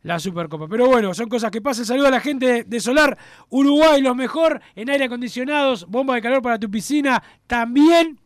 la 0.02 0.20
Supercopa. 0.20 0.68
Pero 0.68 0.86
bueno, 0.86 1.14
son 1.14 1.30
cosas 1.30 1.50
que 1.50 1.62
pasan. 1.62 1.86
Saludo 1.86 2.08
a 2.08 2.10
la 2.10 2.20
gente 2.20 2.64
de 2.64 2.80
Solar 2.80 3.16
Uruguay, 3.48 4.02
los 4.02 4.14
mejor 4.14 4.60
en 4.74 4.90
aire 4.90 5.06
acondicionados, 5.06 5.86
bomba 5.86 6.14
de 6.16 6.20
calor 6.20 6.42
para 6.42 6.58
tu 6.58 6.70
piscina. 6.70 7.22
También 7.46 8.18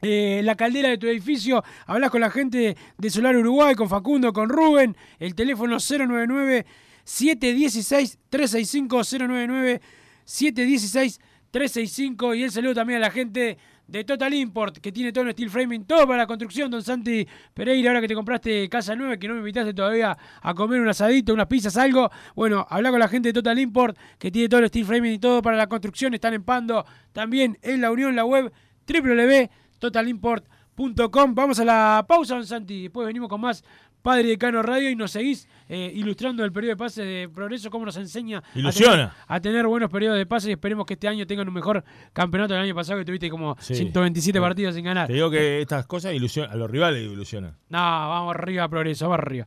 eh, 0.00 0.40
la 0.42 0.54
caldera 0.54 0.88
de 0.88 0.96
tu 0.96 1.06
edificio. 1.06 1.62
Hablas 1.86 2.10
con 2.10 2.22
la 2.22 2.30
gente 2.30 2.78
de 2.96 3.10
Solar 3.10 3.36
Uruguay, 3.36 3.74
con 3.74 3.90
Facundo, 3.90 4.32
con 4.32 4.48
Rubén. 4.48 4.96
El 5.18 5.34
teléfono 5.34 5.76
099 5.76 6.64
716 7.04 8.18
365 8.28 8.96
099 8.96 9.80
716 10.24 11.20
365 11.50 12.34
y 12.34 12.42
el 12.42 12.50
saludo 12.50 12.74
también 12.74 12.98
a 12.98 13.06
la 13.06 13.10
gente 13.10 13.56
de 13.86 14.02
Total 14.04 14.32
Import 14.34 14.78
que 14.78 14.90
tiene 14.90 15.12
todo 15.12 15.24
en 15.24 15.32
steel 15.32 15.50
framing, 15.50 15.84
todo 15.84 16.06
para 16.06 16.16
la 16.18 16.26
construcción, 16.26 16.70
don 16.70 16.82
Santi 16.82 17.28
Pereira, 17.52 17.90
ahora 17.90 18.00
que 18.00 18.08
te 18.08 18.14
compraste 18.14 18.66
casa 18.68 18.96
nueva, 18.96 19.18
que 19.18 19.28
no 19.28 19.34
me 19.34 19.40
invitaste 19.40 19.74
todavía 19.74 20.16
a 20.40 20.54
comer 20.54 20.80
un 20.80 20.88
asadito, 20.88 21.34
unas 21.34 21.46
pizzas, 21.46 21.76
algo. 21.76 22.10
Bueno, 22.34 22.66
habla 22.68 22.90
con 22.90 22.98
la 22.98 23.08
gente 23.08 23.28
de 23.28 23.34
Total 23.34 23.58
Import 23.58 23.96
que 24.18 24.30
tiene 24.30 24.48
todo 24.48 24.60
el 24.60 24.68
steel 24.68 24.86
framing 24.86 25.12
y 25.12 25.18
todo 25.18 25.42
para 25.42 25.56
la 25.56 25.68
construcción, 25.68 26.14
están 26.14 26.34
en 26.34 26.44
Pando, 26.44 26.84
también 27.12 27.58
en 27.62 27.80
la 27.80 27.90
Unión, 27.90 28.14
la 28.16 28.24
web 28.24 28.52
www.totalimport.com. 28.88 31.34
Vamos 31.34 31.58
a 31.60 31.64
la 31.64 32.04
pausa, 32.08 32.34
don 32.34 32.46
Santi, 32.46 32.82
después 32.82 33.06
venimos 33.06 33.28
con 33.28 33.40
más 33.40 33.62
Padre 34.04 34.28
de 34.28 34.36
Cano 34.36 34.62
Radio 34.62 34.90
y 34.90 34.96
nos 34.96 35.12
seguís 35.12 35.48
eh, 35.66 35.90
ilustrando 35.94 36.44
el 36.44 36.52
periodo 36.52 36.72
de 36.72 36.76
pases 36.76 37.06
de 37.06 37.26
progreso, 37.34 37.70
cómo 37.70 37.86
nos 37.86 37.96
enseña 37.96 38.40
a 38.54 38.58
Ilusiona. 38.58 38.92
tener, 38.92 39.10
a 39.28 39.40
tener 39.40 39.66
buenos 39.66 39.90
periodos 39.90 40.18
de 40.18 40.26
pases 40.26 40.50
y 40.50 40.52
esperemos 40.52 40.84
que 40.84 40.92
este 40.92 41.08
año 41.08 41.26
tengan 41.26 41.48
un 41.48 41.54
mejor 41.54 41.82
campeonato 42.12 42.52
del 42.52 42.64
año 42.64 42.74
pasado 42.74 42.98
que 42.98 43.06
tuviste 43.06 43.30
como 43.30 43.56
Sí. 43.60 43.74
127 43.74 44.38
partidos 44.42 44.74
sin 44.74 44.84
ganar. 44.84 45.06
Te 45.06 45.14
digo 45.14 45.30
que 45.30 45.62
estas 45.62 45.86
cosas 45.86 46.12
ilusionan, 46.12 46.52
a 46.52 46.56
los 46.56 46.70
rivales 46.70 47.02
ilusionan. 47.02 47.56
No, 47.70 47.78
vamos 47.78 48.34
arriba, 48.34 48.68
progreso, 48.68 49.08
vamos 49.08 49.24
arriba. 49.24 49.46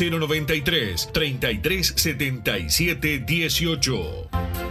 093 0.09 1.07
3377 1.13 3.25
18. 3.25 4.70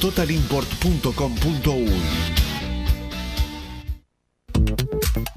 www.totalimport.com.uy. 0.00 2.55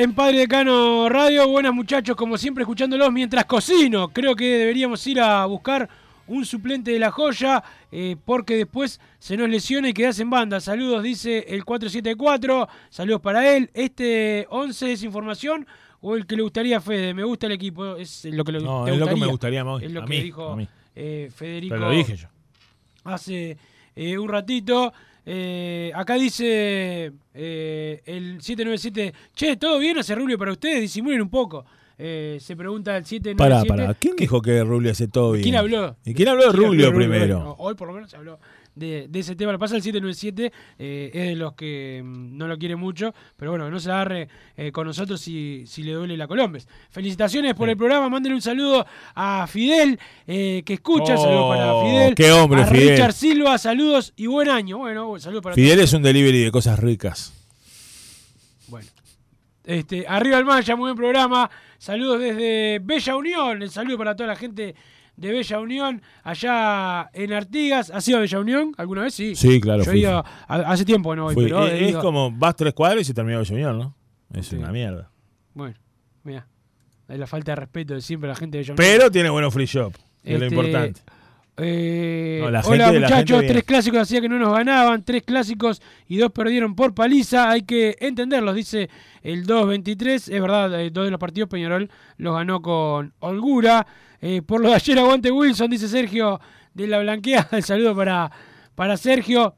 En 0.00 0.14
Padre 0.14 0.38
Decano 0.38 1.10
Radio. 1.10 1.46
Buenas 1.46 1.74
muchachos, 1.74 2.16
como 2.16 2.38
siempre 2.38 2.62
escuchándolos 2.62 3.12
mientras 3.12 3.44
cocino. 3.44 4.08
Creo 4.08 4.34
que 4.34 4.46
deberíamos 4.56 5.06
ir 5.06 5.20
a 5.20 5.44
buscar 5.44 5.90
un 6.26 6.46
suplente 6.46 6.90
de 6.90 6.98
la 6.98 7.10
joya 7.10 7.62
eh, 7.92 8.16
porque 8.24 8.56
después 8.56 8.98
se 9.18 9.36
nos 9.36 9.50
lesiona 9.50 9.90
y 9.90 9.92
quedas 9.92 10.18
en 10.18 10.30
banda. 10.30 10.58
Saludos, 10.58 11.02
dice 11.02 11.44
el 11.48 11.66
474. 11.66 12.66
Saludos 12.88 13.20
para 13.20 13.54
él. 13.54 13.68
Este 13.74 14.46
11 14.48 14.92
es 14.92 15.02
información 15.02 15.66
o 16.00 16.16
el 16.16 16.26
que 16.26 16.34
le 16.34 16.42
gustaría 16.44 16.78
a 16.78 16.80
Fede. 16.80 17.12
Me 17.12 17.24
gusta 17.24 17.44
el 17.44 17.52
equipo. 17.52 17.96
Es 17.96 18.24
lo 18.24 18.42
que 18.42 18.52
le 18.52 18.60
No, 18.60 18.86
es 18.86 18.96
lo 18.96 19.06
que 19.06 19.16
me 19.16 19.26
gustaría. 19.26 19.64
gustaría 19.64 19.64
mí, 19.64 19.84
Es 19.84 19.92
lo 19.92 20.00
a 20.00 20.04
que 20.06 20.10
mí, 20.10 20.22
dijo 20.22 20.58
eh, 20.96 21.30
Federico. 21.34 21.74
Pero 21.74 21.90
lo 21.90 21.94
dije 21.94 22.16
yo. 22.16 22.28
Hace 23.04 23.58
eh, 23.94 24.16
un 24.16 24.30
ratito. 24.30 24.94
Eh, 25.26 25.92
acá 25.94 26.14
dice 26.14 27.12
eh, 27.34 28.02
el 28.04 28.40
797. 28.40 29.12
Che, 29.34 29.56
¿todo 29.56 29.78
bien 29.78 29.98
hace 29.98 30.14
Rubio 30.14 30.38
para 30.38 30.52
ustedes? 30.52 30.80
Disimulen 30.80 31.22
un 31.22 31.30
poco. 31.30 31.64
Eh, 31.98 32.38
se 32.40 32.56
pregunta 32.56 32.96
el 32.96 33.04
797. 33.04 33.36
Pará, 33.36 33.64
pará. 33.64 33.94
¿Quién 33.94 34.16
dijo 34.16 34.40
que 34.40 34.62
Rubio 34.64 34.90
hace 34.90 35.08
todo 35.08 35.32
bien? 35.32 35.42
¿Quién 35.42 35.56
habló? 35.56 35.96
¿Y 36.04 36.14
quién 36.14 36.28
habló 36.28 36.46
de 36.46 36.52
Rubio 36.52 36.94
primero? 36.94 37.54
Hoy 37.58 37.74
por 37.74 37.88
lo 37.88 37.94
menos 37.94 38.10
se 38.10 38.16
habló 38.16 38.38
de, 38.74 39.06
de 39.08 39.18
ese 39.20 39.36
tema. 39.36 39.52
Lo 39.52 39.58
pasa 39.58 39.76
el 39.76 39.82
797, 39.82 40.52
eh, 40.78 41.10
es 41.12 41.26
de 41.30 41.36
los 41.36 41.54
que 41.54 42.00
mm, 42.04 42.36
no 42.36 42.46
lo 42.48 42.58
quiere 42.58 42.76
mucho, 42.76 43.14
pero 43.36 43.50
bueno, 43.52 43.70
no 43.70 43.78
se 43.80 43.90
agarre 43.90 44.28
eh, 44.56 44.72
con 44.72 44.86
nosotros 44.86 45.20
si, 45.20 45.64
si 45.66 45.82
le 45.82 45.92
duele 45.92 46.16
la 46.16 46.26
Colombes. 46.26 46.68
Felicitaciones 46.90 47.54
por 47.54 47.68
el 47.68 47.76
programa, 47.76 48.08
mándenle 48.08 48.36
un 48.36 48.42
saludo 48.42 48.86
a 49.14 49.46
Fidel, 49.46 49.98
eh, 50.26 50.62
que 50.64 50.74
escucha, 50.74 51.14
Oh, 51.14 51.22
saludos 51.22 51.56
para 51.56 51.82
Fidel. 51.82 52.14
qué 52.14 52.32
hombre, 52.32 52.62
a 52.62 52.66
Fidel. 52.66 52.90
Richard 52.90 53.12
Silva, 53.12 53.58
saludos 53.58 54.12
y 54.16 54.26
buen 54.26 54.48
año. 54.48 54.78
Bueno, 54.78 55.18
saludos 55.18 55.42
para 55.42 55.54
Fidel 55.54 55.76
todos. 55.78 55.84
es 55.90 55.92
un 55.94 56.02
delivery 56.02 56.44
de 56.44 56.50
cosas 56.50 56.78
ricas. 56.78 57.32
Bueno. 58.68 58.88
Este, 59.64 60.06
arriba 60.08 60.38
el 60.38 60.44
Maya, 60.44 60.74
muy 60.76 60.84
buen 60.84 60.96
programa. 60.96 61.50
Saludos 61.78 62.20
desde 62.20 62.78
Bella 62.82 63.16
Unión. 63.16 63.62
El 63.62 63.70
saludo 63.70 63.98
para 63.98 64.14
toda 64.16 64.28
la 64.28 64.36
gente 64.36 64.74
de 65.20 65.30
Bella 65.32 65.60
Unión, 65.60 66.02
allá 66.22 67.10
en 67.12 67.32
Artigas. 67.32 67.90
¿Has 67.90 68.06
ido 68.08 68.18
a 68.18 68.20
Bella 68.22 68.40
Unión 68.40 68.72
alguna 68.78 69.02
vez? 69.02 69.14
Sí. 69.14 69.34
Sí, 69.36 69.60
claro, 69.60 69.84
Yo 69.84 69.90
he 69.90 69.94
fui, 69.94 70.00
ido 70.00 70.24
hace 70.48 70.84
tiempo 70.84 71.14
no 71.14 71.24
voy, 71.24 71.34
Fui- 71.34 71.44
pero 71.44 71.66
es, 71.66 71.94
como 71.96 72.30
vas 72.32 72.56
tres 72.56 72.72
cuadros 72.74 73.02
y 73.02 73.04
se 73.04 73.14
termina 73.14 73.38
Bella 73.38 73.54
Unión, 73.54 73.78
¿no? 73.78 73.94
Es 74.32 74.46
Sí. 74.46 74.56
una 74.56 74.72
mierda. 74.72 75.10
Bueno, 75.54 75.74
mira. 76.24 76.46
Es 77.08 77.18
la 77.18 77.26
falta 77.26 77.52
de 77.52 77.56
respeto 77.56 77.94
de 77.94 78.00
siempre 78.00 78.30
a 78.30 78.32
la 78.32 78.36
gente 78.36 78.56
de 78.58 78.62
Bella 78.62 78.74
Unión. 78.74 78.98
Pero 78.98 79.10
tiene 79.10 79.30
buenos 79.30 79.52
free 79.52 79.66
shop, 79.66 79.92
que 80.22 80.34
es 80.34 80.38
lo 80.40 80.46
Este, 80.46 80.54
importante. 80.56 81.00
Eh, 81.62 82.38
No, 82.62 82.62
hola 82.70 82.92
muchachos, 83.00 83.42
tres 83.46 83.64
clásicos 83.64 84.00
hacía 84.00 84.20
que 84.20 84.28
no 84.28 84.38
nos 84.38 84.52
ganaban, 84.54 85.04
tres 85.04 85.22
clásicos 85.22 85.82
y 86.08 86.16
dos 86.16 86.30
perdieron 86.32 86.74
por 86.74 86.94
paliza, 86.94 87.50
hay 87.50 87.62
que 87.62 87.96
entenderlos, 88.00 88.54
dice 88.54 88.88
el 89.22 89.46
2-23, 89.46 90.14
es 90.14 90.28
verdad, 90.40 90.80
eh, 90.80 90.90
dos 90.90 91.04
de 91.04 91.10
los 91.10 91.20
partidos 91.20 91.48
Peñarol 91.50 91.90
los 92.16 92.34
ganó 92.34 92.62
con 92.62 93.12
holgura, 93.20 93.86
Eh, 94.22 94.42
por 94.42 94.60
lo 94.60 94.68
de 94.68 94.74
ayer 94.74 94.98
aguante 94.98 95.30
Wilson, 95.30 95.70
dice 95.70 95.88
Sergio 95.88 96.40
de 96.74 96.86
la 96.86 96.98
Blanquea, 96.98 97.48
el 97.52 97.62
saludo 97.62 97.96
para, 97.96 98.30
para 98.74 98.96
Sergio, 98.96 99.54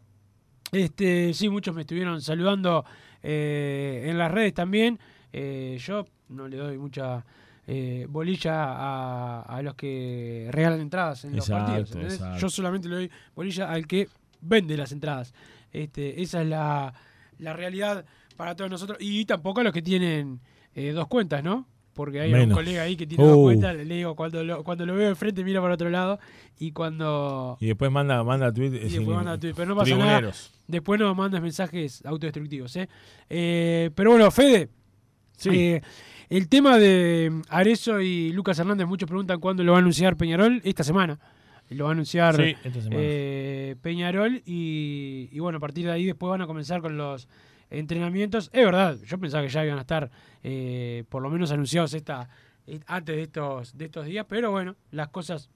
este, 0.70 1.34
sí, 1.34 1.48
muchos 1.48 1.74
me 1.74 1.80
estuvieron 1.82 2.20
saludando 2.20 2.84
eh, 3.22 4.06
en 4.08 4.18
las 4.18 4.30
redes 4.30 4.54
también, 4.54 4.98
yo 5.32 6.04
no 6.28 6.48
le 6.48 6.56
doy 6.56 6.78
mucha... 6.78 7.24
eh, 7.74 8.06
bolilla 8.08 8.64
a, 8.64 9.40
a 9.42 9.62
los 9.62 9.74
que 9.74 10.48
regalan 10.50 10.80
entradas 10.80 11.24
en 11.24 11.36
los 11.36 11.48
partidos. 11.48 11.90
¿entendés? 11.92 12.20
Yo 12.38 12.50
solamente 12.50 12.88
le 12.88 12.94
doy 12.96 13.10
bolilla 13.34 13.70
al 13.70 13.86
que 13.86 14.08
vende 14.40 14.76
las 14.76 14.92
entradas. 14.92 15.32
Este, 15.72 16.20
esa 16.22 16.42
es 16.42 16.48
la, 16.48 16.92
la 17.38 17.52
realidad 17.54 18.04
para 18.36 18.54
todos 18.54 18.70
nosotros. 18.70 18.98
Y 19.00 19.24
tampoco 19.24 19.60
a 19.60 19.64
los 19.64 19.72
que 19.72 19.80
tienen 19.82 20.40
eh, 20.74 20.92
dos 20.92 21.06
cuentas, 21.08 21.42
¿no? 21.42 21.66
Porque 21.94 22.20
hay 22.20 22.32
un 22.32 22.50
colega 22.50 22.82
ahí 22.82 22.96
que 22.96 23.06
tiene 23.06 23.22
dos 23.24 23.36
Uh. 23.36 23.42
cuentas, 23.42 23.74
le 23.76 23.84
digo, 23.84 24.14
cuando 24.16 24.42
lo, 24.42 24.64
cuando 24.64 24.86
lo 24.86 24.94
veo 24.94 25.08
de 25.10 25.14
frente 25.14 25.44
mira 25.44 25.60
para 25.60 25.74
otro 25.74 25.90
lado 25.90 26.18
y 26.58 26.72
cuando... 26.72 27.58
Y 27.60 27.66
después 27.66 27.90
manda, 27.90 28.24
manda 28.24 28.50
tweet. 28.52 28.68
Y 28.68 28.88
después 28.96 29.14
manda 29.16 29.36
tweet, 29.38 29.52
pero 29.54 29.68
no 29.68 29.76
pasa 29.76 29.96
nada. 29.96 30.32
Después 30.66 30.98
no 30.98 31.14
mandas 31.14 31.42
mensajes 31.42 32.02
autodestructivos, 32.06 32.74
¿eh? 32.76 32.88
Eh, 33.28 33.90
pero 33.94 34.10
bueno, 34.12 34.30
Fede, 34.30 34.70
Sí. 35.36 35.50
eh, 35.52 35.82
el 36.36 36.48
tema 36.48 36.78
de 36.78 37.42
Arezo 37.48 38.00
y 38.00 38.32
Lucas 38.32 38.58
Hernández, 38.58 38.86
muchos 38.86 39.08
preguntan 39.08 39.38
cuándo 39.40 39.62
lo 39.64 39.72
va 39.72 39.78
a 39.78 39.80
anunciar 39.80 40.16
Peñarol. 40.16 40.60
Esta 40.64 40.84
semana. 40.84 41.18
Lo 41.70 41.84
va 41.84 41.90
a 41.90 41.92
anunciar 41.92 42.36
Sí, 42.36 42.54
eh, 42.90 43.76
Peñarol 43.80 44.42
y, 44.44 45.28
y 45.32 45.38
bueno, 45.38 45.56
a 45.56 45.60
partir 45.60 45.86
de 45.86 45.92
ahí 45.92 46.04
después 46.04 46.28
van 46.28 46.42
a 46.42 46.46
comenzar 46.46 46.82
con 46.82 46.96
los 46.98 47.28
entrenamientos. 47.70 48.50
Es 48.52 48.64
verdad, 48.64 48.98
yo 49.06 49.18
pensaba 49.18 49.42
que 49.42 49.48
ya 49.48 49.64
iban 49.64 49.78
a 49.78 49.82
estar 49.82 50.10
eh, 50.42 51.04
por 51.08 51.22
lo 51.22 51.30
menos 51.30 51.50
anunciados 51.50 51.94
esta 51.94 52.28
eh, 52.66 52.80
antes 52.86 53.16
de 53.16 53.22
estos, 53.22 53.76
de 53.78 53.86
estos 53.86 54.04
días, 54.04 54.26
pero 54.28 54.50
bueno, 54.50 54.76
las 54.90 55.08
cosas 55.08 55.48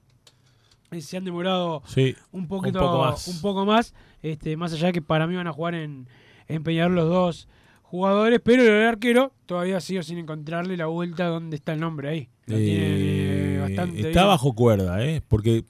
se 0.99 1.17
han 1.17 1.25
demorado 1.25 1.83
Sí, 1.85 2.15
un 2.31 2.47
poquito 2.47 2.79
un 2.79 2.85
poco 2.85 3.03
más. 3.03 3.27
un 3.27 3.41
poco 3.41 3.65
más, 3.65 3.93
este, 4.23 4.57
más 4.57 4.73
allá 4.73 4.87
de 4.87 4.93
que 4.93 5.01
para 5.03 5.27
mí 5.27 5.35
van 5.35 5.47
a 5.47 5.53
jugar 5.53 5.75
en, 5.75 6.07
en 6.47 6.63
Peñarol 6.63 6.95
los 6.95 7.09
dos 7.09 7.47
jugadores, 7.89 8.39
pero 8.43 8.63
el 8.63 8.85
arquero 8.87 9.33
todavía 9.45 9.79
sigo 9.79 10.03
sin 10.03 10.17
encontrarle 10.17 10.77
la 10.77 10.85
vuelta 10.87 11.27
donde 11.27 11.55
está 11.55 11.73
el 11.73 11.79
nombre 11.79 12.09
ahí. 12.09 12.29
Lo 12.45 12.57
tiene 12.57 13.55
Eh, 13.55 13.59
bastante 13.61 13.97
está 13.97 14.09
bien. 14.21 14.27
bajo 14.27 14.53
cuerda, 14.53 15.03
¿eh? 15.05 15.21
Porque 15.27 15.63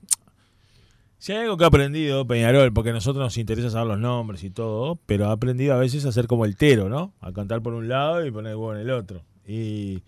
si 1.20 1.32
hay 1.32 1.40
algo 1.44 1.58
que 1.58 1.64
ha 1.64 1.68
aprendido 1.68 2.26
Peñarol, 2.28 2.72
porque 2.74 2.92
a 2.92 2.94
nosotros 2.94 3.24
nos 3.24 3.38
interesa 3.38 3.70
saber 3.70 3.88
los 3.88 4.00
nombres 4.00 4.44
y 4.44 4.50
todo, 4.50 5.00
pero 5.06 5.28
ha 5.28 5.32
aprendido 5.32 5.74
a 5.74 5.78
veces 5.78 6.06
a 6.06 6.12
ser 6.12 6.28
como 6.28 6.46
el 6.46 6.56
tero, 6.58 6.90
¿no? 6.90 7.14
A 7.22 7.32
cantar 7.32 7.62
por 7.62 7.74
un 7.74 7.88
lado 7.88 8.26
y 8.26 8.32
poner 8.32 8.52
el 8.52 8.58
huevo 8.58 8.74
en 8.76 8.82
el 8.82 8.92
otro. 8.92 9.24
Y, 9.48 10.04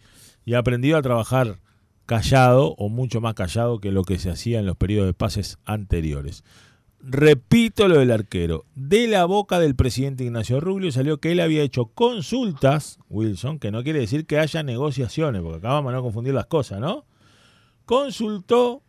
y 0.45 0.53
ha 0.53 0.59
aprendido 0.59 0.97
a 0.97 1.01
trabajar 1.01 1.57
callado 2.05 2.73
o 2.77 2.89
mucho 2.89 3.21
más 3.21 3.35
callado 3.35 3.79
que 3.79 3.91
lo 3.91 4.03
que 4.03 4.17
se 4.17 4.29
hacía 4.31 4.59
en 4.59 4.65
los 4.65 4.75
periodos 4.77 5.07
de 5.07 5.13
pases 5.13 5.57
anteriores. 5.65 6.43
Repito 7.01 7.87
lo 7.87 7.99
del 7.99 8.11
arquero. 8.11 8.65
De 8.75 9.07
la 9.07 9.25
boca 9.25 9.59
del 9.59 9.75
presidente 9.75 10.25
Ignacio 10.25 10.59
Rubio 10.59 10.91
salió 10.91 11.19
que 11.19 11.31
él 11.31 11.39
había 11.39 11.63
hecho 11.63 11.85
consultas, 11.85 12.99
Wilson, 13.09 13.59
que 13.59 13.71
no 13.71 13.83
quiere 13.83 13.99
decir 13.99 14.25
que 14.25 14.37
haya 14.37 14.63
negociaciones, 14.63 15.41
porque 15.41 15.59
acá 15.59 15.69
vamos 15.69 15.91
a 15.91 15.95
no 15.95 16.03
confundir 16.03 16.33
las 16.33 16.47
cosas, 16.47 16.81
¿no? 16.81 17.05
Consultó 17.85 18.83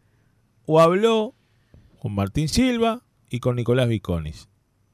o 0.66 0.80
habló 0.80 1.34
con 2.00 2.14
Martín 2.14 2.48
Silva 2.48 3.02
y 3.28 3.38
con 3.38 3.56
Nicolás 3.56 3.88
Viconis. 3.88 4.48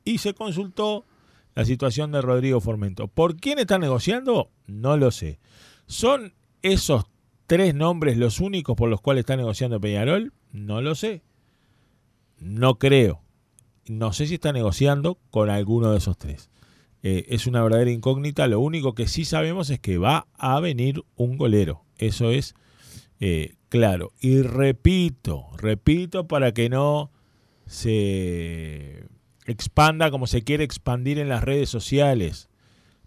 Y 0.04 0.18
se 0.18 0.34
consultó 0.34 1.06
la 1.54 1.64
situación 1.64 2.12
de 2.12 2.20
Rodrigo 2.20 2.60
Formento. 2.60 3.08
¿Por 3.08 3.36
quién 3.36 3.58
está 3.58 3.78
negociando? 3.78 4.50
No 4.66 4.96
lo 4.98 5.10
sé. 5.10 5.40
¿Son 5.86 6.34
esos 6.62 7.06
tres 7.46 7.74
nombres 7.74 8.18
los 8.18 8.40
únicos 8.40 8.76
por 8.76 8.90
los 8.90 9.00
cuales 9.00 9.20
está 9.20 9.36
negociando 9.36 9.80
Peñarol? 9.80 10.34
No 10.52 10.82
lo 10.82 10.94
sé. 10.94 11.22
No 12.38 12.78
creo. 12.78 13.22
no 13.88 14.12
sé 14.12 14.26
si 14.26 14.34
está 14.34 14.52
negociando 14.52 15.18
con 15.30 15.48
alguno 15.48 15.92
de 15.92 15.98
esos 15.98 16.18
tres. 16.18 16.50
Eh, 17.02 17.26
es 17.28 17.46
una 17.46 17.62
verdadera 17.62 17.90
incógnita. 17.90 18.48
Lo 18.48 18.58
único 18.60 18.94
que 18.94 19.06
sí 19.06 19.24
sabemos 19.24 19.70
es 19.70 19.78
que 19.78 19.98
va 19.98 20.26
a 20.34 20.58
venir 20.60 21.04
un 21.14 21.36
golero. 21.36 21.84
Eso 21.98 22.30
es 22.30 22.54
eh, 23.20 23.54
claro. 23.68 24.12
Y 24.20 24.42
repito, 24.42 25.46
repito 25.56 26.26
para 26.26 26.52
que 26.52 26.68
no 26.68 27.10
se 27.66 29.04
expanda 29.46 30.10
como 30.10 30.26
se 30.26 30.42
quiere 30.42 30.64
expandir 30.64 31.18
en 31.18 31.28
las 31.28 31.44
redes 31.44 31.68
sociales. 31.68 32.48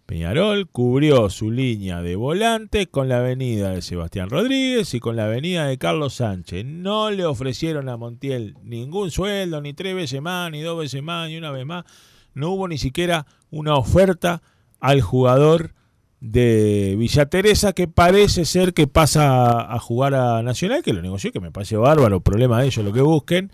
Peñarol 0.09 0.67
cubrió 0.67 1.29
su 1.29 1.51
línea 1.51 2.01
de 2.01 2.15
volante 2.15 2.87
con 2.87 3.09
la 3.09 3.19
avenida 3.19 3.69
de 3.69 3.83
Sebastián 3.83 4.31
Rodríguez 4.31 4.91
y 4.95 4.99
con 4.99 5.15
la 5.15 5.25
avenida 5.25 5.67
de 5.67 5.77
Carlos 5.77 6.15
Sánchez. 6.15 6.65
No 6.65 7.11
le 7.11 7.25
ofrecieron 7.25 7.89
a 7.89 7.95
Montiel 7.95 8.57
ningún 8.63 9.11
sueldo, 9.11 9.61
ni 9.61 9.75
tres 9.75 9.93
veces 9.93 10.19
más, 10.19 10.49
ni 10.49 10.61
dos 10.61 10.79
veces 10.79 11.03
más, 11.03 11.29
ni 11.29 11.37
una 11.37 11.51
vez 11.51 11.63
más. 11.63 11.85
No 12.33 12.49
hubo 12.49 12.67
ni 12.67 12.79
siquiera 12.79 13.27
una 13.51 13.75
oferta 13.75 14.41
al 14.79 15.01
jugador 15.01 15.75
de 16.21 16.95
Villa 16.97 17.27
Teresa 17.27 17.73
que 17.73 17.87
parece 17.87 18.45
ser 18.45 18.73
que 18.73 18.87
pasa 18.87 19.61
a 19.61 19.77
jugar 19.77 20.15
a 20.15 20.41
Nacional, 20.41 20.81
que 20.81 20.93
lo 20.93 21.03
negoció, 21.03 21.31
que 21.31 21.39
me 21.39 21.51
parece 21.51 21.77
bárbaro, 21.77 22.21
problema 22.21 22.61
de 22.61 22.65
ellos, 22.65 22.83
lo 22.83 22.93
que 22.93 23.01
busquen, 23.01 23.51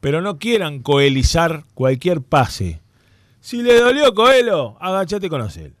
pero 0.00 0.20
no 0.20 0.38
quieran 0.38 0.82
coelizar 0.82 1.64
cualquier 1.72 2.20
pase. 2.20 2.82
Si 3.40 3.62
le 3.62 3.80
dolió 3.80 4.12
Coelho, 4.12 4.76
agachate 4.82 5.30
con 5.30 5.40
él. 5.40 5.74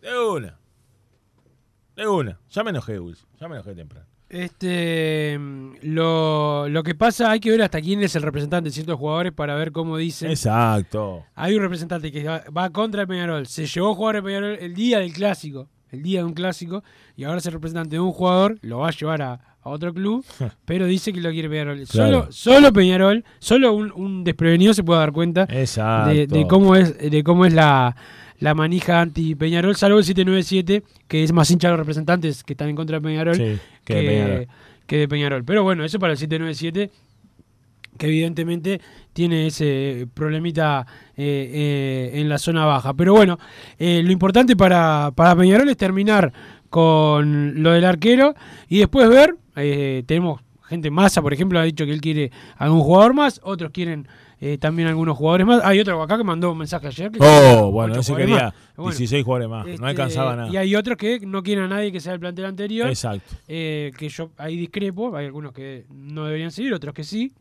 De 0.00 0.18
una. 0.18 0.58
De 1.96 2.06
una. 2.06 2.38
Ya 2.50 2.62
me 2.64 2.70
enojé, 2.70 2.98
Wilson. 2.98 3.28
Ya 3.38 3.48
me 3.48 3.54
enojé 3.56 3.74
temprano. 3.74 4.06
Este, 4.28 5.38
lo, 5.82 6.68
lo 6.68 6.82
que 6.84 6.94
pasa, 6.94 7.32
hay 7.32 7.40
que 7.40 7.50
ver 7.50 7.62
hasta 7.62 7.80
quién 7.80 8.00
es 8.02 8.14
el 8.14 8.22
representante 8.22 8.68
de 8.68 8.72
ciertos 8.72 8.96
jugadores 8.96 9.32
para 9.32 9.56
ver 9.56 9.72
cómo 9.72 9.96
dicen. 9.96 10.30
Exacto. 10.30 11.24
Hay 11.34 11.54
un 11.56 11.62
representante 11.62 12.12
que 12.12 12.22
va, 12.24 12.44
va 12.56 12.70
contra 12.70 13.02
el 13.02 13.08
Peñarol. 13.08 13.46
Se 13.48 13.66
llevó 13.66 13.90
a 13.90 13.94
jugar 13.96 14.16
el 14.16 14.22
Peñarol 14.22 14.56
el 14.60 14.72
día 14.74 15.00
del 15.00 15.12
clásico. 15.12 15.68
El 15.90 16.02
día 16.04 16.20
de 16.20 16.26
un 16.26 16.34
clásico. 16.34 16.84
Y 17.16 17.24
ahora 17.24 17.38
es 17.38 17.46
el 17.46 17.52
representante 17.54 17.96
de 17.96 18.00
un 18.00 18.12
jugador. 18.12 18.56
Lo 18.62 18.78
va 18.78 18.88
a 18.88 18.92
llevar 18.92 19.20
a, 19.20 19.32
a 19.60 19.68
otro 19.68 19.92
club. 19.92 20.24
pero 20.64 20.86
dice 20.86 21.12
que 21.12 21.20
lo 21.20 21.30
quiere 21.32 21.48
Peñarol. 21.50 21.82
Claro. 21.88 22.28
Solo, 22.30 22.32
solo 22.32 22.72
Peñarol. 22.72 23.24
Solo 23.40 23.72
un, 23.72 23.90
un 23.96 24.22
desprevenido 24.22 24.72
se 24.74 24.84
puede 24.84 25.00
dar 25.00 25.10
cuenta 25.10 25.48
Exacto. 25.50 26.10
de, 26.10 26.28
de 26.28 26.46
cómo 26.46 26.76
es, 26.76 26.96
de 26.98 27.24
cómo 27.24 27.46
es 27.46 27.52
la, 27.52 27.96
la 28.40 28.54
manija 28.54 29.00
anti-Peñarol, 29.00 29.76
salvo 29.76 29.98
el 29.98 30.04
797, 30.04 30.82
que 31.06 31.22
es 31.22 31.32
más 31.32 31.50
hincha 31.50 31.68
de 31.68 31.72
los 31.72 31.80
representantes 31.80 32.42
que 32.42 32.54
están 32.54 32.70
en 32.70 32.76
contra 32.76 32.98
de 32.98 33.02
Peñarol, 33.02 33.36
Sí, 33.36 33.58
que 33.84 33.94
de 33.94 34.02
Peñarol. 34.02 34.48
que 34.86 34.96
de 34.96 35.08
Peñarol. 35.08 35.44
Pero 35.44 35.62
bueno, 35.62 35.84
eso 35.84 35.98
para 35.98 36.12
el 36.12 36.18
797, 36.18 36.90
que 37.98 38.06
evidentemente 38.06 38.80
tiene 39.12 39.46
ese 39.46 40.08
problemita 40.14 40.86
eh, 41.16 41.50
eh, 42.14 42.20
en 42.20 42.28
la 42.30 42.38
zona 42.38 42.64
baja. 42.64 42.94
Pero 42.94 43.12
bueno, 43.12 43.38
eh, 43.78 44.02
lo 44.02 44.10
importante 44.10 44.56
para, 44.56 45.12
para 45.14 45.36
Peñarol 45.36 45.68
es 45.68 45.76
terminar 45.76 46.32
con 46.70 47.62
lo 47.62 47.72
del 47.72 47.84
arquero 47.84 48.34
y 48.68 48.78
después 48.78 49.08
ver, 49.08 49.36
tenemos 50.06 50.40
gente 50.66 50.90
masa, 50.90 51.20
por 51.20 51.34
ejemplo, 51.34 51.58
ha 51.58 51.64
dicho 51.64 51.84
que 51.84 51.92
él 51.92 52.00
quiere 52.00 52.30
algún 52.56 52.80
jugador 52.80 53.12
más, 53.12 53.40
otros 53.42 53.72
quieren 53.72 54.06
eh, 54.42 54.56
también 54.58 54.88
algunos 54.88 55.16
jugadores 55.18 55.46
más. 55.46 55.62
Hay 55.64 55.78
otro 55.80 56.02
acá 56.02 56.16
que 56.16 56.24
mandó 56.24 56.50
un 56.52 56.58
mensaje 56.58 56.86
ayer. 56.86 57.10
Que 57.10 57.18
Oh, 57.20 57.70
bueno, 57.70 57.94
ese 58.00 58.14
quería. 58.16 58.54
Bueno, 58.74 58.92
16 58.92 59.22
jugadores 59.22 59.48
más. 59.50 59.66
este, 59.66 59.80
no 59.80 59.86
alcanzaba 59.86 60.34
nada. 60.36 60.50
Y 60.50 60.56
hay 60.56 60.74
otros 60.74 60.96
que 60.96 61.20
no 61.20 61.42
quieren 61.42 61.64
a 61.64 61.68
nadie 61.68 61.92
que 61.92 62.00
sea 62.00 62.12
del 62.12 62.20
plantel 62.20 62.46
anterior. 62.46 62.88
Exacto. 62.88 63.34
eh, 63.48 63.92
que 63.98 64.08
yo 64.08 64.30
ahí 64.38 64.56
discrepo. 64.56 65.14
Hay 65.14 65.26
algunos 65.26 65.52
que 65.52 65.84
no 65.90 66.24
deberían 66.24 66.50
seguir, 66.50 66.72
otros 66.72 66.94
que 66.94 67.04
sí. 67.04 67.34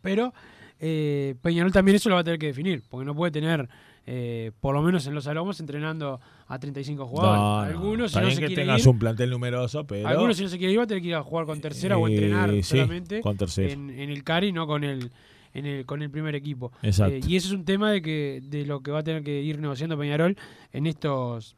Pero 0.00 0.32
eh, 0.78 1.34
Peñarol 1.42 1.72
también 1.72 1.96
eso 1.96 2.08
lo 2.08 2.14
va 2.14 2.20
a 2.20 2.24
tener 2.24 2.38
que 2.38 2.46
definir. 2.46 2.82
Porque 2.88 3.04
no 3.04 3.12
puede 3.14 3.32
tener, 3.32 3.68
eh, 4.06 4.52
por 4.60 4.74
lo 4.76 4.82
menos 4.82 5.04
en 5.08 5.14
los 5.14 5.26
alomos, 5.26 5.58
entrenando 5.58 6.20
a 6.46 6.58
35 6.60 7.04
jugadores. 7.06 7.40
No, 7.40 7.56
no, 7.56 7.60
algunos, 7.62 8.12
si 8.12 8.18
está 8.18 8.28
no 8.28 8.30
se 8.30 8.40
que 8.40 8.46
quiere 8.46 8.62
tengas 8.62 8.82
ir, 8.82 8.88
un 8.88 8.98
plantel 9.00 9.30
numeroso, 9.30 9.84
pero. 9.84 10.06
algunos, 10.06 10.36
si 10.36 10.44
no 10.44 10.48
se 10.48 10.58
quiere 10.58 10.72
ir, 10.72 10.78
va 10.78 10.84
a 10.84 10.86
tener 10.86 11.02
que 11.02 11.08
ir 11.08 11.14
a 11.16 11.22
jugar 11.24 11.46
con 11.46 11.60
tercera 11.60 11.98
o 11.98 12.06
Eh, 12.06 12.12
entrenar 12.14 12.50
sí, 12.52 12.62
solamente 12.62 13.20
con 13.20 13.36
tercera. 13.36 13.72
En, 13.72 13.90
en 13.90 14.10
el 14.10 14.22
CARI, 14.22 14.52
no 14.52 14.68
con 14.68 14.84
el, 14.84 15.10
en 15.56 15.66
el, 15.66 15.86
con 15.86 16.02
el 16.02 16.10
primer 16.10 16.34
equipo. 16.34 16.72
Exacto. 16.82 17.14
Eh, 17.14 17.20
y 17.26 17.36
ese 17.36 17.48
es 17.48 17.52
un 17.52 17.64
tema 17.64 17.90
de 17.90 18.02
que 18.02 18.40
de 18.42 18.66
lo 18.66 18.80
que 18.80 18.90
va 18.90 19.00
a 19.00 19.02
tener 19.02 19.22
que 19.22 19.42
ir 19.42 19.58
negociando 19.58 19.98
Peñarol 19.98 20.36
en 20.72 20.86
estos 20.86 21.56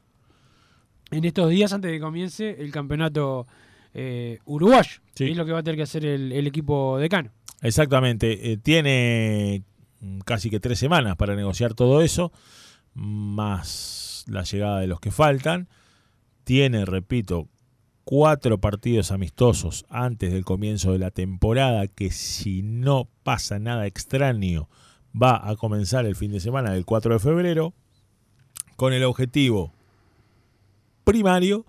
en 1.11 1.25
estos 1.25 1.51
días 1.51 1.73
antes 1.73 1.91
de 1.91 1.97
que 1.97 2.03
comience 2.03 2.57
el 2.59 2.71
campeonato 2.71 3.47
eh, 3.95 4.39
uruguayo. 4.45 5.01
Sí. 5.15 5.31
es 5.31 5.37
lo 5.37 5.45
que 5.45 5.53
va 5.53 5.61
a 5.61 5.63
tener 5.63 5.77
que 5.77 5.83
hacer 5.83 6.05
el, 6.05 6.33
el 6.33 6.47
equipo 6.47 6.99
decano. 6.99 7.31
Exactamente. 7.61 8.53
eh, 8.53 8.57
tiene 8.59 9.63
casi 10.25 10.49
que 10.49 10.61
tres 10.61 10.79
semanas 10.79 11.17
para 11.17 11.35
negociar 11.35 11.75
todo 11.75 12.03
eso, 12.03 12.33
más 12.95 14.25
la 14.29 14.45
llegada 14.45 14.81
de 14.81 14.87
los 14.87 15.01
que 15.01 15.11
faltan. 15.11 15.69
Tiene, 16.45 16.85
repito, 16.85 17.49
cuatro 18.11 18.59
partidos 18.59 19.13
amistosos 19.13 19.85
antes 19.91 20.33
del 20.33 20.43
comienzo 20.43 20.93
de 20.93 20.99
la 20.99 21.11
temporada, 21.11 21.89
que 21.89 22.11
si 22.11 22.63
no 22.63 23.07
pasa 23.23 23.59
nada 23.59 23.87
extraño, 23.87 24.71
va 25.15 25.47
a 25.47 25.57
comenzar 25.57 26.07
el 26.07 26.17
fin 26.17 26.33
de 26.33 26.41
semana 26.41 26.73
del 26.73 26.87
4 26.87 27.13
de 27.13 27.19
febrero, 27.19 27.75
con 28.77 28.95
el 28.95 29.05
objetivo 29.05 29.75
primario 31.05 31.67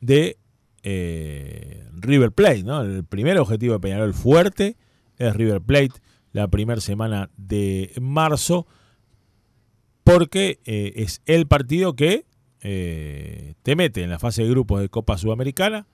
de 0.00 0.38
eh, 0.84 1.88
River 1.92 2.30
Plate, 2.30 2.62
¿no? 2.62 2.82
El 2.82 3.04
primer 3.04 3.36
objetivo 3.38 3.72
de 3.74 3.80
Peñarol 3.80 4.14
fuerte 4.14 4.76
es 5.18 5.34
River 5.34 5.60
Plate 5.60 6.00
la 6.30 6.46
primera 6.46 6.80
semana 6.80 7.30
de 7.36 7.90
marzo, 8.00 8.68
porque 10.04 10.60
eh, 10.66 10.92
es 10.94 11.20
el 11.26 11.48
partido 11.48 11.96
que 11.96 12.26
eh, 12.62 13.54
te 13.62 13.76
mete 13.76 14.02
en 14.02 14.10
la 14.10 14.18
fase 14.18 14.42
de 14.42 14.50
grupos 14.50 14.80
de 14.80 14.88
Copa 14.88 15.18
Sudamericana, 15.18 15.86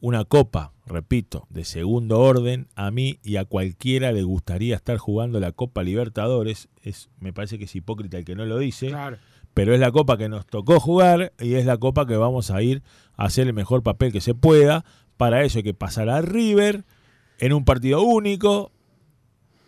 una 0.00 0.24
copa, 0.24 0.72
repito, 0.86 1.46
de 1.48 1.64
segundo 1.64 2.20
orden. 2.20 2.66
A 2.74 2.90
mí 2.90 3.18
y 3.22 3.36
a 3.36 3.44
cualquiera 3.44 4.12
le 4.12 4.22
gustaría 4.22 4.74
estar 4.76 4.98
jugando 4.98 5.38
la 5.40 5.52
Copa 5.52 5.82
Libertadores. 5.82 6.68
Es, 6.82 7.08
me 7.20 7.32
parece 7.32 7.58
que 7.58 7.64
es 7.64 7.76
hipócrita 7.76 8.18
el 8.18 8.24
que 8.24 8.34
no 8.34 8.44
lo 8.44 8.58
dice 8.58 8.88
Claro. 8.88 9.18
pero 9.54 9.74
es 9.74 9.80
la 9.80 9.92
copa 9.92 10.18
que 10.18 10.28
nos 10.28 10.44
tocó 10.46 10.80
jugar 10.80 11.32
y 11.38 11.54
es 11.54 11.66
la 11.66 11.76
copa 11.76 12.06
que 12.06 12.16
vamos 12.16 12.50
a 12.50 12.60
ir 12.62 12.82
a 13.16 13.26
hacer 13.26 13.46
el 13.46 13.52
mejor 13.54 13.82
papel 13.82 14.12
que 14.12 14.20
se 14.20 14.34
pueda. 14.34 14.84
Para 15.16 15.44
eso 15.44 15.58
hay 15.58 15.62
que 15.62 15.74
pasar 15.74 16.08
a 16.08 16.20
River 16.20 16.84
en 17.38 17.52
un 17.52 17.64
partido 17.64 18.02
único 18.02 18.72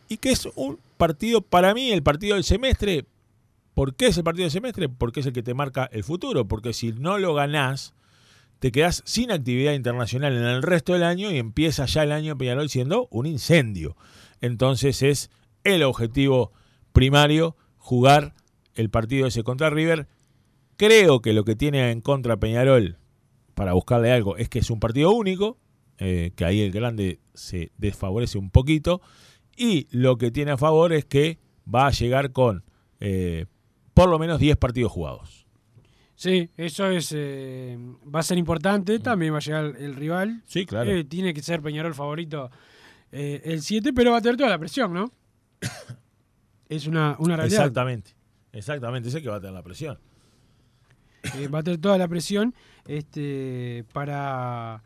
y 0.09 0.17
que 0.17 0.31
es 0.33 0.49
un 0.57 0.79
partido, 0.97 1.43
para 1.43 1.75
mí, 1.75 1.91
el 1.93 2.03
partido 2.03 2.35
del 2.35 2.45
semestre. 2.45 3.05
¿Por 3.75 3.97
qué 3.97 4.07
es 4.07 4.17
el 4.17 4.25
partido 4.25 4.45
del 4.45 4.53
semestre? 4.53 4.89
Porque 4.89 5.21
es 5.21 5.27
el 5.27 5.33
que 5.33 5.43
te 5.43 5.55
marca 5.55 5.89
el 5.93 6.05
futuro. 6.05 6.47
Porque 6.47 6.73
si 6.73 6.93
no 6.93 7.19
lo 7.19 7.35
ganás, 7.35 7.95
te 8.61 8.73
quedás 8.73 9.03
sin 9.05 9.31
actividad 9.31 9.75
internacional 9.75 10.37
en 10.37 10.45
el 10.45 10.63
resto 10.63 10.93
del 10.93 11.03
año 11.03 11.31
y 11.31 11.39
empieza 11.39 11.85
ya 11.87 12.05
el 12.05 12.13
año 12.13 12.39
Peñarol 12.39 12.71
siendo 12.71 13.09
un 13.11 13.27
incendio. 13.27 13.97
Entonces 14.41 15.03
es 15.03 15.31
el 15.65 15.83
objetivo 15.83 16.53
primario, 16.93 17.57
jugar 17.77 18.35
el 18.75 18.91
partido 18.91 19.27
ese 19.27 19.43
contra 19.43 19.71
River. 19.71 20.07
Creo 20.77 21.21
que 21.21 21.33
lo 21.33 21.45
que 21.45 21.57
tiene 21.57 21.91
en 21.91 22.01
contra 22.01 22.39
Peñarol 22.39 22.99
para 23.55 23.73
buscarle 23.73 24.13
algo 24.13 24.37
es 24.37 24.49
que 24.49 24.61
es 24.61 24.71
un 24.71 24.81
partido 24.81 25.13
único, 25.13 25.59
eh, 25.99 26.33
que 26.37 26.45
ahí 26.45 26.61
el 26.61 26.73
grande 26.73 27.21
se 27.35 27.73
desfavorece 27.77 28.39
un 28.39 28.51
poquito. 28.51 29.01
Y 29.57 29.89
lo 29.91 30.17
que 30.17 30.31
tiene 30.31 30.53
a 30.53 30.57
favor 30.57 30.93
es 30.93 31.05
que 31.05 31.39
va 31.73 31.87
a 31.87 31.91
llegar 31.91 32.33
con 32.33 32.65
eh, 33.01 33.47
por 33.95 34.09
lo 34.09 34.19
menos 34.19 34.39
10 34.39 34.57
partidos 34.57 34.93
jugados. 34.93 35.47
Sí, 36.17 36.51
eso 36.57 36.89
es 36.91 37.13
eh, 37.17 37.77
va 38.15 38.21
a 38.21 38.23
ser 38.23 38.39
importante. 38.39 38.99
También 38.99 39.33
va 39.33 39.39
a 39.39 39.41
llegar 39.41 39.65
el, 39.65 39.77
el 39.77 39.95
rival. 39.97 40.43
Sí, 40.47 40.67
claro. 40.67 40.91
Eh, 40.91 41.05
tiene 41.05 41.35
que 41.35 41.43
ser 41.43 41.61
Peñarol 41.63 41.95
favorito 41.95 42.51
eh, 43.17 43.43
el 43.45 43.63
7, 43.63 43.93
pero 43.93 44.11
va 44.11 44.19
a 44.19 44.21
tener 44.21 44.37
toda 44.37 44.51
la 44.51 44.59
presión, 44.59 44.93
¿no? 44.93 45.13
es 46.69 46.87
una, 46.87 47.17
una 47.19 47.37
realidad. 47.37 47.61
Exactamente. 47.61 48.13
Exactamente, 48.53 49.09
ese 49.09 49.23
que 49.23 49.29
va 49.29 49.37
a 49.37 49.41
tener 49.41 49.55
la 49.55 49.63
presión. 49.63 49.99
Eh, 51.37 51.49
va 51.49 51.61
a 51.61 51.63
tener 51.63 51.81
toda 51.81 51.97
la 51.97 52.07
presión 52.09 52.55
este, 52.87 53.85
para, 53.93 54.83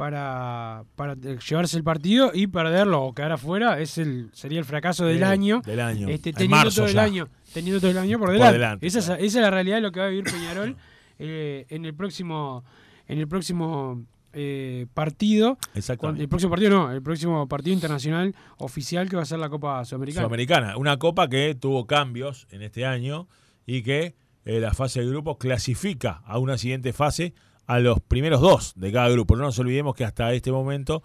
para, 0.00 0.84
para 0.96 1.14
llevarse 1.14 1.76
el 1.76 1.84
partido 1.84 2.30
y 2.32 2.46
perderlo 2.46 3.02
o 3.02 3.14
quedar 3.14 3.32
afuera 3.32 3.78
es 3.80 3.98
el, 3.98 4.30
sería 4.32 4.58
el 4.58 4.64
fracaso 4.64 5.04
del 5.04 5.18
Sí, 5.18 5.24
año. 5.24 5.60
del 5.60 5.78
año. 5.78 6.08
Este, 6.08 6.30
En 6.30 6.36
teniendo 6.36 6.70
todo 6.70 6.86
el 6.86 6.98
año, 6.98 7.28
teniendo 7.52 7.80
todo 7.82 7.90
el 7.90 7.98
año 7.98 8.18
por 8.18 8.28
Por 8.28 8.32
delante. 8.32 8.52
delante, 8.54 8.86
esa, 8.86 9.00
es, 9.00 9.08
esa 9.08 9.20
es 9.20 9.34
la 9.34 9.50
realidad 9.50 9.76
de 9.76 9.82
lo 9.82 9.92
que 9.92 10.00
va 10.00 10.06
a 10.06 10.08
vivir 10.08 10.24
Peñarol 10.24 10.74
eh, 11.18 11.66
en 11.68 11.84
el 11.84 11.92
próximo, 11.94 12.64
en 13.08 13.18
el 13.18 13.28
próximo 13.28 14.02
eh, 14.32 14.86
partido. 14.94 15.58
El 15.74 16.28
próximo 16.30 16.48
partido 16.48 16.70
no, 16.70 16.90
el 16.92 17.02
próximo 17.02 17.46
partido 17.46 17.74
internacional 17.74 18.34
oficial 18.56 19.06
que 19.06 19.16
va 19.16 19.22
a 19.22 19.26
ser 19.26 19.38
la 19.38 19.50
Copa 19.50 19.84
Sudamericana. 19.84 20.22
Sudamericana. 20.24 20.76
Una 20.78 20.96
copa 20.98 21.28
que 21.28 21.54
tuvo 21.54 21.86
cambios 21.86 22.46
en 22.52 22.62
este 22.62 22.86
año 22.86 23.28
y 23.66 23.82
que 23.82 24.14
eh, 24.46 24.60
la 24.60 24.72
fase 24.72 25.00
de 25.00 25.08
grupos 25.10 25.36
clasifica 25.36 26.22
a 26.24 26.38
una 26.38 26.56
siguiente 26.56 26.94
fase 26.94 27.34
a 27.70 27.78
los 27.78 28.00
primeros 28.00 28.40
dos 28.40 28.72
de 28.74 28.90
cada 28.90 29.08
grupo. 29.10 29.36
No 29.36 29.44
nos 29.44 29.56
olvidemos 29.60 29.94
que 29.94 30.04
hasta 30.04 30.32
este 30.32 30.50
momento 30.50 31.04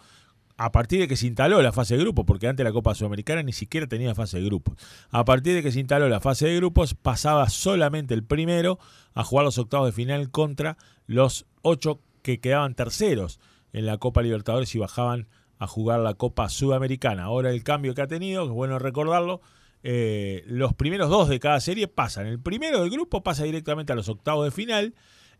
a 0.57 0.71
partir 0.71 0.99
de 0.99 1.07
que 1.07 1.15
se 1.15 1.27
instaló 1.27 1.61
la 1.61 1.71
fase 1.71 1.95
de 1.95 2.01
grupos, 2.01 2.25
porque 2.25 2.47
antes 2.47 2.63
la 2.63 2.71
Copa 2.71 2.95
Sudamericana 2.95 3.43
ni 3.43 3.53
siquiera 3.53 3.85
tenía 3.85 4.15
fase 4.15 4.39
de 4.39 4.45
grupos. 4.45 4.75
A 5.11 5.25
partir 5.25 5.53
de 5.53 5.61
que 5.61 5.71
se 5.71 5.79
instaló 5.79 6.09
la 6.09 6.21
fase 6.21 6.47
de 6.47 6.55
grupos, 6.55 6.95
pasaba 6.95 7.49
solamente 7.49 8.15
el 8.15 8.23
primero 8.23 8.79
a 9.13 9.23
jugar 9.23 9.45
los 9.45 9.59
octavos 9.59 9.89
de 9.89 9.91
final 9.91 10.31
contra 10.31 10.75
los 11.05 11.45
ocho 11.61 11.99
que 12.23 12.39
quedaban 12.39 12.73
terceros 12.73 13.39
en 13.71 13.85
la 13.85 13.99
Copa 13.99 14.23
Libertadores 14.23 14.73
y 14.73 14.79
bajaban 14.79 15.27
a 15.59 15.67
jugar 15.67 15.99
la 15.99 16.15
Copa 16.15 16.49
Sudamericana. 16.49 17.25
Ahora 17.25 17.51
el 17.51 17.63
cambio 17.63 17.93
que 17.93 18.01
ha 18.01 18.07
tenido, 18.07 18.41
que 18.41 18.49
es 18.49 18.55
bueno 18.55 18.79
recordarlo, 18.79 19.39
eh, 19.83 20.43
los 20.47 20.73
primeros 20.73 21.11
dos 21.11 21.29
de 21.29 21.39
cada 21.39 21.59
serie 21.59 21.87
pasan. 21.87 22.25
El 22.25 22.39
primero 22.39 22.81
del 22.81 22.89
grupo 22.89 23.21
pasa 23.21 23.43
directamente 23.43 23.93
a 23.93 23.95
los 23.95 24.09
octavos 24.09 24.45
de 24.45 24.49
final 24.49 24.95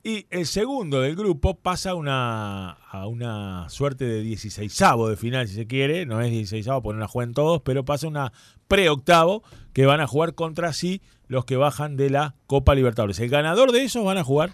y 0.07 0.27
el 0.29 0.45
segundo 0.45 1.01
del 1.01 1.15
grupo 1.15 1.55
pasa 1.55 1.89
a 1.89 1.95
una, 1.95 2.69
a 2.69 3.07
una 3.07 3.67
suerte 3.69 4.05
de 4.05 4.21
16 4.21 4.71
de 5.09 5.15
final, 5.17 5.47
si 5.47 5.55
se 5.55 5.65
quiere. 5.65 6.05
No 6.05 6.21
es 6.21 6.29
16 6.29 6.67
porque 6.83 6.93
no 6.93 6.99
la 6.99 7.07
juegan 7.07 7.33
todos, 7.33 7.63
pero 7.63 7.85
pasa 7.85 8.07
una 8.07 8.31
pre-octavo 8.67 9.41
que 9.73 9.87
van 9.87 10.01
a 10.01 10.07
jugar 10.07 10.35
contra 10.35 10.73
sí 10.73 11.01
los 11.27 11.45
que 11.45 11.55
bajan 11.55 11.97
de 11.97 12.11
la 12.11 12.35
Copa 12.45 12.75
Libertadores. 12.75 13.19
El 13.19 13.29
ganador 13.29 13.71
de 13.71 13.81
esos 13.81 14.05
van 14.05 14.19
a 14.19 14.23
jugar 14.23 14.51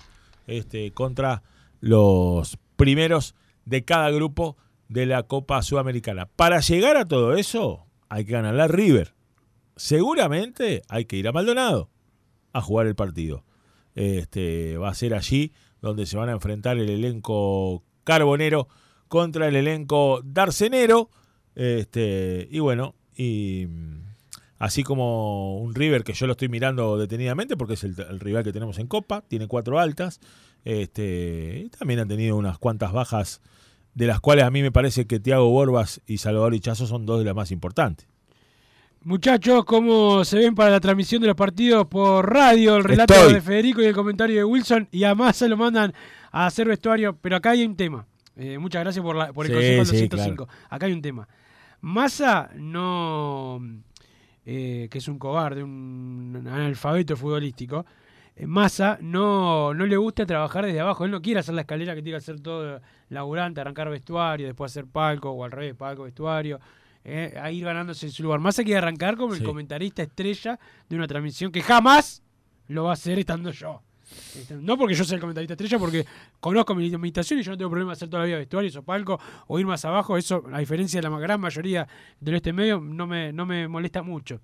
este, 0.47 0.91
contra 0.91 1.43
los 1.81 2.57
primeros 2.77 3.35
de 3.65 3.83
cada 3.83 4.09
grupo 4.09 4.55
de 4.87 5.05
la 5.05 5.23
Copa 5.23 5.61
Sudamericana. 5.63 6.27
Para 6.27 6.61
llegar 6.61 6.95
a 6.95 7.09
todo 7.09 7.35
eso, 7.35 7.87
hay 8.07 8.23
que 8.23 8.31
ganar 8.31 8.55
la 8.55 8.69
River. 8.69 9.15
Seguramente 9.75 10.81
hay 10.87 11.03
que 11.03 11.17
ir 11.17 11.27
a 11.27 11.33
Maldonado 11.33 11.89
a 12.53 12.61
jugar 12.61 12.87
el 12.87 12.95
partido. 12.95 13.43
Este, 13.95 14.77
va 14.77 14.89
a 14.89 14.93
ser 14.93 15.13
allí 15.13 15.51
donde 15.81 16.05
se 16.05 16.17
van 16.17 16.29
a 16.29 16.33
enfrentar 16.33 16.77
el 16.77 16.89
elenco 16.89 17.83
carbonero 18.03 18.67
contra 19.07 19.47
el 19.47 19.55
elenco 19.55 20.21
darcenero. 20.23 21.09
Este, 21.55 22.47
y 22.49 22.59
bueno, 22.59 22.95
y 23.15 23.67
así 24.57 24.83
como 24.83 25.59
un 25.59 25.75
River 25.75 26.03
que 26.03 26.13
yo 26.13 26.27
lo 26.27 26.33
estoy 26.33 26.49
mirando 26.49 26.97
detenidamente 26.97 27.57
porque 27.57 27.73
es 27.73 27.83
el, 27.83 27.95
el 28.09 28.19
rival 28.19 28.43
que 28.43 28.53
tenemos 28.53 28.79
en 28.79 28.87
Copa, 28.87 29.23
tiene 29.27 29.47
cuatro 29.47 29.79
altas. 29.79 30.19
Este, 30.63 31.69
también 31.77 31.99
han 31.99 32.07
tenido 32.07 32.35
unas 32.37 32.57
cuantas 32.57 32.91
bajas, 32.91 33.41
de 33.93 34.07
las 34.07 34.19
cuales 34.19 34.45
a 34.45 34.51
mí 34.51 34.61
me 34.61 34.71
parece 34.71 35.07
que 35.07 35.19
Tiago 35.19 35.49
Borbas 35.49 36.01
y 36.05 36.19
Salvador 36.19 36.53
Hichazo 36.53 36.85
son 36.85 37.05
dos 37.05 37.19
de 37.19 37.25
las 37.25 37.35
más 37.35 37.51
importantes. 37.51 38.07
Muchachos, 39.03 39.65
¿cómo 39.65 40.23
se 40.23 40.37
ven 40.37 40.53
para 40.53 40.69
la 40.69 40.79
transmisión 40.79 41.21
de 41.21 41.27
los 41.27 41.35
partidos 41.35 41.87
por 41.87 42.31
radio? 42.31 42.75
El 42.77 42.83
relato 42.83 43.29
de 43.29 43.41
Federico 43.41 43.81
y 43.81 43.85
el 43.85 43.95
comentario 43.95 44.35
de 44.37 44.43
Wilson. 44.45 44.87
Y 44.91 45.03
además 45.05 45.35
se 45.37 45.49
lo 45.49 45.57
mandan 45.57 45.91
a 46.31 46.45
hacer 46.45 46.67
vestuario. 46.67 47.17
Pero 47.19 47.35
acá 47.37 47.51
hay 47.51 47.65
un 47.65 47.75
tema. 47.75 48.05
Eh, 48.35 48.59
muchas 48.59 48.83
gracias 48.83 49.03
por, 49.03 49.15
la, 49.15 49.33
por 49.33 49.47
el 49.47 49.53
consejo 49.53 49.85
Sí, 49.85 49.97
sí, 49.97 50.07
205. 50.07 50.47
Acá 50.69 50.85
hay 50.85 50.93
un 50.93 51.01
tema. 51.01 51.27
Massa 51.81 52.51
no. 52.55 53.59
eh, 54.45 54.87
que 54.91 54.99
es 54.99 55.07
un 55.07 55.17
cobarde, 55.17 55.63
un 55.63 56.43
analfabeto 56.45 57.17
futbolístico. 57.17 57.83
eh, 58.35 58.45
Massa 58.45 58.99
no, 59.01 59.73
no 59.73 59.85
le 59.87 59.97
gusta 59.97 60.27
trabajar 60.27 60.63
desde 60.67 60.79
abajo. 60.79 61.05
Él 61.05 61.11
no 61.11 61.23
quiere 61.23 61.39
hacer 61.39 61.55
la 61.55 61.61
escalera 61.61 61.95
que 61.95 62.03
tiene 62.03 62.19
que 62.19 62.23
hacer 62.23 62.39
todo 62.39 62.79
laburante, 63.09 63.61
arrancar 63.61 63.89
vestuario, 63.89 64.45
después 64.45 64.71
hacer 64.71 64.85
palco 64.85 65.31
o 65.31 65.43
al 65.43 65.51
revés, 65.51 65.73
palco, 65.73 66.03
vestuario. 66.03 66.59
Eh, 67.03 67.37
a 67.41 67.51
ir 67.51 67.63
ganándose 67.65 68.09
su 68.09 68.23
lugar. 68.23 68.39
Massa 68.39 68.63
quiere 68.63 68.77
arrancar 68.77 69.17
como 69.17 69.33
el 69.33 69.43
comentarista 69.43 70.03
estrella 70.03 70.59
de 70.89 70.95
una 70.95 71.07
transmisión 71.07 71.51
que 71.51 71.61
jamás 71.61 72.21
lo 72.67 72.85
va 72.85 72.91
a 72.91 72.93
hacer 72.93 73.19
estando 73.19 73.51
yo. 73.51 73.81
Este, 74.35 74.55
No 74.55 74.77
porque 74.77 74.93
yo 74.93 75.03
sea 75.03 75.15
el 75.15 75.21
comentarista 75.21 75.53
estrella, 75.53 75.79
porque 75.79 76.05
conozco 76.39 76.75
mi 76.75 76.89
limitación 76.89 77.39
y 77.39 77.43
yo 77.43 77.51
no 77.51 77.57
tengo 77.57 77.69
problema 77.69 77.91
de 77.91 77.93
hacer 77.93 78.09
todavía 78.09 78.37
vestuarios 78.37 78.75
o 78.75 78.83
palco 78.83 79.19
o 79.47 79.59
ir 79.59 79.65
más 79.65 79.83
abajo. 79.85 80.17
Eso, 80.17 80.43
a 80.51 80.59
diferencia 80.59 81.01
de 81.01 81.09
la 81.09 81.17
gran 81.19 81.39
mayoría 81.39 81.87
de 82.19 82.35
este 82.35 82.53
medio, 82.53 82.79
no 82.79 83.07
me, 83.07 83.31
no 83.31 83.45
me 83.45 83.67
molesta 83.67 84.03
mucho. 84.03 84.41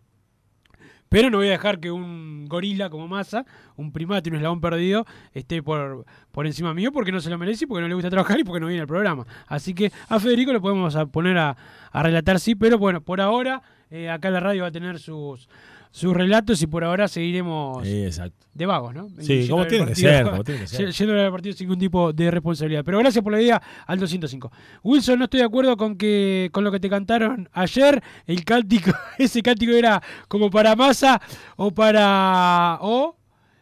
Pero 1.10 1.30
no 1.30 1.38
voy 1.38 1.48
a 1.48 1.52
dejar 1.52 1.80
que 1.80 1.92
un 1.92 2.46
gorila 2.48 2.90
como 2.90 3.08
Massa, 3.08 3.46
un 3.76 3.92
primate 3.92 4.30
un 4.30 4.36
eslabón 4.36 4.62
perdido, 4.62 5.06
esté 5.34 5.64
por, 5.64 6.06
por 6.32 6.46
encima 6.46 6.74
mío 6.74 6.92
porque 6.92 7.12
no 7.12 7.20
se 7.20 7.30
lo 7.30 7.38
merece, 7.38 7.68
porque 7.68 7.82
no 7.82 7.88
le 7.88 7.94
gusta 7.94 8.10
trabajar 8.10 8.40
y 8.40 8.44
porque 8.44 8.60
no 8.60 8.68
viene 8.68 8.82
al 8.82 8.88
programa. 8.88 9.26
Así 9.48 9.74
que 9.74 9.92
a 10.10 10.20
Federico 10.20 10.54
lo 10.54 10.62
podemos 10.62 10.98
poner 11.12 11.38
a, 11.38 11.56
a 11.92 12.04
relatar, 12.04 12.40
sí, 12.40 12.56
pero 12.56 12.78
bueno, 12.78 13.02
por 13.02 13.22
ahora 13.22 13.62
eh, 13.90 14.10
acá 14.10 14.30
la 14.30 14.40
radio 14.40 14.64
va 14.64 14.68
a 14.68 14.72
tener 14.72 15.00
sus, 15.00 15.48
sus 15.92 16.14
relatos 16.14 16.62
y 16.62 16.68
por 16.68 16.84
ahora 16.84 17.08
seguiremos 17.08 17.86
Sí, 17.88 18.04
exacto. 18.06 18.46
de 18.54 18.66
vagos, 18.66 18.94
¿no? 18.94 19.10
Sí, 19.20 19.42
Yendo 19.42 19.54
como 19.56 19.68
tiene 19.68 19.86
que 19.86 19.92
partido- 19.92 20.10
ser, 20.12 20.24
como 20.30 20.44
tiene 20.44 20.60
que 20.62 20.68
ser. 20.68 20.92
Yendo 20.92 21.14
al 21.22 21.32
partido 21.32 21.56
sin 21.56 21.68
ningún 21.68 21.80
tipo 21.80 22.14
de 22.14 22.32
responsabilidad. 22.32 22.84
Pero 22.86 23.00
gracias 23.00 23.24
por 23.24 23.32
la 23.34 23.42
idea 23.42 23.62
al 23.86 24.00
205. 24.00 24.52
Wilson, 24.84 25.18
no 25.20 25.26
estoy 25.26 25.40
de 25.40 25.46
acuerdo 25.46 25.76
con 25.78 25.96
que 25.98 26.50
con 26.52 26.64
lo 26.64 26.72
que 26.72 26.80
te 26.80 26.90
cantaron 26.90 27.50
ayer. 27.54 28.02
El 28.26 28.44
cántico, 28.46 28.92
ese 29.18 29.42
cántico 29.42 29.72
era 29.74 30.02
como 30.28 30.50
para 30.50 30.76
masa 30.76 31.22
o 31.56 31.72
para. 31.72 32.78
o. 32.82 33.16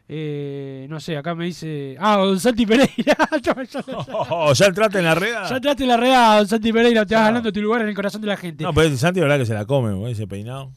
eh, 0.07 0.86
no 0.89 0.99
sé, 0.99 1.17
acá 1.17 1.34
me 1.36 1.45
dice. 1.45 1.95
Ah, 1.99 2.17
Don 2.17 2.39
Santi 2.39 2.65
Pereira. 2.65 2.91
Ya- 3.05 3.15
ya- 3.41 3.55
Oh, 4.30 4.53
ya 4.53 4.65
entraste 4.67 4.99
en 4.99 5.05
la 5.05 5.15
red. 5.15 5.34
ya 5.49 5.55
entraste 5.55 5.84
en 5.84 5.89
la 5.89 5.97
red, 5.97 6.38
Don 6.38 6.47
Santi 6.47 6.71
Pereira. 6.71 7.05
Te 7.05 7.15
vas 7.15 7.26
ganando 7.26 7.51
tu 7.51 7.61
lugar 7.61 7.82
en 7.82 7.89
el 7.89 7.95
corazón 7.95 8.21
de 8.21 8.28
la 8.28 8.38
gente. 8.38 8.63
No, 8.63 8.73
pero 8.73 8.95
Santi, 8.97 9.19
la 9.19 9.26
verdad 9.26 9.39
que 9.39 9.45
se 9.47 9.53
la 9.53 9.65
come, 9.65 10.11
ese 10.11 10.28
peinado. 10.28 10.71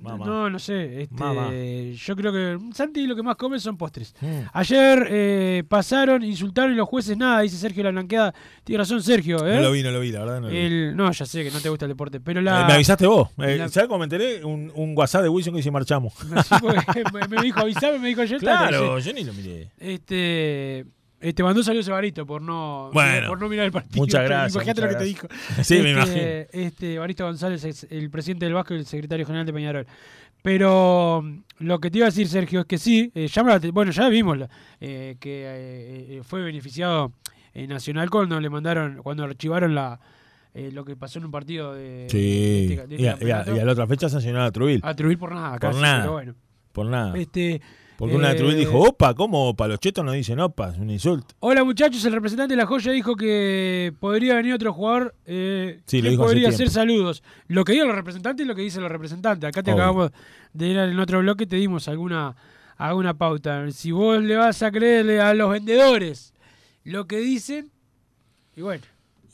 Mamá. 0.00 0.24
No, 0.26 0.48
no 0.50 0.58
sé. 0.58 1.02
Este. 1.02 1.94
Yo 1.94 2.16
creo 2.16 2.32
que 2.32 2.58
Santi 2.74 3.06
lo 3.06 3.14
que 3.14 3.22
más 3.22 3.36
come 3.36 3.58
son 3.60 3.76
postres. 3.76 4.14
Mm. 4.20 4.26
Ayer 4.52 5.06
eh, 5.10 5.62
pasaron, 5.68 6.22
insultaron 6.22 6.72
y 6.72 6.76
los 6.76 6.88
jueces 6.88 7.16
nada, 7.16 7.40
dice 7.42 7.56
Sergio 7.56 7.84
La 7.84 7.90
Blanqueada. 7.90 8.34
Tiene 8.64 8.78
razón 8.78 9.02
Sergio, 9.02 9.46
¿eh? 9.46 9.56
No 9.56 9.62
lo 9.62 9.72
vi, 9.72 9.82
no 9.82 9.90
lo 9.90 10.00
vi, 10.00 10.10
la 10.12 10.20
verdad 10.20 10.40
no 10.40 10.46
lo 10.46 10.52
vi. 10.52 10.56
El- 10.58 10.96
no, 10.96 11.10
ya 11.12 11.26
sé 11.26 11.44
que 11.44 11.50
no 11.50 11.60
te 11.60 11.68
gusta 11.68 11.84
el 11.84 11.90
deporte, 11.90 12.20
pero 12.20 12.40
la... 12.40 12.62
Eh, 12.62 12.64
me 12.66 12.72
avisaste 12.74 13.06
vos. 13.06 13.28
Eh, 13.38 13.56
la- 13.58 13.68
¿Sabes 13.68 13.88
cómo 13.88 13.98
me 14.00 14.04
enteré? 14.04 14.44
Un, 14.44 14.72
un 14.74 14.96
WhatsApp 14.96 15.22
de 15.22 15.28
Wilson 15.28 15.52
que 15.54 15.58
dice 15.58 15.70
marchamos. 15.70 16.14
Sí, 16.50 17.02
me, 17.12 17.28
me 17.28 17.42
dijo 17.42 17.60
avisame, 17.60 17.98
me 17.98 18.08
dijo 18.08 18.22
ayer. 18.22 18.38
Claro, 18.40 18.98
yo 18.98 19.12
ni 19.12 19.24
lo 19.24 19.32
miré. 19.34 19.70
Este, 19.78 20.84
eh, 21.20 21.32
te 21.32 21.42
mandó 21.42 21.60
un 21.60 21.64
saludo 21.64 21.92
Barito 21.92 22.24
por 22.26 22.40
no, 22.42 22.90
Bueno, 22.92 23.28
por 23.28 23.40
no 23.40 23.48
mirar 23.48 23.66
el 23.66 23.72
partido. 23.72 24.00
muchas 24.02 24.24
gracias, 24.24 24.54
Imagínate 24.54 24.80
lo 24.82 24.88
que 24.88 24.94
te 24.96 25.04
dijo. 25.04 25.26
Sí, 25.62 25.74
me 25.74 25.80
Este, 25.80 25.90
imagino. 25.90 26.20
Este, 26.52 26.98
Barito 26.98 27.24
González 27.26 27.64
es 27.64 27.86
el 27.90 28.10
presidente 28.10 28.46
del 28.46 28.54
Vasco 28.54 28.74
y 28.74 28.78
el 28.78 28.86
secretario 28.86 29.26
general 29.26 29.46
de 29.46 29.52
Peñarol. 29.52 29.86
Pero 30.42 31.22
mm, 31.22 31.42
lo 31.64 31.78
que 31.80 31.90
te 31.90 31.98
iba 31.98 32.06
a 32.06 32.10
decir, 32.10 32.26
Sergio, 32.28 32.60
es 32.60 32.66
que 32.66 32.78
sí, 32.78 33.12
eh, 33.14 33.28
te- 33.60 33.70
bueno, 33.70 33.92
ya 33.92 34.08
vimos 34.08 34.38
eh, 34.80 35.16
que 35.20 35.42
eh, 35.44 36.06
eh, 36.18 36.20
fue 36.22 36.42
beneficiado 36.42 37.12
Nacional 37.52 38.08
cuando 38.10 38.38
le 38.40 38.48
mandaron, 38.48 39.02
cuando 39.02 39.24
archivaron 39.24 39.74
la 39.74 39.98
eh, 40.54 40.70
lo 40.72 40.84
que 40.84 40.94
pasó 40.96 41.18
en 41.18 41.24
un 41.26 41.30
partido 41.32 41.74
de, 41.74 42.06
Sí. 42.08 42.18
de 42.18 42.74
este- 42.74 42.86
de 42.86 42.94
este 42.96 43.02
y, 43.02 43.06
a, 43.06 43.06
y 43.06 43.06
a- 43.06 43.10
campeonato. 43.12 43.56
y 43.56 43.58
a 43.58 43.64
la 43.64 43.72
otra 43.72 43.86
fecha 43.86 44.08
sancionaron 44.08 44.46
a 44.46 44.50
Trubil. 44.52 44.80
A 44.84 44.94
Trubil 44.94 45.18
por 45.18 45.32
nada, 45.34 45.50
Por 45.52 45.60
casi, 45.60 45.80
nada. 45.82 46.00
pero 46.00 46.12
bueno. 46.12 46.34
Por 46.72 46.86
nada. 46.86 47.18
Este, 47.18 47.60
Porque 48.00 48.16
una 48.16 48.30
de 48.30 48.36
Trubil 48.36 48.56
eh, 48.56 48.60
dijo, 48.60 48.80
opa, 48.80 49.12
¿cómo? 49.14 49.54
Para 49.54 49.72
los 49.72 49.78
chetos 49.80 50.02
no 50.02 50.12
dicen 50.12 50.40
opa, 50.40 50.70
es 50.70 50.78
un 50.78 50.88
insulto. 50.88 51.34
Hola 51.40 51.64
muchachos, 51.64 52.02
el 52.06 52.14
representante 52.14 52.54
de 52.54 52.56
la 52.56 52.64
joya 52.64 52.92
dijo 52.92 53.14
que 53.14 53.92
podría 54.00 54.36
venir 54.36 54.54
otro 54.54 54.72
jugador. 54.72 55.14
Eh, 55.26 55.80
Sí, 55.84 55.98
lo 55.98 56.04
que 56.04 56.10
dijo 56.12 56.24
podría 56.24 56.48
hacer 56.48 56.70
saludos. 56.70 57.22
Lo 57.46 57.62
que 57.62 57.72
digan 57.72 57.88
los 57.88 57.96
representantes 57.96 58.44
es 58.44 58.48
lo 58.48 58.54
que 58.54 58.62
dicen 58.62 58.80
los 58.82 58.90
representantes. 58.90 59.46
Acá 59.46 59.62
te 59.62 59.70
Obvio. 59.72 59.82
acabamos 59.82 60.12
de 60.54 60.66
ir 60.68 60.78
en 60.78 60.98
otro 60.98 61.18
bloque, 61.20 61.46
te 61.46 61.56
dimos 61.56 61.88
alguna, 61.88 62.34
alguna 62.78 63.12
pauta. 63.12 63.70
Si 63.70 63.92
vos 63.92 64.22
le 64.22 64.34
vas 64.34 64.62
a 64.62 64.70
creerle 64.72 65.20
a 65.20 65.34
los 65.34 65.50
vendedores 65.50 66.32
lo 66.84 67.06
que 67.06 67.18
dicen, 67.18 67.70
y 68.56 68.62
bueno. 68.62 68.82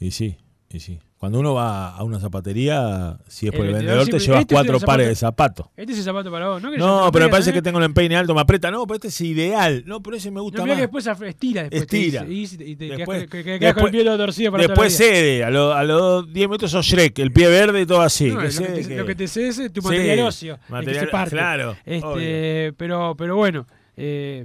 Y 0.00 0.10
sí, 0.10 0.38
y 0.70 0.80
sí. 0.80 0.98
Cuando 1.18 1.40
uno 1.40 1.54
va 1.54 1.96
a 1.96 2.02
una 2.04 2.20
zapatería, 2.20 3.16
si 3.26 3.46
es 3.46 3.52
por 3.54 3.64
el 3.64 3.72
vendedor 3.72 4.04
te 4.06 4.18
llevas 4.18 4.42
este 4.42 4.54
cuatro 4.54 4.78
pares 4.80 5.08
de 5.08 5.14
zapatos. 5.14 5.66
Este 5.74 5.92
es 5.92 5.98
el 6.00 6.04
zapato 6.04 6.30
para 6.30 6.48
vos, 6.50 6.62
¿no? 6.62 6.70
Que 6.70 6.76
No, 6.76 7.10
pero 7.10 7.24
me 7.24 7.30
parece 7.30 7.54
que 7.54 7.62
tengo 7.62 7.78
el 7.78 7.86
empeine 7.86 8.16
alto, 8.16 8.34
me 8.34 8.42
aprieta. 8.42 8.70
No, 8.70 8.86
pero 8.86 8.96
este 8.96 9.08
es 9.08 9.18
ideal. 9.22 9.82
No, 9.86 10.02
pero 10.02 10.16
ese 10.18 10.30
me 10.30 10.40
gusta 10.42 10.58
No, 10.58 10.66
más. 10.66 10.74
que 10.76 10.82
después 10.82 11.06
estira, 11.06 11.62
después 11.62 11.82
Estira. 11.82 12.26
y, 12.28 12.76
te, 12.76 12.84
Después- 12.96 13.20
con- 13.22 13.28
que- 13.30 13.44
que 13.44 13.58
quedás 13.58 13.72
con 13.74 13.84
el 13.86 13.90
pie 13.92 14.04
todo 14.04 14.18
torcido 14.18 14.52
para 14.52 14.66
después 14.66 14.94
toda 14.98 15.08
la 15.08 15.14
vida. 15.14 15.20
cede. 15.22 15.44
A, 15.44 15.50
lo- 15.50 15.72
a 15.72 15.84
los 15.84 16.32
10 16.34 16.48
metros 16.50 16.70
sos 16.70 16.84
Shrek, 16.84 17.18
el 17.20 17.32
pie 17.32 17.48
verde 17.48 17.80
y 17.80 17.86
todo 17.86 18.02
así. 18.02 18.26
No, 18.30 18.38
que 18.40 18.44
lo, 18.48 18.50
que 18.50 18.66
te, 18.82 18.86
que- 18.88 18.96
lo 18.96 19.06
que 19.06 19.14
te 19.14 19.26
cede 19.28 19.48
es 19.48 19.72
tu 19.72 19.80
material 19.80 20.20
óseo. 20.20 20.56
que 20.66 20.72
material- 20.72 21.04
se 21.06 21.10
parte. 21.10 21.30
claro, 21.30 21.76
Este, 21.86 22.74
pero, 22.76 23.14
pero 23.16 23.36
bueno, 23.36 23.66
eh, 23.96 24.44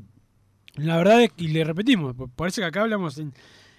la 0.75 0.95
verdad 0.95 1.21
es 1.23 1.31
que, 1.33 1.43
y 1.43 1.47
le 1.49 1.65
repetimos, 1.65 2.15
parece 2.35 2.61
que 2.61 2.65
acá 2.67 2.83
hablamos 2.83 3.17
en, 3.17 3.33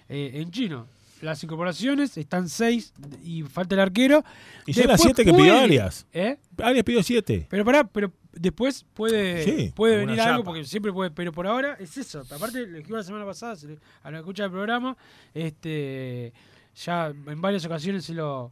eh, 0.09 0.31
en 0.35 0.51
chino. 0.51 0.85
Las 1.23 1.43
incorporaciones 1.43 2.17
están 2.17 2.49
seis 2.49 2.93
y 3.23 3.43
falta 3.43 3.75
el 3.75 3.81
arquero. 3.81 4.23
Y 4.65 4.73
son 4.73 4.87
las 4.87 5.01
7 5.01 5.23
que 5.23 5.33
pidió 5.33 5.57
Arias. 5.57 6.05
¿Eh? 6.13 6.37
Arias 6.61 6.83
pidió 6.83 7.01
7. 7.01 7.47
Pero 7.49 7.63
pará, 7.63 7.85
pero 7.85 8.11
después 8.33 8.85
puede, 8.93 9.43
Sí, 9.43 9.71
puede 9.73 9.97
venir 9.97 10.19
algo, 10.19 10.39
chapa. 10.39 10.43
porque 10.45 10.65
siempre 10.65 10.91
puede, 10.91 11.11
pero 11.11 11.31
por 11.31 11.47
ahora 11.47 11.77
es 11.79 11.95
eso. 11.97 12.23
Aparte, 12.29 12.67
lo 12.67 12.77
dijimos 12.77 12.97
la 12.99 13.03
semana 13.03 13.25
pasada, 13.25 13.55
se 13.55 13.67
le- 13.67 13.79
a 14.03 14.11
la 14.11 14.19
escucha 14.19 14.43
del 14.43 14.51
programa, 14.51 14.97
este 15.33 16.33
ya 16.75 17.07
en 17.07 17.39
varias 17.41 17.63
ocasiones 17.65 18.03
se 18.03 18.13
lo, 18.13 18.51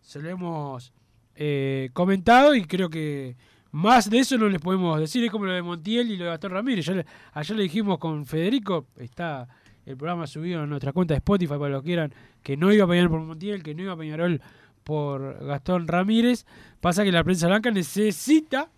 se 0.00 0.20
lo 0.20 0.28
hemos 0.28 0.92
eh, 1.34 1.88
comentado 1.94 2.54
y 2.54 2.64
creo 2.66 2.90
que 2.90 3.34
más 3.70 4.10
de 4.10 4.18
eso 4.18 4.36
no 4.36 4.48
les 4.48 4.60
podemos 4.60 5.00
decir. 5.00 5.24
Es 5.24 5.30
como 5.30 5.46
lo 5.46 5.52
de 5.52 5.62
Montiel 5.62 6.10
y 6.10 6.16
lo 6.18 6.24
de 6.26 6.30
Gastón 6.30 6.52
Ramírez. 6.52 6.84
Ya 6.86 6.92
le- 6.92 7.06
ayer 7.32 7.56
le 7.56 7.62
dijimos 7.64 7.98
con 7.98 8.26
Federico, 8.26 8.86
está 8.96 9.48
el 9.86 9.96
programa 9.96 10.26
subido 10.26 10.62
en 10.62 10.68
nuestra 10.70 10.92
cuenta 10.92 11.14
de 11.14 11.18
Spotify 11.18 11.54
para 11.58 11.68
los 11.70 11.82
que 11.82 11.86
quieran, 11.86 12.14
que 12.42 12.56
no 12.56 12.72
iba 12.72 12.84
a 12.84 12.88
Peñarol 12.88 13.10
por 13.10 13.20
Montiel, 13.20 13.62
que 13.62 13.74
no 13.74 13.82
iba 13.82 13.92
a 13.92 13.96
Peñarol 13.96 14.40
por 14.84 15.44
Gastón 15.44 15.88
Ramírez. 15.88 16.46
Pasa 16.80 17.04
que 17.04 17.12
la 17.12 17.22
prensa 17.24 17.46
blanca 17.48 17.70
necesita 17.70 18.68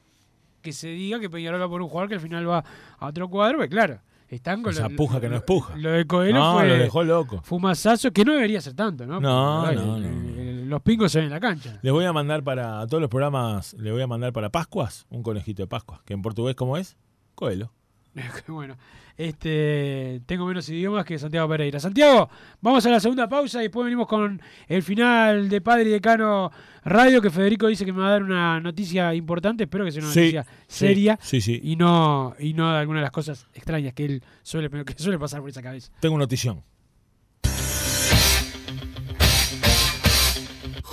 que 0.62 0.72
se 0.72 0.88
diga 0.88 1.20
que 1.20 1.28
Peñarol 1.30 1.60
va 1.60 1.68
por 1.68 1.82
un 1.82 1.88
jugador 1.88 2.08
que 2.08 2.14
al 2.14 2.20
final 2.20 2.48
va 2.48 2.64
a 2.98 3.06
otro 3.06 3.28
cuadro, 3.28 3.58
porque 3.58 3.68
claro, 3.70 4.00
están 4.28 4.62
con 4.62 4.72
Esa 4.72 4.88
lo- 4.88 4.96
puja 4.96 5.20
que 5.20 5.28
no 5.28 5.36
es 5.36 5.42
puja. 5.42 5.76
Lo 5.76 5.90
de 5.90 6.06
Coelho 6.06 6.38
No, 6.38 6.54
fue 6.54 6.68
lo 6.68 6.74
dejó 6.78 7.04
loco. 7.04 7.42
fumazazo, 7.42 8.10
que 8.12 8.24
no 8.24 8.32
debería 8.32 8.60
ser 8.62 8.72
tanto, 8.74 9.06
¿no? 9.06 9.20
No, 9.20 9.70
no, 9.72 9.98
no. 9.98 10.64
Los 10.64 10.80
pingos 10.82 11.12
se 11.12 11.18
ven 11.18 11.26
en 11.26 11.32
la 11.32 11.40
cancha. 11.40 11.78
Les 11.82 11.92
voy 11.92 12.06
a 12.06 12.12
mandar 12.14 12.42
para 12.42 12.80
a 12.80 12.86
todos 12.86 13.00
los 13.02 13.10
programas, 13.10 13.74
les 13.74 13.92
voy 13.92 14.00
a 14.02 14.06
mandar 14.06 14.32
para 14.32 14.48
Pascuas 14.48 15.06
un 15.10 15.22
conejito 15.22 15.62
de 15.62 15.66
Pascua, 15.66 16.00
que 16.06 16.14
en 16.14 16.22
portugués, 16.22 16.56
¿cómo 16.56 16.78
es? 16.78 16.96
Coelho. 17.34 17.70
bueno, 18.48 18.76
este 19.16 20.20
tengo 20.26 20.46
menos 20.46 20.68
idiomas 20.68 21.04
que 21.04 21.18
Santiago 21.18 21.48
Pereira. 21.48 21.80
Santiago, 21.80 22.28
vamos 22.60 22.84
a 22.86 22.90
la 22.90 23.00
segunda 23.00 23.28
pausa 23.28 23.58
y 23.60 23.64
después 23.64 23.84
venimos 23.84 24.06
con 24.06 24.40
el 24.68 24.82
final 24.82 25.48
de 25.48 25.60
Padre 25.60 25.84
y 25.84 25.88
Decano 25.92 26.50
Radio, 26.84 27.20
que 27.20 27.30
Federico 27.30 27.66
dice 27.66 27.84
que 27.84 27.92
me 27.92 28.00
va 28.00 28.08
a 28.08 28.10
dar 28.12 28.22
una 28.22 28.60
noticia 28.60 29.14
importante. 29.14 29.64
Espero 29.64 29.84
que 29.84 29.92
sea 29.92 30.02
una 30.02 30.12
Sí, 30.12 30.20
noticia 30.20 30.46
seria 30.66 31.18
sí, 31.22 31.40
sí. 31.40 31.60
y 31.62 31.76
no 31.76 32.34
y 32.38 32.54
no 32.54 32.70
alguna 32.70 33.00
de 33.00 33.04
las 33.04 33.12
cosas 33.12 33.46
extrañas 33.54 33.94
que 33.94 34.04
él 34.04 34.22
suele 34.42 34.68
que 34.84 34.94
suele 34.96 35.18
pasar 35.18 35.40
por 35.40 35.50
esa 35.50 35.62
cabeza. 35.62 35.90
Tengo 36.00 36.18
notición. 36.18 36.62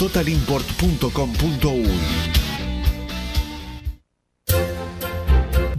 www.totalimport.com.uy. 0.00 2.59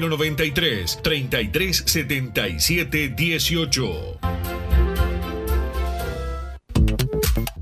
093 0.00 0.96
3377 1.02 3.14
18. 3.16 4.31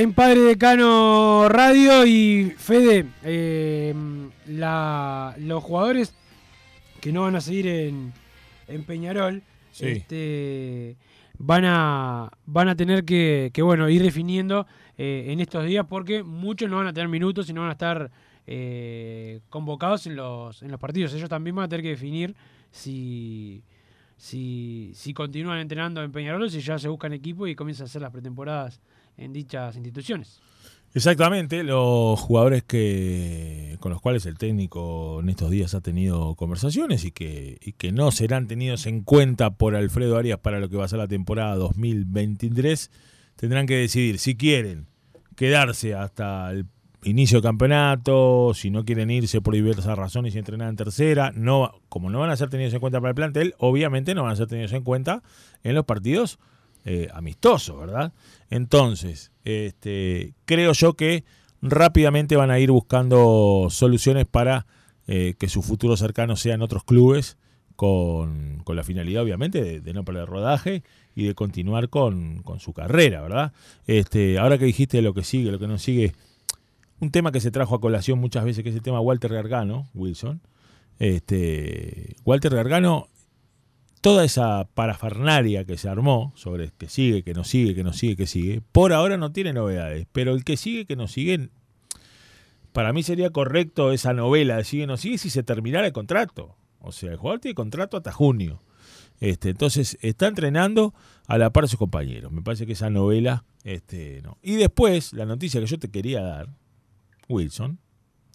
En 0.00 0.14
Padre 0.14 0.40
Decano 0.40 1.48
Radio 1.48 2.06
y 2.06 2.54
Fede, 2.56 3.06
eh, 3.22 3.94
la- 4.46 5.34
los 5.38 5.62
jugadores 5.62 6.14
que 7.00 7.12
no 7.12 7.22
van 7.22 7.36
a 7.36 7.40
seguir 7.40 7.66
en, 7.66 8.12
en 8.68 8.84
Peñarol 8.84 9.42
Sí. 9.72 9.86
este, 9.86 10.96
van, 11.38 11.64
a, 11.64 12.30
van 12.46 12.68
a 12.68 12.74
tener 12.76 13.04
que, 13.04 13.50
que, 13.52 13.62
bueno, 13.62 13.88
ir 13.88 14.02
definiendo 14.02 14.66
eh, 14.98 15.26
en 15.28 15.40
estos 15.40 15.64
días 15.64 15.86
porque 15.88 16.22
muchos 16.22 16.68
no 16.70 16.76
van 16.78 16.88
a 16.88 16.92
tener 16.92 17.08
minutos 17.08 17.48
y 17.48 17.52
no 17.52 17.60
van 17.60 17.70
a 17.70 17.72
estar 17.74 18.10
eh, 18.46 19.40
convocados 19.48 20.06
en 20.06 20.16
los, 20.16 20.62
en 20.62 20.70
los 20.70 20.80
partidos. 20.80 21.14
Ellos 21.14 21.28
también 21.28 21.54
van 21.56 21.66
a 21.66 21.68
tener 21.68 21.82
que 21.82 21.90
definir 21.90 22.34
si, 22.70 23.62
si, 24.16 24.90
si 24.94 25.14
continúan 25.14 25.58
entrenando 25.58 26.02
en 26.02 26.10
Peñarol 26.10 26.42
o 26.42 26.48
si 26.50 26.60
ya 26.60 26.78
se 26.78 26.88
buscan 26.88 27.12
equipo 27.12 27.46
y 27.46 27.54
comienzan 27.54 27.84
a 27.84 27.86
hacer 27.86 28.02
las 28.02 28.10
pretemporadas 28.10 28.80
en 29.20 29.32
dichas 29.32 29.76
instituciones. 29.76 30.40
Exactamente, 30.92 31.62
los 31.62 32.18
jugadores 32.18 32.64
que 32.64 33.76
con 33.78 33.92
los 33.92 34.00
cuales 34.00 34.26
el 34.26 34.36
técnico 34.38 35.20
en 35.20 35.28
estos 35.28 35.48
días 35.48 35.72
ha 35.74 35.80
tenido 35.80 36.34
conversaciones 36.34 37.04
y 37.04 37.12
que, 37.12 37.58
y 37.60 37.74
que 37.74 37.92
no 37.92 38.10
serán 38.10 38.48
tenidos 38.48 38.86
en 38.86 39.02
cuenta 39.02 39.50
por 39.50 39.76
Alfredo 39.76 40.16
Arias 40.16 40.40
para 40.40 40.58
lo 40.58 40.68
que 40.68 40.76
va 40.76 40.86
a 40.86 40.88
ser 40.88 40.98
la 40.98 41.06
temporada 41.06 41.54
2023, 41.54 42.90
tendrán 43.36 43.66
que 43.66 43.76
decidir 43.76 44.18
si 44.18 44.36
quieren 44.36 44.88
quedarse 45.36 45.94
hasta 45.94 46.50
el 46.50 46.66
inicio 47.04 47.36
del 47.36 47.44
campeonato, 47.44 48.52
si 48.54 48.70
no 48.70 48.84
quieren 48.84 49.12
irse 49.12 49.40
por 49.40 49.54
diversas 49.54 49.96
razones 49.96 50.34
y 50.34 50.38
entrenar 50.38 50.68
en 50.70 50.76
tercera, 50.76 51.32
no, 51.36 51.70
como 51.88 52.10
no 52.10 52.18
van 52.18 52.30
a 52.30 52.36
ser 52.36 52.50
tenidos 52.50 52.74
en 52.74 52.80
cuenta 52.80 53.00
para 53.00 53.10
el 53.10 53.14
plantel, 53.14 53.54
obviamente 53.58 54.14
no 54.16 54.24
van 54.24 54.32
a 54.32 54.36
ser 54.36 54.48
tenidos 54.48 54.72
en 54.72 54.82
cuenta 54.82 55.22
en 55.62 55.76
los 55.76 55.84
partidos 55.84 56.40
eh, 56.84 57.08
amistosos, 57.12 57.78
¿verdad? 57.78 58.12
Entonces, 58.48 59.32
este, 59.44 60.34
creo 60.44 60.72
yo 60.72 60.94
que 60.94 61.24
rápidamente 61.62 62.36
van 62.36 62.50
a 62.50 62.58
ir 62.58 62.70
buscando 62.70 63.68
soluciones 63.70 64.26
para 64.26 64.66
eh, 65.06 65.34
que 65.38 65.48
su 65.48 65.62
futuro 65.62 65.96
cercano 65.96 66.36
sea 66.36 66.54
en 66.54 66.62
otros 66.62 66.84
clubes, 66.84 67.36
con, 67.76 68.60
con 68.64 68.76
la 68.76 68.84
finalidad, 68.84 69.22
obviamente, 69.22 69.64
de, 69.64 69.80
de 69.80 69.94
no 69.94 70.04
perder 70.04 70.28
rodaje 70.28 70.82
y 71.14 71.24
de 71.24 71.34
continuar 71.34 71.88
con, 71.88 72.42
con 72.42 72.60
su 72.60 72.74
carrera, 72.74 73.22
¿verdad? 73.22 73.52
Este, 73.86 74.38
ahora 74.38 74.58
que 74.58 74.66
dijiste 74.66 75.00
lo 75.00 75.14
que 75.14 75.24
sigue, 75.24 75.50
lo 75.50 75.58
que 75.58 75.66
no 75.66 75.78
sigue, 75.78 76.12
un 77.00 77.10
tema 77.10 77.32
que 77.32 77.40
se 77.40 77.50
trajo 77.50 77.74
a 77.74 77.80
colación 77.80 78.18
muchas 78.18 78.44
veces, 78.44 78.62
que 78.62 78.68
es 78.68 78.76
el 78.76 78.82
tema 78.82 79.00
Walter 79.00 79.32
Gargano, 79.32 79.88
Wilson. 79.94 80.42
Este, 80.98 82.16
Walter 82.26 82.54
Gargano, 82.54 83.08
toda 84.00 84.24
esa 84.24 84.66
parafernaria 84.74 85.64
que 85.64 85.76
se 85.76 85.88
armó 85.88 86.32
sobre 86.34 86.70
que 86.70 86.88
sigue, 86.88 87.22
que 87.22 87.34
no 87.34 87.44
sigue, 87.44 87.74
que 87.74 87.84
no 87.84 87.92
sigue, 87.92 88.16
que 88.16 88.26
sigue, 88.26 88.62
por 88.72 88.92
ahora 88.92 89.16
no 89.16 89.32
tiene 89.32 89.52
novedades, 89.52 90.06
pero 90.12 90.32
el 90.32 90.44
que 90.44 90.56
sigue, 90.56 90.86
que 90.86 90.96
no 90.96 91.08
sigue, 91.08 91.50
para 92.72 92.92
mí 92.92 93.02
sería 93.02 93.30
correcto 93.30 93.92
esa 93.92 94.12
novela 94.14 94.56
de 94.56 94.64
sigue, 94.64 94.86
no 94.86 94.96
sigue 94.96 95.18
si 95.18 95.30
se 95.30 95.42
terminara 95.42 95.86
el 95.86 95.92
contrato. 95.92 96.56
O 96.80 96.92
sea, 96.92 97.10
el 97.10 97.16
jugador 97.16 97.40
tiene 97.40 97.54
contrato 97.54 97.96
hasta 97.96 98.12
junio. 98.12 98.62
Este, 99.20 99.50
entonces 99.50 99.98
está 100.00 100.28
entrenando 100.28 100.94
a 101.26 101.36
la 101.36 101.50
par 101.50 101.64
de 101.64 101.68
sus 101.68 101.78
compañeros. 101.78 102.32
Me 102.32 102.40
parece 102.40 102.66
que 102.66 102.72
esa 102.72 102.88
novela, 102.88 103.44
este, 103.64 104.22
no. 104.22 104.38
Y 104.42 104.54
después, 104.54 105.12
la 105.12 105.26
noticia 105.26 105.60
que 105.60 105.66
yo 105.66 105.78
te 105.78 105.90
quería 105.90 106.22
dar, 106.22 106.48
Wilson, 107.28 107.78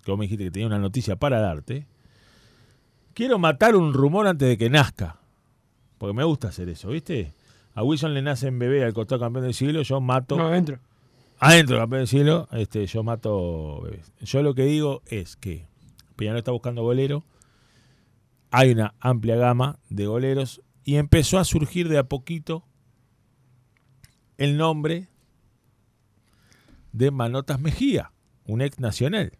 que 0.03 0.11
vos 0.11 0.20
me 0.20 0.26
dijiste 0.26 0.43
que 0.43 0.51
tenía 0.51 0.68
una 0.68 0.78
noticia 0.78 1.16
para 1.16 1.39
darte. 1.39 1.88
Quiero 3.16 3.39
matar 3.39 3.76
un 3.76 3.93
rumor 3.93 4.28
antes 4.28 4.47
de 4.47 4.57
que 4.57 4.70
nazca. 4.70 5.20
Porque 5.97 6.13
me 6.13 6.23
gusta 6.23 6.49
hacer 6.49 6.69
eso, 6.69 6.89
¿viste? 6.89 7.33
A 7.73 7.83
Wilson 7.83 8.13
le 8.13 8.21
nace 8.21 8.47
en 8.47 8.59
bebé 8.59 8.83
al 8.83 8.93
costado 8.93 9.21
campeón 9.21 9.45
del 9.45 9.53
siglo, 9.53 9.81
yo 9.81 9.99
mato. 10.01 10.37
No, 10.37 10.47
adentro. 10.47 10.79
Adentro, 11.39 11.77
campeón 11.77 12.01
del 12.01 12.07
siglo, 12.07 12.47
este, 12.51 12.85
yo 12.85 13.03
mato 13.03 13.81
bebés. 13.81 14.13
Yo 14.21 14.41
lo 14.41 14.55
que 14.55 14.63
digo 14.63 15.01
es 15.07 15.35
que 15.35 15.67
Peñarol 16.15 16.39
está 16.39 16.51
buscando 16.51 16.83
golero. 16.83 17.23
Hay 18.51 18.71
una 18.71 18.95
amplia 18.99 19.35
gama 19.35 19.79
de 19.89 20.05
goleros. 20.05 20.61
Y 20.83 20.95
empezó 20.95 21.39
a 21.39 21.45
surgir 21.45 21.89
de 21.89 21.97
a 21.97 22.03
poquito 22.03 22.63
el 24.37 24.55
nombre 24.55 25.07
de 26.91 27.11
Manotas 27.11 27.59
Mejía, 27.59 28.11
un 28.45 28.61
ex 28.61 28.79
nacional. 28.79 29.37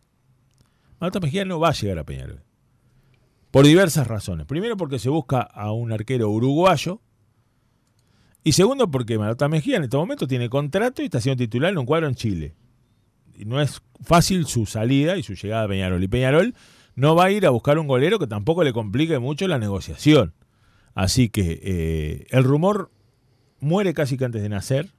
Manotas 1.00 1.22
Mejía 1.22 1.46
no 1.46 1.60
va 1.60 1.70
a 1.70 1.74
llegar 1.74 2.00
a 2.00 2.04
Peñarol. 2.04 2.44
Por 3.56 3.66
diversas 3.66 4.08
razones. 4.08 4.46
Primero 4.48 4.76
porque 4.76 5.00
se 5.00 5.08
busca 5.08 5.40
a 5.40 5.72
un 5.72 5.94
arquero 5.94 6.30
uruguayo. 6.30 7.00
Y 8.44 8.52
segundo 8.52 8.92
porque 8.92 9.18
Manotas 9.18 9.50
Mejía 9.50 9.78
en 9.78 9.84
este 9.84 9.96
momento 9.96 10.28
tiene 10.28 10.50
contrato 10.50 11.02
y 11.02 11.06
está 11.06 11.22
siendo 11.22 11.42
titular 11.42 11.72
en 11.72 11.78
un 11.78 11.86
cuadro 11.86 12.10
en 12.10 12.16
Chile. 12.16 12.54
Y 13.34 13.46
no 13.46 13.62
es 13.62 13.82
fácil 14.04 14.46
su 14.46 14.66
salida 14.66 15.16
y 15.16 15.24
su 15.24 15.36
llegada 15.36 15.64
a 15.64 15.68
Peñarol. 15.70 16.04
Y 16.04 16.10
Peñarol 16.10 16.54
no 16.96 17.16
va 17.16 17.24
a 17.24 17.32
ir 17.32 17.46
a 17.46 17.50
buscar 17.50 17.80
un 17.80 17.88
golero 17.88 18.20
que 18.20 18.28
tampoco 18.28 18.62
le 18.62 18.74
complique 18.74 19.20
mucho 19.20 19.48
la 19.48 19.58
negociación. 19.58 20.34
Así 20.94 21.30
que 21.30 21.62
eh, 21.64 22.28
el 22.32 22.44
rumor 22.44 22.92
muere 23.62 23.94
casi 23.94 24.18
que 24.18 24.26
antes 24.26 24.42
de 24.42 24.50
nacer. 24.50 24.92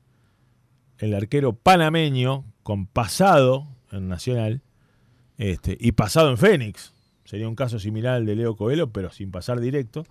El 0.96 1.12
arquero 1.12 1.52
panameño 1.52 2.46
con 2.62 2.86
pasado 2.86 3.68
en 3.92 4.08
Nacional 4.08 4.62
este, 5.36 5.76
y 5.78 5.92
pasado 5.92 6.30
en 6.30 6.38
Fénix, 6.38 6.94
sería 7.26 7.48
un 7.48 7.54
caso 7.54 7.78
similar 7.78 8.14
al 8.14 8.26
de 8.26 8.36
Leo 8.36 8.56
Coelho, 8.56 8.90
pero 8.90 9.10
sin 9.10 9.30
pasar 9.30 9.60
directo, 9.60 10.04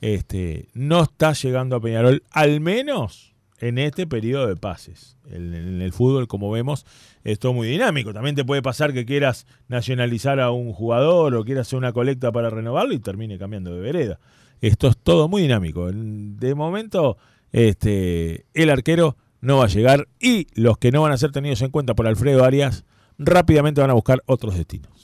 este, 0.00 0.68
no 0.72 1.02
está 1.02 1.32
llegando 1.32 1.76
a 1.76 1.80
Peñarol, 1.80 2.22
al 2.30 2.60
menos 2.60 3.34
en 3.60 3.78
este 3.78 4.06
periodo 4.06 4.46
de 4.46 4.56
pases. 4.56 5.16
En, 5.30 5.82
el 5.82 5.92
fútbol, 5.92 6.26
como 6.26 6.50
vemos, 6.50 6.86
es 7.24 7.38
todo 7.38 7.52
muy 7.52 7.68
dinámico. 7.68 8.12
También 8.12 8.34
te 8.34 8.44
puede 8.44 8.62
pasar 8.62 8.92
que 8.92 9.04
quieras 9.04 9.46
nacionalizar 9.68 10.40
a 10.40 10.50
un 10.50 10.72
jugador 10.72 11.34
o 11.34 11.44
quieras 11.44 11.66
hacer 11.66 11.78
una 11.78 11.92
colecta 11.92 12.32
para 12.32 12.50
renovarlo 12.50 12.94
y 12.94 12.98
termine 12.98 13.38
cambiando 13.38 13.74
de 13.74 13.80
vereda. 13.80 14.18
Esto 14.60 14.88
es 14.88 14.96
todo 14.96 15.28
muy 15.28 15.42
dinámico. 15.42 15.90
De 15.92 16.54
momento, 16.54 17.18
este, 17.52 18.46
el 18.54 18.70
arquero 18.70 19.16
no 19.40 19.58
va 19.58 19.64
a 19.64 19.68
llegar 19.68 20.08
y 20.18 20.46
los 20.54 20.78
que 20.78 20.90
no 20.90 21.02
van 21.02 21.12
a 21.12 21.18
ser 21.18 21.32
tenidos 21.32 21.62
en 21.62 21.70
cuenta 21.70 21.94
por 21.94 22.06
Alfredo 22.06 22.44
Arias 22.44 22.84
rápidamente 23.18 23.80
van 23.80 23.90
a 23.90 23.94
buscar 23.94 24.22
otros 24.26 24.56
destinos. 24.56 24.99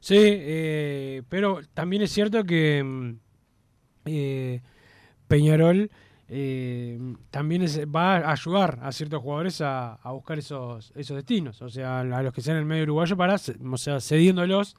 Sí, 0.00 0.16
eh, 0.18 1.22
pero 1.28 1.60
también 1.74 2.02
es 2.02 2.12
cierto 2.12 2.44
que 2.44 2.82
mm, 2.82 3.10
eh, 4.06 4.60
Peñarol 5.28 5.90
eh, 6.28 6.98
también 7.30 7.62
es- 7.62 7.80
va 7.86 8.16
a 8.16 8.32
ayudar 8.32 8.78
a 8.82 8.90
ciertos 8.92 9.20
jugadores 9.22 9.60
a, 9.60 9.94
a 9.94 10.12
buscar 10.12 10.38
esos, 10.38 10.92
esos 10.96 11.16
destinos, 11.16 11.62
o 11.62 11.68
sea, 11.68 12.00
a 12.00 12.22
los 12.22 12.32
que 12.32 12.40
sean 12.40 12.56
en 12.56 12.62
el 12.62 12.66
medio 12.66 12.82
uruguayo 12.84 13.16
para, 13.16 13.34
o 13.36 13.76
sea, 13.76 14.00
cediéndolos 14.00 14.76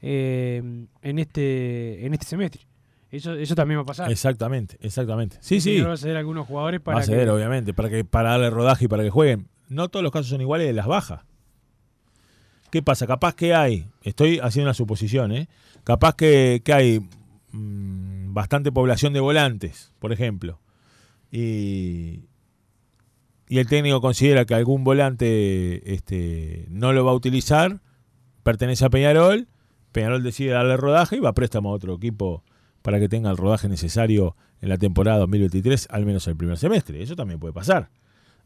eh, 0.00 0.62
en 1.02 1.18
este 1.18 2.04
en 2.06 2.14
este 2.14 2.26
semestre. 2.26 2.62
Eso, 3.10 3.32
eso 3.34 3.54
también 3.54 3.78
va 3.78 3.82
a 3.82 3.86
pasar. 3.86 4.10
Exactamente, 4.10 4.76
exactamente. 4.80 5.38
Sí, 5.40 5.60
sí. 5.60 5.80
Va 5.80 5.94
a 5.94 5.96
ceder 5.96 6.16
algunos 6.18 6.46
jugadores 6.46 6.80
para 6.80 6.96
Va 6.98 7.02
a 7.02 7.06
ceder, 7.06 7.24
que- 7.24 7.30
obviamente, 7.30 7.72
para 7.74 7.88
que 7.88 8.04
para 8.04 8.30
darle 8.30 8.50
rodaje 8.50 8.84
y 8.84 8.88
para 8.88 9.02
que 9.02 9.10
jueguen. 9.10 9.48
No 9.68 9.88
todos 9.88 10.02
los 10.02 10.12
casos 10.12 10.28
son 10.28 10.40
iguales 10.40 10.66
de 10.66 10.72
las 10.74 10.86
bajas. 10.86 11.22
¿Qué 12.70 12.82
pasa? 12.82 13.06
Capaz 13.06 13.34
que 13.34 13.54
hay, 13.54 13.86
estoy 14.02 14.40
haciendo 14.40 14.68
una 14.68 14.74
suposición, 14.74 15.32
¿eh? 15.32 15.48
Capaz 15.84 16.14
que, 16.16 16.62
hay 16.72 17.00
mm, 17.52 18.34
bastante 18.34 18.70
población 18.72 19.12
de 19.12 19.20
volantes, 19.20 19.92
por 19.98 20.12
ejemplo. 20.12 20.60
Y, 21.30 22.24
y 23.48 23.58
el 23.58 23.66
técnico 23.66 24.00
considera 24.00 24.44
que 24.44 24.54
algún 24.54 24.84
volante 24.84 25.94
este, 25.94 26.66
no 26.68 26.92
lo 26.92 27.04
va 27.04 27.12
a 27.12 27.14
utilizar, 27.14 27.80
pertenece 28.42 28.84
a 28.84 28.90
Peñarol, 28.90 29.48
Peñarol 29.92 30.22
decide 30.22 30.50
darle 30.50 30.76
rodaje 30.76 31.16
y 31.16 31.20
va 31.20 31.30
a 31.30 31.34
préstamo 31.34 31.70
a 31.70 31.72
otro 31.72 31.94
equipo 31.94 32.44
para 32.82 33.00
que 33.00 33.08
tenga 33.08 33.30
el 33.30 33.36
rodaje 33.36 33.68
necesario 33.68 34.36
en 34.60 34.68
la 34.68 34.78
temporada 34.78 35.18
2023, 35.18 35.88
al 35.90 36.04
menos 36.04 36.26
el 36.26 36.36
primer 36.36 36.58
semestre. 36.58 37.02
Eso 37.02 37.16
también 37.16 37.40
puede 37.40 37.54
pasar. 37.54 37.90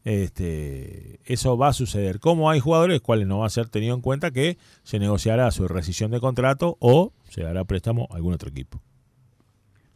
Este, 0.05 1.21
eso 1.25 1.57
va 1.57 1.69
a 1.69 1.73
suceder. 1.73 2.19
Como 2.19 2.51
hay 2.51 2.61
jugadores 2.61 3.01
cuales 3.01 3.27
no 3.27 3.39
va 3.39 3.47
a 3.47 3.51
ser 3.51 3.69
tenido 3.69 3.95
en 3.95 4.01
cuenta 4.01 4.31
que 4.31 4.59
se 4.83 4.99
negociará 4.99 5.51
su 5.51 5.69
rescisión 5.69 6.11
de 6.11 6.21
contrato 6.21 6.77
o 6.81 7.13
se 7.29 7.43
dará 7.43 7.65
préstamo 7.65 8.09
a 8.11 8.17
algún 8.17 8.35
otro 8.35 8.49
equipo. 8.51 8.81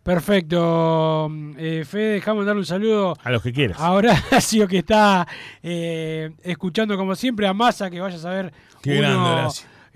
Perfecto. 0.03 1.29
Eh, 1.59 1.85
Fede, 1.85 2.13
dejamos 2.13 2.47
darle 2.47 2.61
un 2.61 2.67
saludo 2.67 3.17
A 3.25 3.31
los 3.33 3.43
que 3.43 3.53
quieras. 3.53 3.77
a 3.81 3.93
Horacio 3.93 4.69
que 4.69 4.79
está 4.79 5.27
eh, 5.63 6.31
escuchando 6.45 6.97
como 6.97 7.17
siempre 7.17 7.49
a 7.49 7.53
Massa, 7.53 7.91
que 7.91 8.01
vaya 8.01 8.15
a 8.15 8.21
saber 8.21 8.53
Qué 8.81 9.01
uno, 9.01 9.49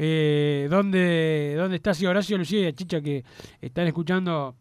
eh, 0.02 0.66
dónde, 0.70 1.54
dónde 1.56 1.76
está 1.76 1.92
sí, 1.92 2.06
Horacio, 2.06 2.38
Lucía 2.38 2.60
y 2.60 2.66
a 2.66 2.72
Chicha 2.72 3.02
que 3.02 3.22
están 3.60 3.86
escuchando 3.86 4.56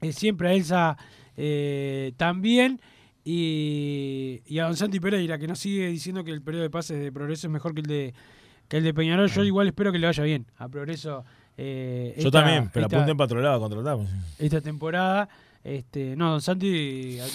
eh, 0.00 0.12
siempre 0.12 0.48
a 0.48 0.52
Elsa 0.52 0.96
eh, 1.36 2.12
también. 2.16 2.80
Y, 3.24 4.42
y 4.46 4.58
a 4.58 4.64
Don 4.64 4.76
Santi 4.76 5.00
Pereira, 5.00 5.38
que 5.38 5.46
nos 5.48 5.58
sigue 5.58 5.86
diciendo 5.88 6.22
que 6.24 6.30
el 6.30 6.42
periodo 6.42 6.62
de 6.64 6.70
pases 6.70 7.00
de 7.00 7.10
Progreso 7.10 7.46
es 7.46 7.52
mejor 7.52 7.74
que 7.74 7.80
el 7.80 7.86
de 7.86 8.14
que 8.68 8.78
el 8.78 8.84
de 8.84 8.94
Peñarol. 8.94 9.28
Yo 9.30 9.44
igual 9.44 9.66
espero 9.66 9.92
que 9.92 9.98
le 9.98 10.06
vaya 10.06 10.22
bien 10.24 10.46
a 10.58 10.68
Progreso. 10.68 11.24
eh, 11.56 12.14
Yo 12.18 12.30
también, 12.30 12.70
pero 12.72 12.86
esta- 12.86 12.96
apunten 12.96 13.16
para 13.16 13.26
otro 13.26 13.40
lado, 13.40 13.60
contratamos. 13.60 14.08
esta 14.38 14.60
temporada. 14.60 15.28
Este, 15.62 16.14
no, 16.16 16.30
Don 16.32 16.40
Santi 16.42 16.68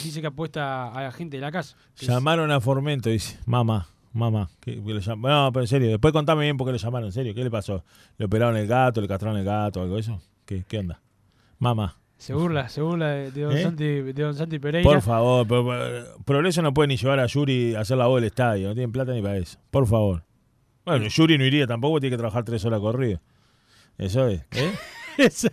dice 0.03 0.21
que 0.21 0.27
apuesta 0.27 0.91
a 0.91 1.01
la 1.03 1.11
gente 1.11 1.37
de 1.37 1.41
la 1.41 1.51
casa. 1.51 1.75
es- 1.99 2.07
Llamaron 2.07 2.51
a 2.51 2.59
Formento, 2.61 3.09
dice, 3.09 3.37
mamá, 3.45 3.87
mamá. 4.13 4.49
que- 4.59 4.75
que 4.83 4.93
lo 4.93 4.99
llam- 4.99 5.19
No, 5.27 5.51
pero 5.51 5.63
en 5.63 5.67
serio, 5.67 5.89
después 5.89 6.13
contame 6.13 6.43
bien 6.43 6.55
por 6.57 6.67
qué 6.67 6.71
lo 6.73 6.77
llamaron, 6.77 7.07
en 7.07 7.13
serio. 7.13 7.33
¿Qué 7.33 7.43
le 7.43 7.49
pasó? 7.51 7.83
¿Le 8.17 8.25
operaron 8.25 8.55
el 8.57 8.67
gato, 8.67 9.01
le 9.01 9.07
castraron 9.07 9.37
el 9.37 9.45
gato, 9.45 9.81
algo 9.81 9.95
de 9.95 10.01
eso? 10.01 10.21
¿Qué, 10.45 10.63
qué 10.67 10.79
onda? 10.79 10.99
Mamá. 11.59 11.95
Se 12.19 12.33
burla, 12.33 12.67
se 12.69 12.81
burla 12.81 13.07
de, 13.07 13.31
de 13.31 13.41
don, 13.41 13.57
¿Eh? 13.57 13.63
Santi, 13.63 13.83
de 13.85 14.13
don 14.13 14.35
Santi 14.35 14.59
Pereira. 14.59 14.87
Por 14.87 15.01
favor, 15.01 15.47
pero- 15.47 15.65
pero- 15.65 16.23
Progreso 16.25 16.61
no 16.61 16.73
puede 16.73 16.89
ni 16.89 16.97
llevar 16.97 17.19
a 17.19 17.25
Yuri 17.25 17.73
a 17.75 17.79
hacer 17.79 17.97
la 17.97 18.05
voz 18.07 18.17
del 18.21 18.25
estadio, 18.27 18.67
no 18.67 18.73
tienen 18.75 18.91
plata 18.91 19.13
ni 19.13 19.21
para 19.21 19.37
eso. 19.37 19.57
Por 19.71 19.87
favor. 19.87 20.23
Bueno, 20.85 21.07
Yuri 21.07 21.37
no 21.37 21.45
iría 21.45 21.65
tampoco, 21.65 21.99
tiene 21.99 22.13
que 22.15 22.17
trabajar 22.17 22.43
tres 22.43 22.63
horas 22.65 22.79
corridas. 22.81 23.21
Eso 23.97 24.27
es, 24.27 24.41
¿eh? 24.51 24.71
Esa- 25.19 25.51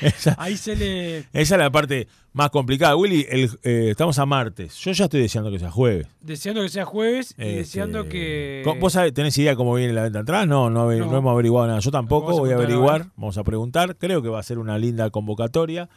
Esa- 0.00 0.34
Ahí 0.38 0.56
se 0.56 0.76
le. 0.76 1.18
Esa 1.32 1.54
es 1.54 1.58
la 1.58 1.70
parte 1.70 2.06
más 2.32 2.50
complicada. 2.50 2.94
Willy, 2.96 3.26
el- 3.28 3.50
eh, 3.64 3.88
estamos 3.90 4.18
a 4.18 4.26
martes. 4.26 4.76
Yo 4.76 4.92
ya 4.92 5.04
estoy 5.04 5.20
deseando 5.22 5.50
que 5.50 5.58
sea 5.58 5.70
jueves. 5.70 6.06
Deseando 6.20 6.62
que 6.62 6.68
sea 6.68 6.84
jueves 6.84 7.34
y 7.38 7.42
Este, 7.42 7.56
deseando 7.56 8.08
que. 8.08 8.62
¿Cómo- 8.64 8.80
¿Vos 8.80 8.92
sabés, 8.92 9.12
tenés 9.12 9.36
idea 9.38 9.56
cómo 9.56 9.74
viene 9.74 9.92
la 9.92 10.02
venta 10.04 10.20
atrás? 10.20 10.46
No, 10.46 10.70
no, 10.70 10.82
ave- 10.82 10.98
No. 10.98 11.06
no 11.10 11.18
hemos 11.18 11.32
averiguado 11.32 11.66
nada. 11.66 11.80
Yo 11.80 11.90
tampoco, 11.90 12.32
voy 12.38 12.50
a 12.52 12.54
averiguar, 12.54 13.00
ahora. 13.02 13.12
vamos 13.16 13.38
a 13.38 13.44
preguntar. 13.44 13.96
Creo 13.96 14.22
que 14.22 14.28
va 14.28 14.38
a 14.38 14.42
ser 14.44 14.58
una 14.58 14.78
linda 14.78 15.10
convocatoria. 15.10 15.88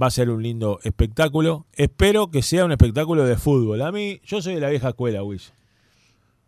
Va 0.00 0.08
a 0.08 0.10
ser 0.10 0.28
un 0.28 0.42
lindo 0.42 0.78
espectáculo. 0.82 1.64
Espero 1.72 2.30
que 2.30 2.42
sea 2.42 2.66
un 2.66 2.72
espectáculo 2.72 3.24
de 3.24 3.36
fútbol. 3.38 3.80
A 3.80 3.90
mí, 3.90 4.20
yo 4.26 4.42
soy 4.42 4.54
de 4.56 4.60
la 4.60 4.68
vieja 4.68 4.88
escuela, 4.90 5.22
Wish. 5.22 5.52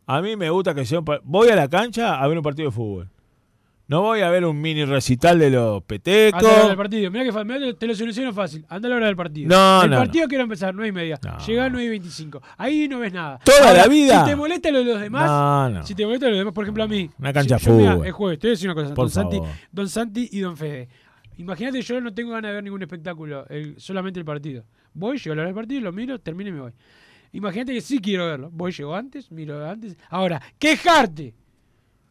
A 0.07 0.20
mí 0.20 0.37
me 0.37 0.51
gusta 0.51 0.74
que 0.74 0.85
sea 0.85 0.99
un 0.99 1.07
Voy 1.24 1.49
a 1.49 1.57
la 1.57 1.68
cancha 1.68 2.20
a 2.22 2.29
ver 2.29 2.37
un 2.37 2.43
partido 2.45 2.68
de 2.68 2.74
fútbol. 2.74 3.09
No 3.89 4.03
voy 4.03 4.20
a 4.20 4.28
ver 4.28 4.45
un 4.45 4.61
mini 4.61 4.84
recital 4.84 5.39
de 5.39 5.49
los 5.51 5.82
petecos. 5.82 6.43
Anda 6.45 6.51
a 6.51 6.53
la 6.53 6.59
hora 6.61 6.68
del 6.68 6.76
partido. 6.76 7.11
Mirá 7.11 7.24
que 7.24 7.32
fa- 7.32 7.43
mirá 7.45 7.59
que 7.59 7.72
te 7.74 7.86
lo 7.86 7.95
soluciono 7.95 8.32
fácil. 8.34 8.64
Anda 8.68 8.86
a 8.86 8.91
la 8.91 8.97
hora 8.97 9.07
del 9.07 9.16
partido. 9.16 9.49
No, 9.49 9.82
el 9.82 9.91
no, 9.91 9.97
partido 9.97 10.28
quiere 10.28 10.45
empezar 10.45 10.74
9 10.74 10.89
y 10.89 10.93
media. 10.93 11.18
Llega 11.47 11.64
a 11.64 11.70
9 11.70 11.84
y 11.86 11.89
25. 11.89 12.43
Ahí 12.59 12.86
no 12.86 12.99
ves 12.99 13.14
nada. 13.14 13.39
Toda 13.43 13.72
la 13.72 13.86
vida. 13.89 14.20
Si 14.24 14.30
te 14.30 14.36
molesta 14.36 14.70
lo 14.70 14.80
de 14.80 14.84
los 14.84 15.01
demás. 15.01 15.26
No, 15.26 15.70
no. 15.70 15.86
Si 15.86 15.95
te 15.95 16.05
molesta 16.05 16.26
lo 16.26 16.32
de 16.32 16.36
los 16.36 16.41
demás, 16.43 16.55
por 16.55 16.64
ejemplo, 16.64 16.84
a 16.84 16.86
mí. 16.89 17.09
Una 17.18 17.32
cancha 17.32 17.59
si- 17.59 17.64
yo, 17.64 17.72
mirá, 17.72 17.93
fútbol. 17.95 18.07
Es 18.07 18.12
jueves. 18.12 18.39
Te 18.39 18.47
voy 18.47 18.51
a 18.51 18.55
decir 18.55 18.68
una 18.70 18.74
cosa. 18.82 18.95
Por 18.95 19.05
Don 19.07 19.11
Santi, 19.11 19.36
favor. 19.36 19.51
Don 19.72 19.89
Santi 19.89 20.28
y 20.32 20.41
Don 20.41 20.57
Fede. 20.59 20.89
Imagínate, 21.39 21.80
yo 21.80 22.01
no 22.03 22.12
tengo 22.12 22.32
ganas 22.32 22.51
de 22.51 22.55
ver 22.57 22.64
ningún 22.64 22.82
espectáculo. 22.82 23.47
el- 23.49 23.80
solamente 23.80 24.18
el 24.20 24.26
partido. 24.26 24.64
Voy, 24.93 25.16
llego 25.16 25.32
a 25.32 25.36
la 25.36 25.43
hora 25.43 25.49
del 25.49 25.55
partido, 25.55 25.80
lo 25.80 25.93
miro, 25.93 26.18
termino 26.20 26.51
y 26.51 26.53
me 26.53 26.61
voy. 26.61 26.72
Imagínate 27.32 27.72
que 27.72 27.80
sí 27.80 28.01
quiero 28.01 28.26
verlo. 28.26 28.51
Voy, 28.53 28.70
llego 28.72 28.95
antes, 28.95 29.30
miro 29.32 29.66
antes. 29.66 29.97
Ahora, 30.11 30.43
quejarte. 30.59 31.32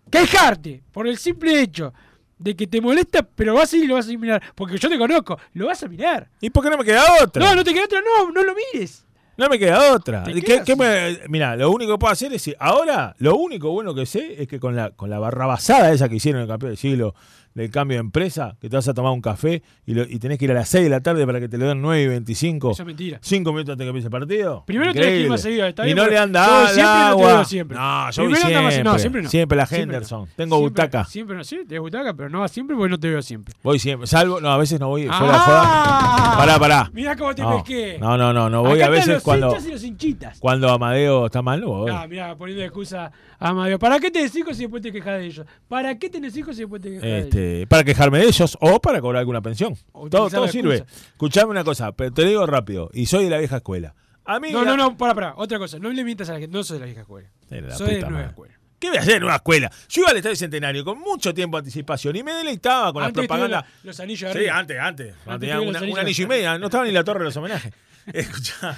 Quejarte. 0.10 0.84
Por 0.92 1.08
el 1.08 1.18
simple 1.18 1.62
hecho 1.62 1.94
de 2.38 2.56
que 2.56 2.68
te 2.68 2.80
molesta, 2.82 3.24
pero 3.24 3.54
vas 3.56 3.72
a 3.74 3.78
ir 3.78 3.84
y 3.86 3.88
lo 3.88 3.96
vas 3.96 4.08
a 4.08 4.18
mirar. 4.18 4.42
Porque 4.56 4.78
yo 4.78 4.90
te 4.90 4.98
conozco. 4.98 5.38
Lo 5.54 5.68
vas 5.68 5.82
a 5.84 5.88
mirar. 5.88 6.30
¿Y 6.42 6.50
por 6.50 6.64
qué 6.64 6.70
no 6.70 6.78
me 6.78 6.86
queda 6.86 7.04
otra? 7.24 7.44
No, 7.44 7.56
no 7.56 7.64
te 7.64 7.74
queda 7.74 7.86
otra. 7.86 8.00
No, 8.02 8.32
no 8.32 8.44
lo 8.44 8.54
mires. 8.74 9.04
No 9.38 9.48
me 9.50 9.60
queda 9.60 9.94
otra. 9.94 10.24
¿Qué- 10.24 10.42
quedas 10.42 10.66
qué 10.66 10.76
me- 10.76 11.20
Mira, 11.30 11.56
lo 11.56 11.70
único 11.70 11.92
que 11.94 11.98
puedo 12.00 12.12
hacer 12.12 12.34
es. 12.34 12.50
Ahora, 12.60 13.16
lo 13.20 13.36
único 13.36 13.70
bueno 13.72 13.94
que 13.94 14.06
sé 14.08 14.42
es 14.42 14.48
que 14.48 14.60
con 14.60 14.76
la, 14.76 14.90
con 14.92 15.10
la 15.12 15.20
barrabasada 15.20 15.92
esa 15.92 16.10
que 16.10 16.16
hicieron 16.16 16.42
el 16.42 16.48
campeón 16.48 16.72
del 16.72 16.78
siglo 16.78 17.14
del 17.58 17.72
cambio 17.72 17.96
de 17.98 18.02
empresa, 18.02 18.56
que 18.62 18.70
te 18.70 18.76
vas 18.76 18.88
a 18.88 18.94
tomar 18.94 19.12
un 19.12 19.20
café 19.22 19.64
y, 19.86 19.94
lo- 19.96 20.04
y 20.04 20.20
tenés 20.20 20.38
que 20.38 20.46
ir 20.46 20.52
a 20.52 20.54
las 20.54 20.70
6 20.70 20.84
de 20.84 20.90
la 20.90 21.02
tarde 21.02 21.26
para 21.26 21.40
que 21.40 21.50
te 21.50 21.58
lo 21.58 21.68
den 21.68 21.82
9 21.82 22.02
y 22.04 22.08
25. 22.08 22.72
Eso 22.72 22.84
es 22.84 22.86
mentira. 22.88 23.18
5 23.22 23.52
minutos 23.52 23.74
antes 23.74 23.80
de 23.80 23.86
que 23.86 23.90
empiece 23.90 24.08
el 24.08 24.12
partido. 24.12 24.64
Primero 24.66 24.94
tenés 24.94 25.08
que 25.10 25.20
ir 25.22 25.30
más 25.30 25.42
seguido 25.42 25.66
estadio, 25.66 25.92
Y 25.92 25.96
no 25.96 26.08
le 26.08 26.18
han 26.18 26.32
yo 26.32 26.40
agua. 26.40 27.28
veo 27.34 27.46
siempre. 27.46 27.78
No, 27.78 28.12
yo 28.12 28.24
Primero 28.24 28.46
anda 28.48 28.62
más- 28.62 28.74
siempre. 28.74 28.92
no, 28.94 29.00
siempre 29.00 29.22
no. 29.24 29.30
Siempre 29.30 29.58
la 29.58 29.66
Siempre 29.66 29.86
no. 29.88 29.94
Henderson. 29.94 30.28
Tengo 30.36 30.58
Siempre- 30.58 30.84
butaca. 30.84 31.06
Siempre 31.06 31.36
no, 31.36 31.44
sí, 31.44 31.60
te 31.68 31.80
butaca, 31.80 32.14
pero 32.14 32.30
no 32.30 32.40
vas 32.42 32.52
siempre 32.52 32.76
porque 32.76 32.92
no 32.92 33.00
te 33.00 33.10
veo 33.10 33.22
siempre. 33.22 33.54
Voy 33.64 33.80
siempre. 33.80 34.08
Salvo, 34.08 34.40
no, 34.40 34.50
a 34.52 34.58
veces 34.58 34.80
no 34.80 34.88
voy. 34.90 35.04
Fuera 35.08 35.18
¡Ah! 35.34 35.40
joda. 35.40 36.38
Pará, 36.38 36.60
pará. 36.60 36.92
Mirá 36.94 37.16
cómo 37.16 37.34
te 37.34 37.42
no, 37.42 37.56
pesqué. 37.64 37.98
No, 38.00 38.18
no, 38.18 38.32
no, 38.34 38.50
no 38.50 38.62
voy 38.62 38.78
Acá 38.80 38.86
a 38.86 38.90
veces 38.90 39.08
los 39.16 39.24
cuando. 39.24 39.56
y 39.68 39.72
los 39.72 39.84
hinchitas. 39.84 40.40
Cuando 40.40 40.70
Amadeo 40.70 41.26
está 41.26 41.42
mal, 41.42 41.60
no 41.62 41.68
voy. 41.70 41.92
Ah, 41.92 42.06
mirá, 42.08 42.36
poniendo 42.36 42.64
excusa 42.64 43.12
a 43.40 43.50
Amadeo. 43.50 43.80
¿Para 43.80 44.00
qué 44.00 44.12
tenés 44.12 44.36
hijos 44.36 44.56
y 44.58 44.62
después 44.62 44.82
te 44.84 44.92
quejas 44.92 45.18
de 45.18 45.26
ellos? 45.26 45.46
¿Para 45.68 45.98
qué 45.98 46.10
tenés 46.10 46.36
hijos 46.38 46.56
y 46.58 46.60
después 46.62 46.82
te 46.82 46.90
quejas 46.90 47.02
de 47.04 47.18
ellos? 47.20 47.30
Este, 47.56 47.68
para 47.68 47.84
quejarme 47.84 48.20
de 48.20 48.26
ellos 48.26 48.58
o 48.62 48.80
para 48.82 49.02
cobrar 49.02 49.20
alguna 49.20 49.42
pensión. 49.42 49.76
O 49.94 50.10
Todo, 50.10 50.30
la 50.46 50.52
sirve. 50.52 50.86
Escuchame 51.12 51.52
una 51.52 51.64
cosa, 51.64 51.92
pero 51.92 52.12
te 52.14 52.26
digo 52.26 52.46
rápido. 52.46 52.90
Y 52.94 53.06
soy 53.06 53.26
de 53.26 53.30
la 53.30 53.38
vieja 53.38 53.58
escuela. 53.58 53.96
A 54.26 54.40
mí 54.40 54.52
No, 54.52 54.64
la- 54.66 54.72
no, 54.72 54.78
no, 54.78 54.98
para, 54.98 55.14
para. 55.16 55.36
Otra 55.38 55.58
cosa. 55.58 55.80
No 55.80 55.90
le 55.90 56.04
mientas 56.04 56.30
a 56.30 56.34
la 56.34 56.40
gente. 56.40 56.56
No 56.56 56.64
soy 56.64 56.76
de 56.76 56.80
la 56.82 56.86
vieja 56.88 57.02
escuela. 57.02 57.30
La 57.50 57.76
Soy 57.76 57.88
de 57.90 57.96
puta 57.98 58.10
nueva 58.10 58.28
escuela. 58.28 58.54
¿Qué 58.80 58.90
voy 58.90 58.98
a 58.98 59.02
hacer 59.02 59.16
en 59.16 59.24
una 59.24 59.36
escuela? 59.38 59.72
Yo 59.90 60.02
iba 60.02 60.12
al 60.12 60.18
Estadio 60.18 60.36
Centenario 60.36 60.86
con 60.86 61.00
mucho 61.00 61.34
tiempo 61.34 61.58
de 61.58 61.62
anticipación 61.62 62.16
y 62.16 62.24
me 62.24 62.34
deleitaba 62.34 62.94
con 62.94 63.04
Antes 63.04 63.24
la 63.24 63.28
propaganda. 63.28 63.62
tuvieron 63.64 63.80
los 63.84 64.00
anillos 64.00 64.34
Sí, 64.34 64.48
antes, 64.48 64.80
antes. 64.80 65.16
Antes 65.26 65.40
tenía 65.50 65.60
una- 65.62 65.82
un 65.82 65.98
anillo 66.00 66.24
y 66.24 66.28
media. 66.28 66.58
No 66.60 66.66
estaba 66.68 66.86
ni 66.86 66.92
la 66.92 67.04
torre 67.04 67.20
de 67.20 67.26
los 67.26 67.38
homenajes. 67.38 67.74
Escuchá. 68.14 68.76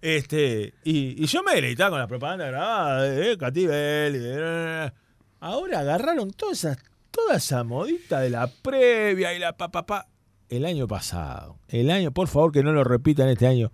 Este, 0.00 0.74
y, 0.84 1.22
y 1.22 1.26
yo 1.26 1.42
me 1.42 1.54
deleitaba 1.54 1.90
con 1.90 1.98
la 2.00 2.06
propaganda 2.06 2.46
grabada 2.46 3.02
de 3.02 3.32
eh, 3.32 3.38
Catibel. 3.38 4.16
y 4.16 4.18
de- 4.18 4.92
Ahora 5.40 5.80
agarraron 5.80 6.30
toda 6.32 6.52
esa, 6.52 6.76
toda 7.12 7.36
esa 7.36 7.62
modita 7.62 8.18
de 8.20 8.30
la 8.30 8.48
previa 8.48 9.32
y 9.34 9.38
la 9.38 9.56
pa, 9.56 9.70
pa, 9.70 9.86
pa. 9.86 10.08
El 10.48 10.64
año 10.64 10.88
pasado. 10.88 11.58
El 11.68 11.90
año, 11.90 12.10
por 12.10 12.26
favor, 12.26 12.50
que 12.50 12.64
no 12.64 12.72
lo 12.72 12.82
repitan 12.82 13.28
este 13.28 13.46
año. 13.46 13.70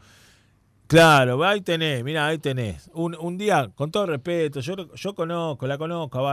Claro, 0.86 1.42
ahí 1.44 1.60
tenés, 1.60 2.02
mira, 2.04 2.26
ahí 2.26 2.38
tenés. 2.38 2.90
Un, 2.94 3.14
un 3.18 3.36
día, 3.36 3.70
con 3.74 3.90
todo 3.90 4.06
respeto, 4.06 4.60
yo, 4.60 4.94
yo 4.94 5.14
conozco, 5.14 5.66
la 5.66 5.76
conozco, 5.76 6.26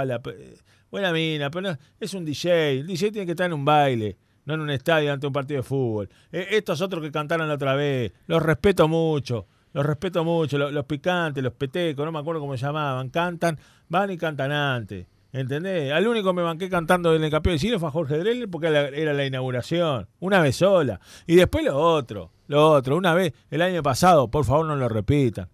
buena 0.89 1.11
mina, 1.11 1.49
pero 1.49 1.71
no- 1.71 1.77
es 1.99 2.13
un 2.13 2.23
DJ. 2.25 2.79
El 2.79 2.87
DJ 2.87 3.11
tiene 3.11 3.25
que 3.25 3.31
estar 3.31 3.47
en 3.47 3.53
un 3.53 3.65
baile, 3.65 4.17
no 4.45 4.53
en 4.53 4.61
un 4.61 4.69
estadio 4.69 5.11
ante 5.11 5.27
un 5.27 5.33
partido 5.33 5.57
de 5.61 5.63
fútbol. 5.67 6.09
Eh, 6.31 6.47
estos 6.51 6.79
otros 6.81 7.03
que 7.03 7.11
cantaron 7.11 7.47
la 7.49 7.55
otra 7.55 7.75
vez, 7.75 8.13
los 8.27 8.41
respeto 8.41 8.87
mucho, 8.87 9.45
los 9.73 9.85
respeto 9.85 10.23
mucho, 10.23 10.57
los, 10.57 10.71
los 10.71 10.85
picantes, 10.85 11.43
los 11.43 11.53
petecos, 11.53 12.05
no 12.05 12.13
me 12.13 12.19
acuerdo 12.19 12.39
cómo 12.39 12.55
se 12.55 12.65
llamaban, 12.65 13.09
cantan, 13.09 13.59
van 13.89 14.11
y 14.11 14.17
cantan 14.17 14.53
antes. 14.53 15.05
¿Entendés? 15.35 15.91
Al 15.91 16.07
único 16.07 16.29
que 16.29 16.33
me 16.33 16.43
banqué 16.43 16.69
cantando 16.69 17.13
en 17.13 17.21
el 17.21 17.29
campeón 17.29 17.55
de 17.55 17.59
siglo 17.59 17.77
fue 17.77 17.89
a 17.89 17.91
Jorge 17.91 18.17
Dreller 18.19 18.49
porque 18.49 18.67
era 18.67 19.13
la, 19.13 19.25
inauguración. 19.25 20.07
Una 20.19 20.39
vez 20.39 20.55
sola. 20.55 21.01
Y 21.27 21.35
después 21.35 21.65
lo 21.65 21.77
otro. 21.77 22.31
Lo 22.47 22.71
otro. 22.71 22.95
Una 22.95 23.13
vez, 23.13 23.33
el 23.49 23.61
año 23.61 23.83
pasado, 23.83 24.31
por 24.31 24.45
favor 24.45 24.65
no 24.65 24.77
lo 24.77 24.87
repitan. 24.87 25.49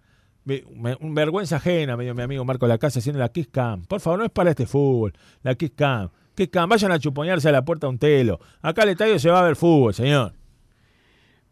Un 0.45 1.15
vergüenza 1.15 1.55
ajena, 1.55 1.97
me 1.97 2.03
dio 2.03 2.13
mi 2.13 2.21
amigo 2.21 2.45
Marco 2.45 2.67
Lacasa 2.67 2.99
haciendo 2.99 3.17
la 3.19 3.29
Kiss 3.29 3.47
Cam. 3.47 3.84
Por 3.86 3.99
favor, 4.01 4.19
no 4.19 4.25
es 4.25 4.32
para 4.32 4.51
este 4.51 4.67
fútbol. 4.67 5.13
La 5.41 5.55
Kiss 5.55 5.71
Cam. 5.75 6.09
Kiss 6.36 6.49
Cam, 6.49 6.69
vayan 6.69 6.91
a 6.91 6.99
chuponearse 6.99 7.49
a 7.49 7.51
la 7.51 7.65
puerta 7.65 7.88
un 7.88 7.97
telo. 7.97 8.39
Acá 8.61 8.84
al 8.84 8.89
estadio 8.89 9.17
se 9.17 9.32
va 9.32 9.39
a 9.39 9.43
ver 9.43 9.55
fútbol, 9.55 9.95
señor. 9.95 10.34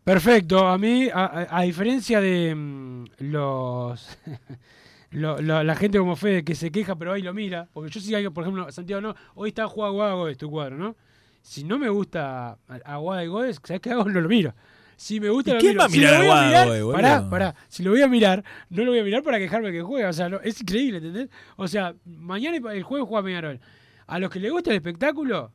Perfecto. 0.03 0.67
A 0.67 0.77
mí, 0.77 1.09
a 1.11 1.61
diferencia 1.63 2.21
de 2.21 2.53
mm, 2.53 3.05
los. 3.21 4.19
lo- 5.11 5.41
lo- 5.41 5.63
la 5.63 5.75
gente 5.75 5.97
como 5.97 6.15
Fede 6.15 6.43
que 6.43 6.55
se 6.55 6.71
queja 6.71 6.95
pero 6.95 7.13
ahí 7.13 7.21
lo 7.21 7.33
mira. 7.33 7.67
Porque 7.73 7.89
yo 7.91 7.99
sí, 7.99 8.13
hay, 8.15 8.27
por 8.29 8.43
ejemplo, 8.43 8.71
Santiago, 8.71 9.01
no. 9.01 9.15
Hoy 9.35 9.49
está 9.49 9.67
jugando 9.67 9.93
Aguada 9.93 10.13
Godes, 10.13 10.37
tu 10.37 10.49
cuadro, 10.49 10.77
¿no? 10.77 10.95
Si 11.41 11.63
no 11.63 11.79
me 11.79 11.89
gusta 11.89 12.57
Aguada 12.85 13.23
y 13.23 13.53
¿sabes 13.63 13.81
qué 13.81 13.91
hago? 13.91 14.05
No 14.05 14.21
lo 14.21 14.29
miro. 14.29 14.53
Si 14.97 15.19
me 15.21 15.29
gusta, 15.29 15.51
¿Y 15.51 15.53
lo 15.53 15.59
quién 15.61 15.71
miro. 15.71 15.79
va 15.79 15.85
a 15.85 15.89
Si 15.89 15.97
mirar 15.97 16.11
lo 16.13 16.17
voy 16.19 16.27
Aguada 16.27 16.65
mirar? 16.65 16.91
Pará, 16.93 17.29
pará. 17.29 17.55
Si 17.69 17.83
lo 17.83 17.91
voy 17.91 18.01
a 18.01 18.07
mirar, 18.09 18.43
no 18.69 18.83
lo 18.83 18.91
voy 18.91 18.99
a 18.99 19.03
mirar 19.03 19.23
para 19.23 19.39
quejarme 19.39 19.71
que 19.71 19.81
juega. 19.81 20.09
O 20.09 20.13
sea, 20.13 20.27
no- 20.27 20.41
es 20.41 20.59
increíble, 20.61 20.97
¿entendés? 20.97 21.29
O 21.55 21.67
sea, 21.69 21.95
mañana 22.05 22.57
el 22.73 22.83
jueves 22.83 23.07
juega 23.07 23.23
Peñarol. 23.23 23.59
A 24.07 24.19
los 24.19 24.29
que 24.29 24.39
les 24.41 24.51
gusta 24.51 24.71
el 24.71 24.75
espectáculo, 24.75 25.53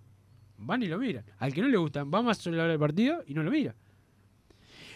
van 0.57 0.83
y 0.83 0.87
lo 0.87 0.97
miran. 0.99 1.25
Al 1.39 1.53
que 1.53 1.61
no 1.61 1.69
le 1.69 1.77
gustan, 1.77 2.11
va 2.13 2.23
más 2.23 2.39
sobre 2.39 2.57
la 2.57 2.63
hora 2.63 2.71
del 2.73 2.81
partido 2.81 3.23
y 3.27 3.35
no 3.35 3.43
lo 3.43 3.51
mira. 3.51 3.75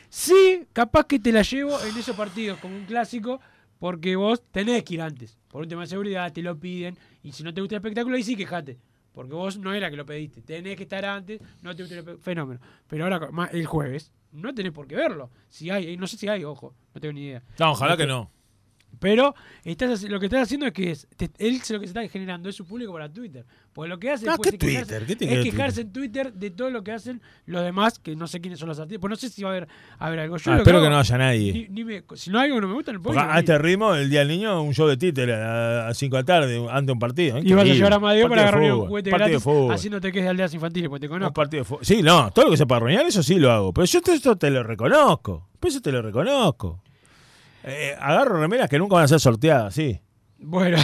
Sí, 0.08 0.64
capaz 0.72 1.04
que 1.04 1.18
te 1.18 1.30
la 1.32 1.42
llevo 1.42 1.78
en 1.82 1.96
esos 1.96 2.16
partidos 2.16 2.58
como 2.60 2.74
un 2.74 2.84
clásico, 2.86 3.40
porque 3.78 4.16
vos 4.16 4.42
tenés 4.50 4.82
que 4.84 4.94
ir 4.94 5.02
antes. 5.02 5.38
Por 5.48 5.62
un 5.62 5.68
tema 5.68 5.82
de 5.82 5.88
seguridad, 5.88 6.32
te 6.32 6.42
lo 6.42 6.58
piden. 6.58 6.96
Y 7.22 7.32
si 7.32 7.42
no 7.42 7.52
te 7.54 7.60
gusta 7.60 7.76
el 7.76 7.80
espectáculo, 7.80 8.16
ahí 8.16 8.22
sí 8.22 8.36
quejate. 8.36 8.78
Porque 9.12 9.34
vos 9.34 9.58
no 9.58 9.72
era 9.74 9.90
que 9.90 9.96
lo 9.96 10.06
pediste. 10.06 10.42
Tenés 10.42 10.76
que 10.76 10.84
estar 10.84 11.04
antes, 11.04 11.40
no 11.62 11.74
te 11.74 11.82
gusta 11.82 11.98
el 11.98 12.04
espe- 12.04 12.18
fenómeno. 12.18 12.60
Pero 12.86 13.04
ahora, 13.04 13.48
el 13.52 13.66
jueves, 13.66 14.12
no 14.32 14.54
tenés 14.54 14.72
por 14.72 14.86
qué 14.86 14.94
verlo. 14.96 15.30
Si 15.48 15.70
hay, 15.70 15.96
no 15.96 16.06
sé 16.06 16.16
si 16.16 16.28
hay, 16.28 16.44
ojo, 16.44 16.74
no 16.94 17.00
tengo 17.00 17.12
ni 17.14 17.22
idea. 17.24 17.42
No, 17.58 17.72
ojalá 17.72 17.96
que 17.96 18.06
no. 18.06 18.30
Pero 19.00 19.34
estás, 19.64 20.02
lo 20.02 20.18
que 20.18 20.26
estás 20.26 20.42
haciendo 20.42 20.66
es 20.66 20.72
que 20.72 20.90
es- 20.90 21.06
te- 21.16 21.30
él 21.38 21.60
lo 21.70 21.78
que 21.80 21.86
se 21.86 21.90
está 21.90 22.08
generando 22.08 22.48
es 22.48 22.56
su 22.56 22.66
público 22.66 22.92
para 22.92 23.08
Twitter. 23.08 23.44
Porque 23.72 23.88
lo 23.90 23.98
que 24.00 24.10
hace 24.10 24.26
No, 24.26 24.32
después 24.32 24.50
¿qué 24.50 24.56
de 24.56 24.58
quejarse- 24.58 24.86
Twitter? 24.86 25.06
¿Qué 25.06 25.16
tiene 25.16 25.34
es 25.34 25.44
quejarse 25.44 25.80
en 25.82 25.92
Twitter 25.92 26.32
de 26.32 26.50
todo 26.50 26.70
lo 26.70 26.82
que 26.82 26.90
hacen 26.90 27.22
los 27.46 27.62
demás, 27.62 28.00
que 28.00 28.16
no 28.16 28.26
sé 28.26 28.40
quiénes 28.40 28.58
son 28.58 28.68
los 28.68 28.80
artistas. 28.80 29.00
Pues 29.00 29.08
no 29.10 29.14
sé 29.16 29.28
si 29.28 29.44
va 29.44 29.50
a 29.50 29.52
haber, 29.52 29.68
a 30.00 30.06
haber 30.06 30.18
algo. 30.18 30.36
Yo 30.36 30.50
Ah, 30.50 30.56
espero 30.56 30.80
que 30.80 30.86
hago- 30.86 30.94
no 30.94 30.98
haya 30.98 31.16
nadie. 31.18 31.52
ni- 31.52 31.68
ni 31.68 31.84
me- 31.84 32.02
si 32.16 32.30
no 32.30 32.40
hay 32.40 32.46
algo 32.46 32.56
que 32.56 32.60
no 32.62 32.68
me 32.68 32.74
gusta, 32.74 32.92
no 32.92 33.00
puedo 33.00 33.20
a 33.20 33.24
no 33.34 33.38
este 33.38 33.56
ritmo, 33.58 33.94
el 33.94 34.10
día 34.10 34.18
del 34.18 34.28
niño, 34.28 34.60
un 34.62 34.74
show 34.74 34.88
de 34.88 34.96
títer 34.96 35.30
a 35.32 35.94
5 35.94 36.16
de 36.16 36.22
la 36.22 36.26
tarde, 36.26 36.66
ante 36.68 36.90
un 36.90 36.98
partido. 36.98 37.38
Y 37.38 37.52
vas 37.52 37.62
a 37.70 37.72
llevar 37.72 37.92
a 37.92 37.98
Madeo 38.00 38.28
para 38.28 38.42
agarrar 38.42 38.72
un 38.72 38.86
juguete 38.88 39.10
gratis 39.10 39.42
fútbol. 39.44 39.72
haciéndote 39.74 40.10
que 40.10 40.18
es 40.18 40.24
de 40.24 40.30
aldeas 40.30 40.52
infantiles, 40.54 40.88
porque 40.88 41.00
te 41.06 41.06
Un 41.06 41.18
conozco. 41.20 41.34
partido 41.34 41.60
de 41.60 41.64
fútbol. 41.64 41.84
Sí, 41.84 42.02
no, 42.02 42.32
todo 42.32 42.46
lo 42.46 42.50
que 42.50 42.56
se 42.56 42.66
para 42.66 42.78
arruinar, 42.78 43.06
eso 43.06 43.22
sí 43.22 43.36
lo 43.38 43.52
hago. 43.52 43.72
Pero 43.72 43.84
yo 43.84 44.00
te- 44.00 44.14
esto 44.14 44.36
te 44.36 44.50
lo 44.50 44.64
reconozco. 44.64 45.46
Pues 45.60 45.74
eso 45.74 45.82
te 45.82 45.92
lo 45.92 46.02
reconozco. 46.02 46.82
Eh, 47.64 47.96
agarro 47.98 48.40
remeras 48.40 48.68
que 48.68 48.78
nunca 48.78 48.96
van 48.96 49.04
a 49.04 49.08
ser 49.08 49.20
sorteadas, 49.20 49.74
sí. 49.74 50.00
Bueno, 50.40 50.78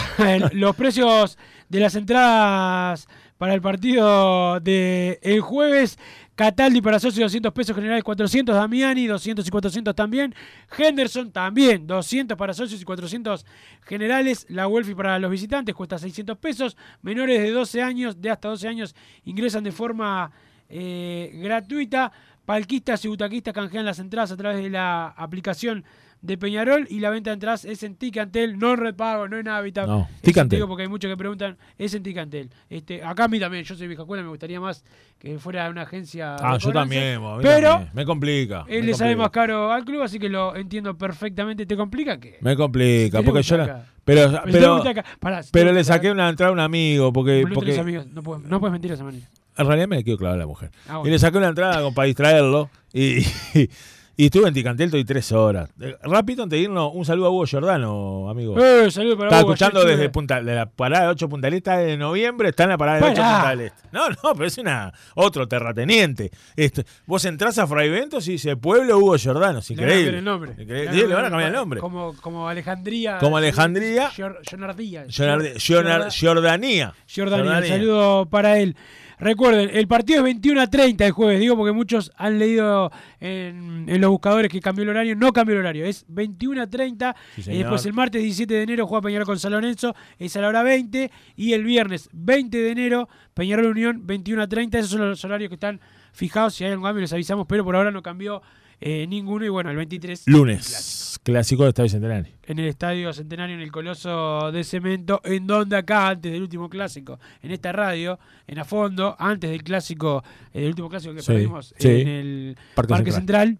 los 0.51 0.75
precios 0.75 1.37
de 1.69 1.79
las 1.79 1.95
entradas 1.95 3.07
para 3.37 3.53
el 3.53 3.61
partido 3.61 4.59
de 4.59 5.19
el 5.21 5.41
jueves. 5.41 5.97
Cataldi 6.35 6.81
para 6.81 6.99
socios 6.99 7.31
200 7.31 7.53
pesos 7.53 7.73
generales 7.73 8.03
400, 8.03 8.53
Damiani 8.53 9.07
200 9.07 9.47
y 9.47 9.49
400 9.49 9.95
también, 9.95 10.35
Henderson 10.77 11.31
también 11.31 11.87
200 11.87 12.37
para 12.37 12.53
socios 12.53 12.81
y 12.81 12.83
400 12.83 13.45
generales, 13.85 14.45
la 14.49 14.67
Welfi 14.67 14.93
para 14.93 15.17
los 15.17 15.31
visitantes 15.31 15.73
cuesta 15.73 15.97
600 15.97 16.37
pesos, 16.37 16.75
menores 17.01 17.41
de 17.41 17.51
12 17.51 17.81
años, 17.81 18.21
de 18.21 18.31
hasta 18.31 18.49
12 18.49 18.67
años 18.67 18.95
ingresan 19.23 19.63
de 19.63 19.71
forma 19.71 20.29
eh, 20.67 21.31
gratuita, 21.35 22.11
palquistas 22.43 23.05
y 23.05 23.07
butaquistas 23.07 23.53
canjean 23.53 23.85
las 23.85 23.99
entradas 23.99 24.33
a 24.33 24.35
través 24.35 24.61
de 24.61 24.69
la 24.69 25.07
aplicación 25.07 25.85
de 26.25 26.37
Peñarol 26.37 26.87
y 26.89 26.99
la 26.99 27.09
venta 27.09 27.29
de 27.29 27.35
entradas 27.35 27.65
es 27.65 27.83
en 27.83 27.95
Ticantel, 27.95 28.57
no 28.57 28.73
en 28.73 28.79
repago, 28.79 29.27
no 29.27 29.37
en 29.37 29.47
Habitat. 29.47 29.87
No, 29.87 30.07
Es 30.15 30.21
Ticantel. 30.21 30.57
digo 30.57 30.67
porque 30.67 30.83
hay 30.83 30.89
muchos 30.89 31.09
que 31.09 31.17
preguntan, 31.17 31.57
es 31.77 31.93
en 31.93 32.03
Ticantel. 32.03 32.49
Este, 32.69 33.03
acá 33.03 33.25
a 33.25 33.27
mí 33.27 33.39
también, 33.39 33.63
yo 33.63 33.75
soy 33.75 33.87
vieja 33.87 34.03
escuela, 34.03 34.23
me 34.23 34.29
gustaría 34.29 34.59
más 34.59 34.83
que 35.19 35.37
fuera 35.39 35.69
una 35.69 35.83
agencia. 35.83 36.35
Ah, 36.39 36.57
yo 36.57 36.71
también, 36.71 37.19
Pero 37.41 37.69
también. 37.69 37.91
me 37.93 38.05
complica. 38.05 38.65
él 38.67 38.81
me 38.81 38.87
le 38.87 38.93
sale 38.93 39.11
complica. 39.15 39.23
más 39.23 39.29
caro 39.31 39.71
al 39.71 39.85
club, 39.85 40.01
así 40.01 40.19
que 40.19 40.29
lo 40.29 40.55
entiendo 40.55 40.97
perfectamente. 40.97 41.65
¿Te 41.65 41.75
complica 41.77 42.19
qué? 42.19 42.37
Me 42.41 42.55
complica, 42.55 43.21
porque 43.21 43.43
yo 43.43 43.57
la- 43.57 43.85
pero, 44.03 44.31
Pero 44.45 44.81
pero, 44.83 45.03
pará, 45.19 45.41
si 45.41 45.51
le 45.63 45.83
saqué 45.83 46.11
una 46.11 46.29
entrada 46.29 46.49
a 46.51 46.53
un 46.53 46.59
amigo 46.59 47.11
porque, 47.11 47.43
No 47.43 47.53
porque 47.55 47.77
amigos, 47.79 48.05
no 48.07 48.21
puedes, 48.21 48.43
no 48.45 48.59
puedes 48.59 48.71
mentir 48.71 48.91
de 48.91 48.95
esa 48.95 49.03
manera. 49.03 49.27
en 49.57 49.65
realidad 49.65 49.87
me 49.87 49.95
le 49.95 50.03
quiero 50.03 50.19
clavar 50.19 50.35
a 50.37 50.39
la 50.41 50.45
mujer. 50.45 50.69
Ah, 50.87 50.97
bueno. 50.97 51.07
Y 51.07 51.11
le 51.11 51.17
saqué 51.19 51.37
una 51.39 51.47
entrada 51.47 51.77
como 51.81 51.95
para 51.95 52.05
distraerlo 52.05 52.69
y, 52.93 53.17
y, 53.55 53.69
estuve 54.17 54.47
en 54.47 54.53
Ticantel 54.53 54.85
estoy 54.85 55.03
tres 55.03 55.29
horas. 55.33 55.69
Eh, 55.81 55.95
Rápido 56.03 56.43
antes 56.43 56.57
de 56.57 56.63
irnos, 56.63 56.91
un 56.93 57.03
saludo 57.03 57.27
a 57.27 57.29
Hugo 57.31 57.45
Giordano, 57.45 58.29
amigo. 58.29 58.57
Eh, 58.57 58.89
saludo 58.89 59.17
para 59.17 59.27
Estaba 59.29 59.43
Hugo, 59.43 59.53
escuchando 59.53 59.79
ayer 59.81 59.91
desde 59.97 60.09
punta, 60.09 60.41
de 60.41 60.55
la 60.55 60.65
parada 60.67 61.03
de 61.05 61.09
8 61.11 61.27
Punta 61.29 61.47
del 61.47 61.53
Este 61.55 61.71
de 61.71 61.97
noviembre, 61.97 62.49
está 62.49 62.63
en 62.63 62.69
la 62.69 62.77
parada 62.77 62.99
de 62.99 63.05
8 63.11 63.15
Pará. 63.21 63.33
Punta 63.35 63.49
del 63.49 63.61
Este. 63.61 63.81
No, 63.91 64.09
no, 64.09 64.15
pero 64.33 64.45
es 64.45 64.57
una 64.57 64.93
otro 65.15 65.47
terrateniente. 65.47 66.31
Esto, 66.55 66.83
vos 67.05 67.25
entrás 67.25 67.57
a 67.57 67.67
Fray 67.67 67.89
Ventos 67.89 68.27
y 68.27 68.33
dice 68.33 68.55
Pueblo 68.55 68.97
Hugo 68.99 69.17
Giordano, 69.17 69.59
es 69.59 69.69
Le 69.69 69.75
van 69.75 69.83
a 69.85 69.87
cambiar 69.87 69.97
increíble. 69.99 70.17
el 70.19 70.23
nombre. 70.25 70.51
Increíble. 70.63 70.91
Sí, 70.93 71.07
le 71.07 71.13
van 71.15 71.25
a 71.25 71.29
cambiar 71.29 71.49
el 71.49 71.55
nombre. 71.55 71.79
Como, 71.81 72.15
como 72.21 72.47
Alejandría. 72.47 73.17
Como 73.19 73.37
Alejandría. 73.37 74.09
Gior- 74.11 74.39
Giornardía. 74.49 75.05
Giornar- 75.07 75.57
Giorda- 75.57 75.59
Giornar- 75.59 76.11
Giordanía. 76.11 76.93
Jordania, 77.13 77.57
un 77.59 77.65
saludo 77.67 78.25
para 78.27 78.59
él. 78.59 78.75
Recuerden, 79.19 79.69
el 79.73 79.87
partido 79.87 80.19
es 80.19 80.23
21 80.25 80.61
a 80.61 80.67
30 80.67 81.05
el 81.05 81.11
jueves, 81.11 81.39
digo 81.39 81.55
porque 81.55 81.71
muchos 81.71 82.11
han 82.15 82.37
leído 82.37 82.91
en, 83.19 83.85
en 83.87 84.01
los 84.01 84.09
buscadores 84.09 84.51
que 84.51 84.59
cambió 84.59 84.83
el 84.83 84.89
horario. 84.89 85.15
No 85.15 85.31
cambió 85.31 85.55
el 85.55 85.61
horario, 85.61 85.85
es 85.85 86.05
21 86.07 86.61
a 86.61 86.67
30. 86.67 87.15
Sí, 87.35 87.51
y 87.51 87.57
después 87.59 87.85
el 87.85 87.93
martes 87.93 88.21
17 88.21 88.53
de 88.53 88.61
enero 88.63 88.87
juega 88.87 89.01
Peñarol 89.03 89.25
con 89.25 89.39
San 89.39 89.51
Lorenzo, 89.51 89.95
es 90.19 90.35
a 90.35 90.41
la 90.41 90.49
hora 90.49 90.63
20. 90.63 91.11
Y 91.35 91.53
el 91.53 91.63
viernes 91.63 92.09
20 92.13 92.57
de 92.57 92.71
enero, 92.71 93.09
Peñarol 93.33 93.67
Unión 93.67 94.05
21 94.05 94.41
a 94.43 94.47
30. 94.47 94.79
Esos 94.79 94.91
son 94.91 95.09
los 95.09 95.23
horarios 95.23 95.49
que 95.49 95.55
están 95.55 95.79
fijados. 96.11 96.55
Si 96.55 96.63
hay 96.63 96.71
algún 96.71 96.85
cambio, 96.85 97.01
les 97.01 97.13
avisamos, 97.13 97.45
pero 97.47 97.63
por 97.63 97.75
ahora 97.75 97.91
no 97.91 98.01
cambió 98.01 98.41
eh, 98.85 99.07
ninguno. 99.07 99.43
Y 99.43 99.49
bueno, 99.49 99.71
el 99.71 99.75
23. 99.77 100.23
Lunes, 100.27 101.19
clásico 101.23 101.63
de 101.63 101.69
Estadio 101.69 101.89
Centenario. 101.89 102.33
en 102.43 102.59
el 102.59 102.67
Estadio 102.67 103.11
Centenario, 103.13 103.55
en 103.55 103.61
el 103.61 103.71
Coloso 103.71 104.51
de 104.51 104.63
Cemento, 104.63 105.19
en 105.23 105.47
donde 105.47 105.75
acá, 105.75 106.09
antes 106.09 106.31
del 106.31 106.43
último 106.43 106.69
clásico, 106.69 107.19
en 107.41 107.51
esta 107.51 107.71
radio, 107.71 108.19
en 108.47 108.59
a 108.59 108.63
fondo, 108.63 109.15
antes 109.17 109.49
del 109.49 109.63
clásico, 109.63 110.23
eh, 110.53 110.59
del 110.61 110.69
último 110.69 110.87
clásico 110.89 111.15
que 111.15 111.21
Sí, 111.21 111.27
perdimos 111.33 111.73
sí. 111.77 111.87
en 111.89 112.07
el 112.07 112.57
Parque 112.75 112.89
Parque, 112.93 113.11
Central. 113.11 113.47
Central. 113.47 113.59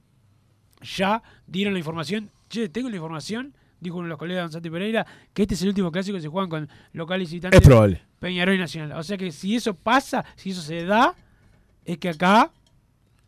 ya 0.97 1.23
dieron 1.47 1.73
la 1.73 1.79
información. 1.79 2.29
Che, 2.47 2.69
tengo 2.69 2.89
la 2.91 2.95
información, 2.97 3.55
dijo 3.79 3.95
uno 3.97 4.05
de 4.05 4.09
los 4.09 4.19
colegas 4.19 4.37
de 4.37 4.41
Don 4.43 4.51
Santi 4.51 4.69
Pereira, 4.69 5.05
que 5.33 5.41
este 5.41 5.55
es 5.55 5.61
el 5.63 5.69
último 5.69 5.91
clásico 5.91 6.15
que 6.17 6.21
se 6.21 6.27
juegan 6.27 6.49
con 6.49 6.69
locales 6.93 7.29
y 7.29 7.35
visitantes. 7.35 7.59
Es 7.61 7.65
probable. 7.67 8.03
Peñarol 8.19 8.53
y 8.55 8.59
Nacional. 8.59 8.91
O 8.99 9.01
sea 9.03 9.17
que 9.17 9.31
si 9.31 9.55
eso 9.55 9.73
pasa, 9.73 10.23
si 10.35 10.51
eso 10.51 10.61
se 10.61 10.85
da, 10.85 11.15
es 11.83 11.97
que 11.97 12.09
acá 12.09 12.51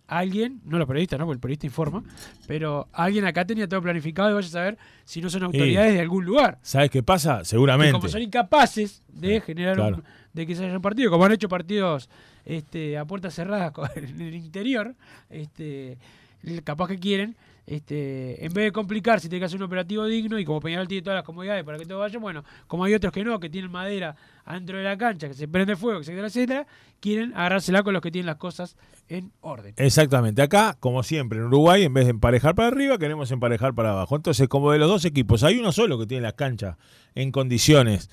alguien, 0.07 0.61
no 0.65 0.77
los 0.77 0.87
periodistas, 0.87 1.19
¿no? 1.19 1.25
Porque 1.25 1.35
el 1.35 1.39
periodista 1.41 1.67
informa, 1.67 2.03
pero 2.47 2.87
alguien 2.93 3.25
acá 3.25 3.45
tenía 3.45 3.67
todo 3.67 3.81
planificado 3.81 4.29
y 4.31 4.33
vaya 4.33 4.47
a 4.47 4.51
saber 4.51 4.77
si 5.05 5.21
no 5.21 5.29
son 5.29 5.43
autoridades 5.43 5.93
de 5.93 5.99
algún 6.01 6.23
lugar. 6.25 6.59
¿Sabes 6.61 6.89
qué 6.89 7.03
pasa? 7.03 7.39
Que 7.39 7.45
Seguramente. 7.45 7.91
como 7.93 8.07
son 8.07 8.21
incapaces 8.21 9.03
de 9.09 9.41
generar 9.41 9.75
Claro. 9.75 9.95
un- 9.97 10.03
de 10.33 10.45
que 10.47 10.55
se 10.55 10.63
haya 10.65 10.75
un 10.75 10.81
partido, 10.81 11.09
como 11.11 11.25
han 11.25 11.31
hecho 11.31 11.49
partidos 11.49 12.09
este, 12.45 12.97
a 12.97 13.05
puertas 13.05 13.33
cerradas 13.35 13.73
en 13.95 14.21
el 14.21 14.35
interior, 14.35 14.95
este, 15.29 15.97
el- 16.43 16.63
capaz 16.63 16.87
que 16.87 16.97
quieren, 16.99 17.35
este, 17.67 18.45
en 18.45 18.53
vez 18.53 18.63
de 18.63 18.71
complicar 18.71 19.19
si 19.19 19.27
tiene 19.27 19.41
que 19.41 19.45
hacer 19.47 19.57
un 19.57 19.63
operativo 19.63 20.05
digno 20.05 20.39
y 20.39 20.45
como 20.45 20.61
Peñarol 20.61 20.87
tiene 20.87 21.01
todas 21.01 21.17
las 21.17 21.25
comodidades 21.25 21.65
para 21.65 21.77
que 21.77 21.85
todo 21.85 21.99
vaya, 21.99 22.17
bueno, 22.17 22.45
como 22.65 22.85
hay 22.85 22.93
otros 22.93 23.11
que 23.11 23.25
no, 23.25 23.41
que 23.41 23.49
tienen 23.49 23.69
madera 23.69 24.15
adentro 24.45 24.77
de 24.77 24.85
la 24.85 24.97
cancha, 24.97 25.27
que 25.27 25.33
se 25.33 25.49
prende 25.49 25.75
fuego, 25.75 25.99
etcétera, 25.99 26.27
etcétera, 26.27 26.67
quieren 27.01 27.33
agarrársela 27.33 27.83
con 27.83 27.91
los 27.91 28.01
que 28.01 28.09
tienen 28.09 28.27
las 28.27 28.37
cosas 28.37 28.77
en 29.09 29.33
orden. 29.41 29.73
Exactamente. 29.75 30.41
Acá, 30.41 30.77
como 30.79 31.03
siempre, 31.03 31.39
en 31.39 31.45
Uruguay, 31.45 31.83
en 31.83 31.93
vez 31.93 32.05
de 32.05 32.11
emparejar 32.11 32.55
para 32.55 32.69
arriba, 32.69 32.97
queremos 32.97 33.29
emparejar 33.31 33.73
para 33.73 33.91
abajo. 33.91 34.15
Entonces, 34.15 34.47
como 34.47 34.71
de 34.71 34.79
los 34.79 34.87
dos 34.87 35.03
equipos, 35.03 35.43
hay 35.43 35.59
uno 35.59 35.73
solo 35.73 35.99
que 35.99 36.07
tiene 36.07 36.23
las 36.23 36.33
canchas 36.33 36.77
en 37.15 37.33
condiciones 37.33 38.09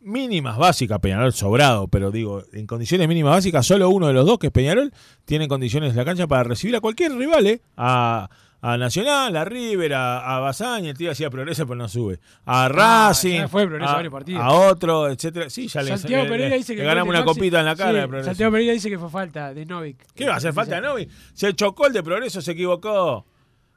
mínimas 0.00 0.58
básicas, 0.58 0.98
Peñarol 0.98 1.32
sobrado, 1.32 1.86
pero 1.86 2.10
digo, 2.10 2.42
en 2.52 2.66
condiciones 2.66 3.06
mínimas 3.06 3.34
básicas, 3.34 3.64
solo 3.64 3.88
uno 3.88 4.08
de 4.08 4.14
los 4.14 4.26
dos, 4.26 4.40
que 4.40 4.48
es 4.48 4.52
Peñarol, 4.52 4.92
tiene 5.24 5.46
condiciones 5.46 5.94
la 5.94 6.04
cancha 6.04 6.26
para 6.26 6.42
recibir 6.42 6.74
a 6.74 6.80
cualquier 6.80 7.12
rival, 7.12 7.46
¿eh? 7.46 7.60
A, 7.76 8.28
a 8.62 8.76
Nacional, 8.78 9.36
a 9.36 9.44
River, 9.44 9.94
a, 9.94 10.36
a 10.36 10.40
Bazaña, 10.40 10.90
el 10.90 10.96
tío 10.96 11.10
hacía 11.12 11.30
progreso, 11.30 11.66
pero 11.66 11.76
no 11.76 11.88
sue. 11.88 12.18
A 12.46 12.68
Racing, 12.68 13.34
Ah, 13.34 13.42
ya 13.42 13.48
fue 13.48 13.66
Progreso 13.66 13.90
a, 13.92 13.94
varios 13.96 14.12
partidos. 14.12 14.42
a 14.42 14.50
otro, 14.50 15.08
etcétera. 15.08 15.50
Sí, 15.50 15.68
ya 15.68 15.82
le, 15.82 15.96
Santiago 15.96 16.24
le- 16.24 16.30
Pereira 16.30 16.50
le- 16.50 16.56
dice 16.58 16.74
que 16.74 16.80
le 16.82 16.86
ganamos 16.86 17.12
de 17.14 17.18
una 17.20 17.26
Maxi- 17.26 17.34
copita 17.34 17.60
en 17.60 17.64
la 17.66 17.76
cara 17.76 17.90
Sí, 17.90 17.96
de 17.96 18.02
Progreso. 18.08 18.26
Santiago 18.30 18.52
Pereira 18.52 18.72
dice 18.72 18.90
que 18.90 18.98
fue 18.98 19.10
falta 19.10 19.54
de 19.54 19.66
Novik. 19.66 19.98
¿Qué 20.14 20.26
va 20.26 20.34
a 20.34 20.36
hacer 20.38 20.52
falta, 20.52 20.80
Novi? 20.80 21.08
Se 21.34 21.54
chocó 21.54 21.86
el 21.86 21.92
de 21.92 22.02
Progreso, 22.02 22.40
se 22.40 22.52
equivocó. 22.52 23.26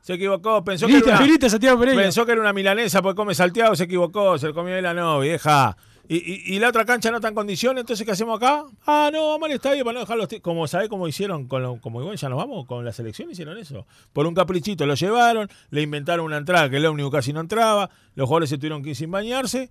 Se 0.02 0.14
equivocó, 0.14 0.64
pensó 0.64 0.88
que 0.88 0.98
era 0.98 1.06
una, 1.18 1.22
grita 1.22 1.50
Santiago 1.50 1.78
Pereira. 1.80 2.02
pensó 2.02 2.26
que 2.26 2.32
era 2.32 2.42
una 2.42 2.54
milanesa 2.54 3.02
porque 3.02 3.18
come 3.18 3.36
salteado, 3.36 3.76
se 3.76 3.84
equivocó, 3.84 4.38
se 4.40 4.48
lo 4.48 4.54
comió 4.54 4.74
de 4.74 4.82
la 4.82 4.94
Novi, 4.94 5.28
deja. 5.28 5.76
Y, 6.12 6.16
y- 6.18 6.56
y 6.56 6.60
la 6.60 6.70
otra 6.70 6.86
cancha 6.86 7.12
no 7.12 7.18
está 7.18 7.28
en 7.28 7.36
condiciones, 7.36 7.82
entonces 7.82 8.04
¿qué 8.04 8.12
hacemos 8.12 8.38
acá? 8.42 8.64
Ah, 8.88 9.12
no, 9.14 9.30
vamos 9.30 9.48
al 9.48 9.56
estadio 9.56 9.86
para 9.86 9.94
no 9.94 10.00
dejar 10.00 10.18
los 10.18 10.28
Como 10.42 10.68
sabés 10.68 10.90
cómo 10.90 11.08
hicieron 11.08 11.48
con 11.48 11.62
lo- 11.62 11.80
como 11.80 12.02
igual 12.02 12.18
ya 12.18 12.30
nos 12.30 12.38
vamos, 12.40 12.66
con 12.66 12.84
la 12.84 12.92
selección 12.92 13.30
hicieron 13.30 13.58
eso. 13.60 13.86
Por 14.12 14.26
un 14.26 14.34
caprichito 14.34 14.88
lo 14.88 14.96
llevaron, 14.96 15.48
le 15.70 15.82
inventaron 15.84 16.26
una 16.26 16.38
entrada 16.38 16.68
que 16.68 16.78
el 16.78 16.86
ómnibus 16.88 17.12
casi 17.12 17.32
no 17.32 17.42
entraba, 17.42 17.92
los 18.16 18.28
jugadores 18.28 18.50
se 18.50 18.58
tuvieron 18.58 18.82
que 18.82 18.90
ir 18.90 18.96
sin 18.96 19.12
bañarse. 19.12 19.70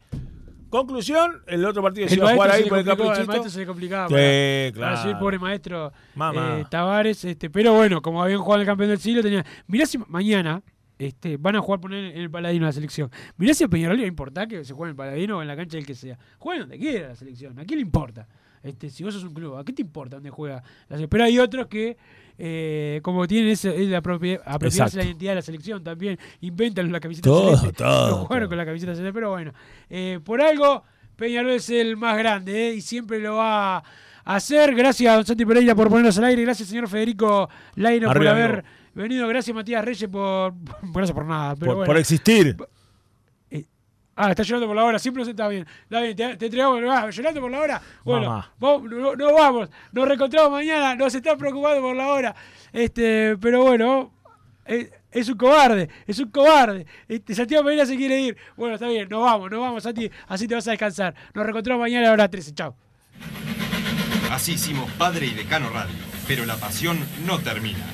Conclusión, 0.71 1.43
el 1.47 1.65
otro 1.65 1.83
partido 1.83 2.07
se 2.09 2.15
El 2.15 2.21
iba 2.21 2.31
a 2.31 2.35
jugar 2.35 2.51
ahí 2.51 2.63
se 2.65 2.69
por 2.69 2.79
el 2.79 2.85
caprichito. 2.85 3.27
maestro 3.27 3.51
se 3.51 3.59
le 3.61 3.67
complicaba 3.67 4.07
Sí, 4.09 4.13
para, 4.15 4.73
claro. 4.73 4.93
para 4.95 5.03
subir, 5.03 5.19
pobre 5.19 5.39
maestro 5.39 5.93
eh, 6.35 6.65
Tavares. 6.71 7.25
Este, 7.25 7.49
pero 7.49 7.73
bueno, 7.73 8.03
como 8.03 8.23
habían 8.23 8.39
jugado 8.41 8.61
el 8.61 8.67
campeón 8.67 8.91
del 8.91 8.99
siglo, 8.99 9.23
tenía. 9.23 9.45
Mirá 9.67 9.87
si 9.87 9.97
mañana 10.07 10.63
este, 10.99 11.37
van 11.37 11.57
a 11.57 11.61
jugar 11.61 11.81
poner 11.81 12.05
en 12.15 12.21
el 12.21 12.31
Paladino 12.31 12.67
la 12.67 12.73
selección. 12.73 13.11
Mirá 13.37 13.55
si 13.55 13.65
a 13.65 13.69
Peñarol 13.69 13.97
le 13.97 14.03
va 14.03 14.07
a 14.07 14.09
importar 14.09 14.49
que 14.49 14.65
se 14.65 14.73
juegue 14.75 14.89
en 14.91 14.93
el 14.93 14.97
Paladino 14.97 15.39
o 15.39 15.43
en 15.43 15.49
la 15.49 15.57
cancha 15.57 15.77
del 15.77 15.87
que 15.87 15.95
sea. 15.95 16.19
Jueguen 16.39 16.63
donde 16.63 16.79
quiera 16.79 17.09
la 17.09 17.15
selección. 17.17 17.59
¿A 17.59 17.65
quién 17.65 17.79
le 17.79 17.83
importa? 17.83 18.27
Este, 18.63 18.91
si 18.91 19.05
vos 19.05 19.15
sos 19.15 19.23
un 19.23 19.33
club, 19.35 19.57
¿a 19.57 19.65
qué 19.65 19.73
te 19.73 19.83
importa 19.83 20.17
dónde 20.17 20.31
juega? 20.31 20.57
la 20.57 20.97
selección? 20.97 21.09
Pero 21.09 21.25
hay 21.25 21.39
otros 21.39 21.69
que, 21.69 21.97
eh, 22.37 22.99
como 23.05 23.27
tienen 23.29 23.51
es 23.53 23.65
la 23.65 24.03
propia- 24.03 24.41
apropiarse 24.45 24.79
Exacto. 24.79 24.97
la 24.99 25.05
identidad 25.05 25.31
de 25.31 25.35
la 25.37 25.43
selección 25.43 25.85
también, 25.85 26.19
inventan 26.41 26.91
la 26.91 26.99
camiseta 26.99 27.29
Todo, 27.31 27.57
celeste. 27.57 27.73
todo, 27.85 28.11
No 28.11 28.17
jugaron 28.25 28.43
todo. 28.45 28.49
con 28.49 28.59
la 28.59 28.67
camiseta 28.67 28.95
celeste, 28.95 29.13
pero 29.15 29.31
bueno. 29.31 29.53
Eh, 29.89 30.19
por 30.25 30.43
algo, 30.43 30.83
Peñarol 31.15 31.53
es 31.53 31.71
el 31.71 31.97
más 31.97 32.19
grande 32.19 32.71
¿eh? 32.71 32.75
y 32.75 32.81
siempre 32.81 33.21
lo 33.21 33.37
va 33.37 33.77
a 33.79 33.85
hacer. 34.25 34.75
Gracias 34.75 35.15
Don 35.15 35.25
Santi 35.25 35.45
Pereira 35.47 35.75
por 35.77 35.89
ponernos 35.89 36.19
al 36.19 36.25
aire. 36.25 36.43
Gracias, 36.43 36.69
señor 36.69 36.89
Federico 36.89 37.49
Laino, 37.77 38.13
por 38.13 38.27
haber. 38.27 38.65
Venido. 39.03 39.29
Gracias, 39.29 39.55
Matías 39.55 39.85
Reyes, 39.85 40.11
por. 40.11 40.55
Gracias 40.83 41.15
por 41.15 41.25
nada. 41.25 41.55
Pero 41.55 41.67
por, 41.67 41.77
bueno. 41.77 41.87
por 41.87 41.99
existir. 41.99 42.57
Ah, 44.21 44.31
está 44.31 44.43
llorando 44.43 44.67
por 44.67 44.75
la 44.75 44.85
hora, 44.85 44.99
siempre 44.99 45.25
se 45.25 45.31
está 45.31 45.47
bien. 45.47 45.65
Está 45.85 46.01
bien, 46.01 46.17
te, 46.17 46.37
te 46.37 46.47
entregamos, 46.47 46.83
ah, 46.91 47.09
llorando 47.09 47.41
por 47.41 47.53
la 47.53 47.61
hora. 47.61 47.83
Bueno, 48.05 48.45
no, 48.61 49.15
no 49.15 49.33
vamos, 49.33 49.71
nos 49.93 50.09
reencontramos 50.09 50.51
mañana, 50.51 50.97
nos 50.97 51.15
está 51.15 51.37
preocupando 51.37 51.81
por 51.81 51.95
la 51.95 52.09
hora. 52.09 52.35
Este, 52.73 53.37
pero 53.41 53.63
bueno, 53.63 54.13
eh, 54.67 54.91
es 55.13 55.29
un 55.29 55.39
cobarde, 55.39 55.89
es 56.05 56.19
un 56.19 56.33
cobarde. 56.33 56.85
Este, 57.07 57.33
Santiago 57.33 57.63
Pereira 57.63 57.87
se 57.87 57.97
quiere 57.97 58.21
ir. 58.21 58.37
Bueno, 58.57 58.75
está 58.75 58.89
bien, 58.89 59.09
nos 59.09 59.23
vamos, 59.23 59.53
nos 59.53 59.61
vamos, 59.61 59.85
Santi, 59.85 60.11
así 60.27 60.49
te 60.49 60.57
vas 60.57 60.67
a 60.67 60.73
descansar. 60.73 61.15
Nos 61.33 61.45
reencontramos 61.45 61.81
mañana 61.81 62.07
a 62.07 62.09
la 62.09 62.13
hora 62.15 62.29
13. 62.29 62.55
Chao. 62.55 62.75
Así 64.33 64.55
hicimos 64.55 64.91
Padre 64.95 65.27
y 65.27 65.35
Decano 65.35 65.71
Radio, 65.71 65.95
pero 66.27 66.45
la 66.45 66.57
pasión 66.57 66.99
no 67.25 67.39
termina. 67.39 67.87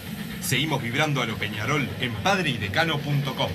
Seguimos 0.45 0.83
vibrando 0.83 1.23
a 1.23 1.27
lo 1.27 1.37
Peñarol 1.37 1.89
en 2.01 2.13
padreidecano.com. 2.17 3.51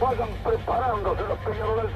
Vayan 0.00 0.28
preparándose 0.42 1.22
los 1.22 1.38
peñaroles. 1.38 1.92